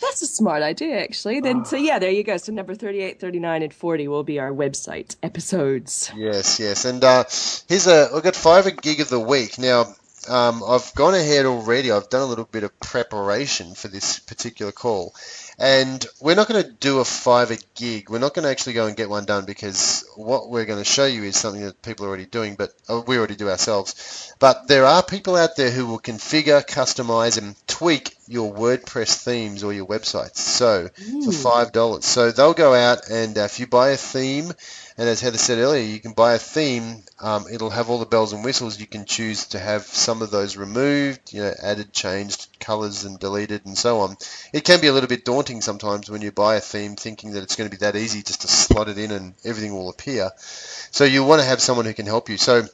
That's 0.00 0.22
a 0.22 0.26
smart 0.26 0.62
idea, 0.62 1.02
actually. 1.02 1.40
Then, 1.40 1.64
so 1.64 1.76
yeah, 1.76 1.98
there 1.98 2.10
you 2.10 2.24
go. 2.24 2.36
So 2.36 2.52
number 2.52 2.74
38, 2.74 3.20
39, 3.20 3.62
and 3.62 3.72
40 3.72 4.08
will 4.08 4.24
be 4.24 4.38
our 4.38 4.50
website 4.50 5.16
episodes. 5.22 6.10
Yes, 6.16 6.58
yes. 6.58 6.84
And 6.84 7.02
uh, 7.04 7.24
here's 7.68 7.86
a, 7.86 8.10
we've 8.12 8.22
got 8.22 8.34
Fiverr 8.34 8.80
gig 8.80 9.00
of 9.00 9.08
the 9.08 9.20
week. 9.20 9.58
Now, 9.58 9.94
um, 10.28 10.62
I've 10.66 10.94
gone 10.94 11.14
ahead 11.14 11.46
already. 11.46 11.90
I've 11.90 12.10
done 12.10 12.22
a 12.22 12.26
little 12.26 12.44
bit 12.44 12.62
of 12.62 12.78
preparation 12.80 13.74
for 13.74 13.88
this 13.88 14.18
particular 14.18 14.72
call. 14.72 15.14
And 15.60 16.04
we're 16.22 16.36
not 16.36 16.48
going 16.48 16.64
to 16.64 16.70
do 16.70 17.00
a 17.00 17.04
Fiverr 17.04 17.62
gig. 17.74 18.08
We're 18.08 18.18
not 18.18 18.32
going 18.32 18.44
to 18.44 18.50
actually 18.50 18.72
go 18.72 18.86
and 18.86 18.96
get 18.96 19.10
one 19.10 19.26
done 19.26 19.44
because 19.44 20.08
what 20.16 20.48
we're 20.48 20.64
going 20.64 20.78
to 20.78 20.90
show 20.90 21.04
you 21.04 21.22
is 21.24 21.36
something 21.36 21.60
that 21.60 21.82
people 21.82 22.06
are 22.06 22.08
already 22.08 22.24
doing, 22.24 22.54
but 22.54 22.72
uh, 22.88 23.02
we 23.06 23.18
already 23.18 23.36
do 23.36 23.50
ourselves. 23.50 24.32
But 24.38 24.68
there 24.68 24.86
are 24.86 25.02
people 25.02 25.36
out 25.36 25.56
there 25.56 25.70
who 25.70 25.86
will 25.86 25.98
configure, 26.00 26.66
customize, 26.66 27.36
and 27.36 27.54
tweak 27.66 28.16
your 28.26 28.54
WordPress 28.54 29.22
themes 29.22 29.62
or 29.62 29.74
your 29.74 29.86
websites. 29.86 30.36
So 30.36 30.88
for 31.24 31.32
five 31.32 31.72
dollars, 31.72 32.06
so 32.06 32.30
they'll 32.30 32.54
go 32.54 32.72
out 32.72 33.10
and 33.10 33.36
uh, 33.36 33.42
if 33.42 33.60
you 33.60 33.66
buy 33.66 33.90
a 33.90 33.96
theme, 33.98 34.52
and 35.00 35.08
as 35.08 35.22
Heather 35.22 35.38
said 35.38 35.56
earlier, 35.56 35.82
you 35.82 35.98
can 35.98 36.12
buy 36.12 36.34
a 36.34 36.38
theme. 36.38 37.02
Um, 37.18 37.46
it'll 37.50 37.70
have 37.70 37.88
all 37.88 37.96
the 37.96 38.04
bells 38.04 38.34
and 38.34 38.44
whistles. 38.44 38.78
You 38.78 38.86
can 38.86 39.06
choose 39.06 39.46
to 39.46 39.58
have 39.58 39.84
some 39.84 40.20
of 40.20 40.30
those 40.30 40.58
removed, 40.58 41.32
you 41.32 41.40
know, 41.40 41.54
added, 41.62 41.90
changed, 41.94 42.48
colors, 42.60 43.04
and 43.04 43.18
deleted, 43.18 43.64
and 43.64 43.78
so 43.78 44.00
on. 44.00 44.18
It 44.52 44.64
can 44.64 44.78
be 44.82 44.88
a 44.88 44.92
little 44.92 45.08
bit 45.08 45.24
daunting 45.24 45.62
sometimes 45.62 46.10
when 46.10 46.20
you 46.20 46.32
buy 46.32 46.56
a 46.56 46.60
theme, 46.60 46.96
thinking 46.96 47.30
that 47.30 47.42
it's 47.42 47.56
going 47.56 47.70
to 47.70 47.74
be 47.74 47.80
that 47.80 47.96
easy 47.96 48.22
just 48.22 48.42
to 48.42 48.48
slot 48.48 48.90
it 48.90 48.98
in 48.98 49.10
and 49.10 49.32
everything 49.42 49.72
will 49.72 49.88
appear. 49.88 50.32
So 50.36 51.04
you 51.04 51.24
want 51.24 51.40
to 51.40 51.48
have 51.48 51.62
someone 51.62 51.86
who 51.86 51.94
can 51.94 52.04
help 52.04 52.28
you. 52.28 52.36
So 52.36 52.64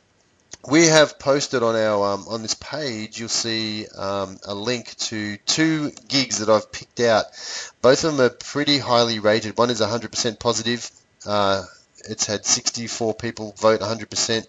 we 0.69 0.87
have 0.87 1.21
posted 1.21 1.62
on 1.62 1.77
our 1.77 2.15
um, 2.15 2.25
on 2.29 2.43
this 2.43 2.55
page. 2.55 3.21
You'll 3.21 3.29
see 3.29 3.87
um, 3.97 4.37
a 4.45 4.53
link 4.53 4.97
to 4.97 5.37
two 5.47 5.93
gigs 6.09 6.39
that 6.39 6.49
I've 6.49 6.73
picked 6.73 6.99
out. 6.99 7.27
Both 7.83 8.03
of 8.03 8.17
them 8.17 8.27
are 8.27 8.31
pretty 8.31 8.79
highly 8.79 9.21
rated. 9.21 9.57
One 9.57 9.71
is 9.71 9.81
100% 9.81 10.41
positive. 10.41 10.91
Uh, 11.25 11.62
it's 12.09 12.27
had 12.27 12.45
64 12.45 13.14
people 13.14 13.55
vote 13.59 13.81
100%. 13.81 14.47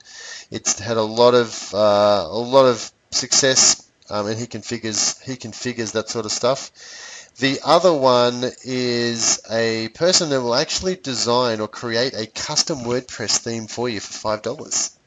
It's 0.51 0.79
had 0.79 0.97
a 0.97 1.03
lot 1.03 1.33
of 1.33 1.73
uh, 1.73 2.25
a 2.27 2.37
lot 2.37 2.65
of 2.65 2.91
success, 3.11 3.89
um, 4.09 4.27
and 4.27 4.39
he 4.39 4.45
configures 4.45 5.21
he 5.23 5.35
configures 5.35 5.93
that 5.93 6.09
sort 6.09 6.25
of 6.25 6.31
stuff. 6.31 6.71
The 7.39 7.59
other 7.63 7.93
one 7.93 8.43
is 8.63 9.41
a 9.49 9.89
person 9.89 10.29
that 10.29 10.41
will 10.41 10.55
actually 10.55 10.95
design 10.95 11.59
or 11.59 11.67
create 11.67 12.13
a 12.13 12.25
custom 12.25 12.79
WordPress 12.79 13.37
theme 13.37 13.67
for 13.67 13.87
you 13.87 13.99
for 13.99 14.13
five 14.13 14.41
dollars. 14.41 14.97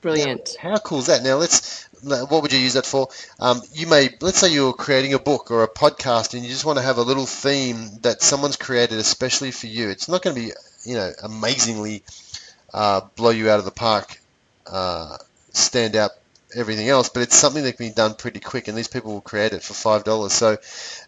Brilliant. 0.00 0.56
How 0.58 0.78
cool 0.78 1.00
is 1.00 1.06
that? 1.06 1.22
Now 1.22 1.36
let's. 1.36 1.84
What 2.02 2.42
would 2.42 2.52
you 2.52 2.58
use 2.58 2.74
that 2.74 2.86
for? 2.86 3.08
Um, 3.38 3.60
you 3.74 3.86
may, 3.86 4.08
let's 4.22 4.38
say 4.38 4.50
you're 4.50 4.72
creating 4.72 5.12
a 5.12 5.18
book 5.18 5.50
or 5.50 5.62
a 5.62 5.68
podcast, 5.68 6.32
and 6.32 6.42
you 6.42 6.48
just 6.48 6.64
want 6.64 6.78
to 6.78 6.84
have 6.84 6.96
a 6.96 7.02
little 7.02 7.26
theme 7.26 7.90
that 8.00 8.22
someone's 8.22 8.56
created 8.56 8.98
especially 8.98 9.50
for 9.50 9.66
you. 9.66 9.90
It's 9.90 10.08
not 10.08 10.22
going 10.22 10.34
to 10.34 10.42
be, 10.42 10.52
you 10.84 10.94
know, 10.94 11.12
amazingly 11.22 12.02
uh, 12.72 13.02
blow 13.16 13.30
you 13.30 13.50
out 13.50 13.58
of 13.58 13.64
the 13.64 13.70
park, 13.70 14.20
uh, 14.66 15.16
stand 15.52 15.96
out 15.96 16.10
everything 16.54 16.88
else, 16.88 17.08
but 17.08 17.22
it's 17.22 17.36
something 17.36 17.62
that 17.64 17.76
can 17.76 17.88
be 17.88 17.94
done 17.94 18.14
pretty 18.14 18.40
quick, 18.40 18.68
and 18.68 18.76
these 18.76 18.88
people 18.88 19.12
will 19.12 19.20
create 19.20 19.52
it 19.52 19.62
for 19.62 19.74
five 19.74 20.04
dollars. 20.04 20.32
So, 20.32 20.58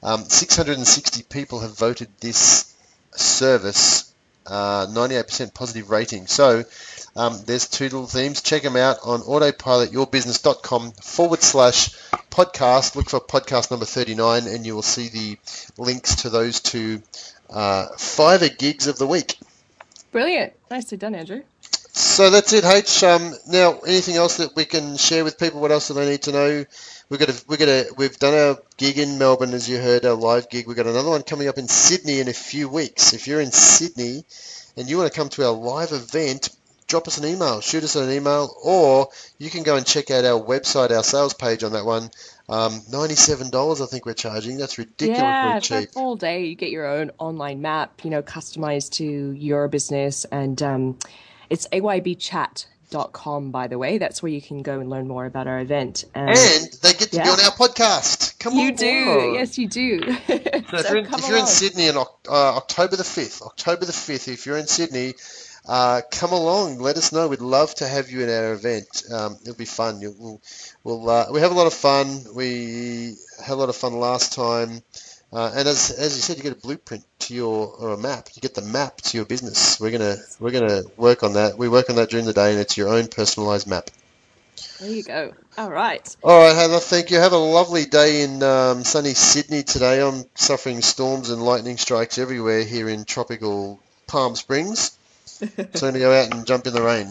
um, 0.02 0.24
660 0.24 1.24
people 1.24 1.60
have 1.60 1.76
voted 1.76 2.08
this 2.20 2.72
service, 3.12 4.12
uh, 4.46 4.86
98% 4.86 5.54
positive 5.54 5.90
rating. 5.90 6.26
So. 6.26 6.64
Um, 7.14 7.38
there's 7.44 7.68
two 7.68 7.84
little 7.84 8.06
themes. 8.06 8.40
Check 8.40 8.62
them 8.62 8.76
out 8.76 8.96
on 9.04 9.20
autopilotyourbusiness.com 9.20 10.92
forward 10.92 11.42
slash 11.42 11.90
podcast. 12.30 12.96
Look 12.96 13.10
for 13.10 13.20
podcast 13.20 13.70
number 13.70 13.84
39 13.84 14.46
and 14.46 14.64
you 14.64 14.74
will 14.74 14.82
see 14.82 15.08
the 15.08 15.38
links 15.76 16.22
to 16.22 16.30
those 16.30 16.60
two 16.60 17.02
uh, 17.50 17.88
Fiverr 17.96 18.56
gigs 18.56 18.86
of 18.86 18.96
the 18.98 19.06
week. 19.06 19.36
Brilliant. 20.12 20.52
Nicely 20.70 20.98
done, 20.98 21.14
Andrew. 21.14 21.42
So 21.94 22.30
that's 22.30 22.52
it, 22.52 22.64
H. 22.64 23.02
Um, 23.02 23.34
now, 23.48 23.78
anything 23.80 24.16
else 24.16 24.36
that 24.38 24.54
we 24.54 24.64
can 24.64 24.96
share 24.96 25.24
with 25.24 25.38
people? 25.38 25.60
What 25.60 25.72
else 25.72 25.88
do 25.88 25.94
they 25.94 26.08
need 26.08 26.22
to 26.22 26.32
know? 26.32 26.64
We've 27.08 27.20
got 27.20 27.28
a, 27.28 27.44
we've 27.48 27.58
got 27.58 27.68
a, 27.68 27.86
we've 27.96 28.18
done 28.18 28.34
our 28.34 28.58
gig 28.76 28.98
in 28.98 29.18
Melbourne, 29.18 29.52
as 29.52 29.68
you 29.68 29.78
heard, 29.78 30.06
our 30.06 30.14
live 30.14 30.48
gig. 30.48 30.66
We've 30.66 30.76
got 30.76 30.86
another 30.86 31.10
one 31.10 31.22
coming 31.22 31.48
up 31.48 31.58
in 31.58 31.68
Sydney 31.68 32.20
in 32.20 32.28
a 32.28 32.32
few 32.32 32.68
weeks. 32.68 33.12
If 33.12 33.26
you're 33.26 33.40
in 33.40 33.52
Sydney 33.52 34.24
and 34.76 34.88
you 34.88 34.96
want 34.96 35.12
to 35.12 35.18
come 35.18 35.28
to 35.30 35.46
our 35.46 35.52
live 35.52 35.92
event, 35.92 36.48
drop 36.86 37.08
us 37.08 37.18
an 37.18 37.26
email, 37.26 37.60
shoot 37.60 37.84
us 37.84 37.96
an 37.96 38.10
email, 38.10 38.54
or 38.62 39.08
you 39.38 39.50
can 39.50 39.62
go 39.62 39.76
and 39.76 39.86
check 39.86 40.10
out 40.10 40.24
our 40.24 40.40
website, 40.40 40.90
our 40.90 41.02
sales 41.02 41.34
page 41.34 41.64
on 41.64 41.72
that 41.72 41.84
one. 41.84 42.10
Um, 42.52 42.80
$97 42.82 43.82
I 43.82 43.86
think 43.86 44.04
we're 44.04 44.12
charging. 44.12 44.58
That's 44.58 44.76
ridiculously 44.76 45.22
yeah, 45.22 45.58
cheap. 45.60 45.90
for 45.92 46.00
all 46.00 46.16
day. 46.16 46.44
You 46.44 46.54
get 46.54 46.68
your 46.70 46.86
own 46.86 47.10
online 47.18 47.62
map, 47.62 48.04
you 48.04 48.10
know, 48.10 48.22
customized 48.22 48.90
to 48.92 49.04
your 49.04 49.68
business. 49.68 50.26
And 50.26 50.62
um, 50.62 50.98
it's 51.48 51.66
aybchat.com, 51.68 53.50
by 53.52 53.68
the 53.68 53.78
way. 53.78 53.96
That's 53.96 54.22
where 54.22 54.30
you 54.30 54.42
can 54.42 54.62
go 54.62 54.80
and 54.80 54.90
learn 54.90 55.08
more 55.08 55.24
about 55.24 55.46
our 55.46 55.60
event. 55.60 56.04
And 56.14 56.36
they 56.82 56.92
get 56.92 57.10
to 57.12 57.16
Yeah. 57.16 57.24
be 57.24 57.30
on 57.30 57.40
our 57.40 57.52
podcast. 57.52 58.38
Come 58.38 58.52
on. 58.54 58.58
you 58.58 58.68
on. 58.68 58.74
do. 58.74 59.32
Yes, 59.34 59.56
you 59.58 59.68
do. 59.68 60.00
So 60.72 60.78
if 60.78 60.88
you're, 60.88 60.98
in, 60.98 61.04
come 61.06 61.20
if 61.20 61.28
you're 61.28 61.38
in. 61.38 61.46
Sydney 61.46 61.88
on 61.90 61.96
uh, 61.98 62.56
October 62.56 62.96
the 62.96 63.02
5th, 63.02 63.42
October 63.42 63.84
the 63.84 63.92
5th, 63.92 64.28
if 64.28 64.46
you're 64.46 64.56
in 64.56 64.66
Sydney, 64.66 65.14
uh, 65.66 66.02
come 66.10 66.32
along. 66.32 66.78
Let 66.78 66.96
us 66.96 67.12
know. 67.12 67.28
We'd 67.28 67.40
love 67.40 67.74
to 67.76 67.86
have 67.86 68.10
you 68.10 68.22
at 68.22 68.28
our 68.28 68.52
event. 68.52 69.04
Um, 69.12 69.36
it'll 69.42 69.54
be 69.54 69.64
fun. 69.64 70.00
You, 70.00 70.14
we'll, 70.18 70.40
we'll, 70.84 71.08
uh, 71.08 71.26
we 71.32 71.40
have 71.40 71.52
a 71.52 71.54
lot 71.54 71.66
of 71.66 71.74
fun. 71.74 72.24
We 72.34 73.14
had 73.44 73.54
a 73.54 73.56
lot 73.56 73.68
of 73.68 73.76
fun 73.76 73.94
last 73.94 74.32
time. 74.34 74.82
Uh, 75.32 75.50
and 75.56 75.66
as, 75.66 75.90
as 75.90 76.14
you 76.14 76.22
said, 76.22 76.36
you 76.36 76.42
get 76.42 76.52
a 76.52 76.60
blueprint 76.60 77.04
to 77.20 77.34
your 77.34 77.68
or 77.78 77.92
a 77.94 77.96
map. 77.96 78.28
You 78.34 78.42
get 78.42 78.54
the 78.54 78.62
map 78.62 78.98
to 78.98 79.16
your 79.16 79.24
business. 79.24 79.80
We're 79.80 79.90
gonna 79.90 80.16
we're 80.38 80.50
gonna 80.50 80.82
work 80.98 81.22
on 81.22 81.34
that. 81.34 81.56
We 81.56 81.70
work 81.70 81.88
on 81.88 81.96
that 81.96 82.10
during 82.10 82.26
the 82.26 82.34
day, 82.34 82.50
and 82.50 82.60
it's 82.60 82.76
your 82.76 82.90
own 82.90 83.08
personalized 83.08 83.66
map. 83.66 83.88
There 84.78 84.90
you 84.90 85.02
go. 85.02 85.32
All 85.56 85.70
right. 85.70 86.16
All 86.22 86.38
right, 86.38 86.54
Heather, 86.54 86.80
thank 86.80 87.10
you. 87.10 87.18
Have 87.18 87.32
a 87.32 87.38
lovely 87.38 87.86
day 87.86 88.22
in 88.22 88.42
um, 88.42 88.84
sunny 88.84 89.14
Sydney 89.14 89.62
today. 89.62 90.02
I'm 90.02 90.24
suffering 90.34 90.82
storms 90.82 91.30
and 91.30 91.42
lightning 91.42 91.78
strikes 91.78 92.18
everywhere 92.18 92.62
here 92.62 92.88
in 92.88 93.04
tropical 93.04 93.80
Palm 94.06 94.36
Springs. 94.36 94.98
So 95.74 95.88
I'm 95.88 95.92
going 95.92 95.94
to 95.94 95.98
go 96.00 96.12
out 96.12 96.34
and 96.34 96.46
jump 96.46 96.66
in 96.66 96.74
the 96.74 96.82
rain. 96.82 97.08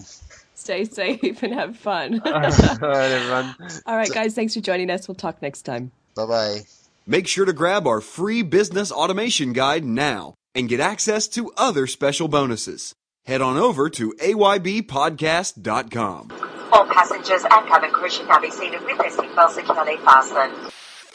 Stay 0.56 0.86
safe 0.86 1.42
and 1.44 1.54
have 1.54 1.76
fun. 1.76 2.22
All 2.26 2.32
right, 2.32 3.12
everyone. 3.12 3.56
All 3.86 3.98
right, 3.98 4.12
guys. 4.12 4.36
Thanks 4.36 4.54
for 4.54 4.62
joining 4.62 4.90
us. 4.92 5.08
We'll 5.08 5.16
talk 5.16 5.42
next 5.42 5.64
time. 5.64 5.92
Bye 6.16 6.26
bye. 6.26 6.60
Make 7.08 7.28
sure 7.28 7.46
to 7.46 7.54
grab 7.54 7.88
our 7.88 8.00
free 8.00 8.44
business 8.44 8.92
automation 8.92 9.54
guide 9.54 9.84
now 9.84 10.36
and 10.54 10.70
get 10.70 10.80
access 10.80 11.28
to 11.30 11.52
other 11.58 11.88
special 11.88 12.28
bonuses. 12.28 12.94
Head 13.26 13.42
on 13.42 13.58
over 13.58 13.90
to 13.90 14.14
aybpodcast.com. 14.20 16.32
All 16.72 16.86
passengers 16.86 17.42
and 17.44 17.68
cabin 17.68 17.92
crew 17.92 18.10
should 18.10 18.28
now 18.28 18.40
be 18.40 18.52
seated 18.52 18.82
with 18.84 18.98
their 18.98 19.10
seatbelts 19.10 19.52
securely 19.52 19.98
fastened. 19.98 20.54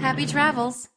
happy 0.00 0.26
travels. 0.26 0.92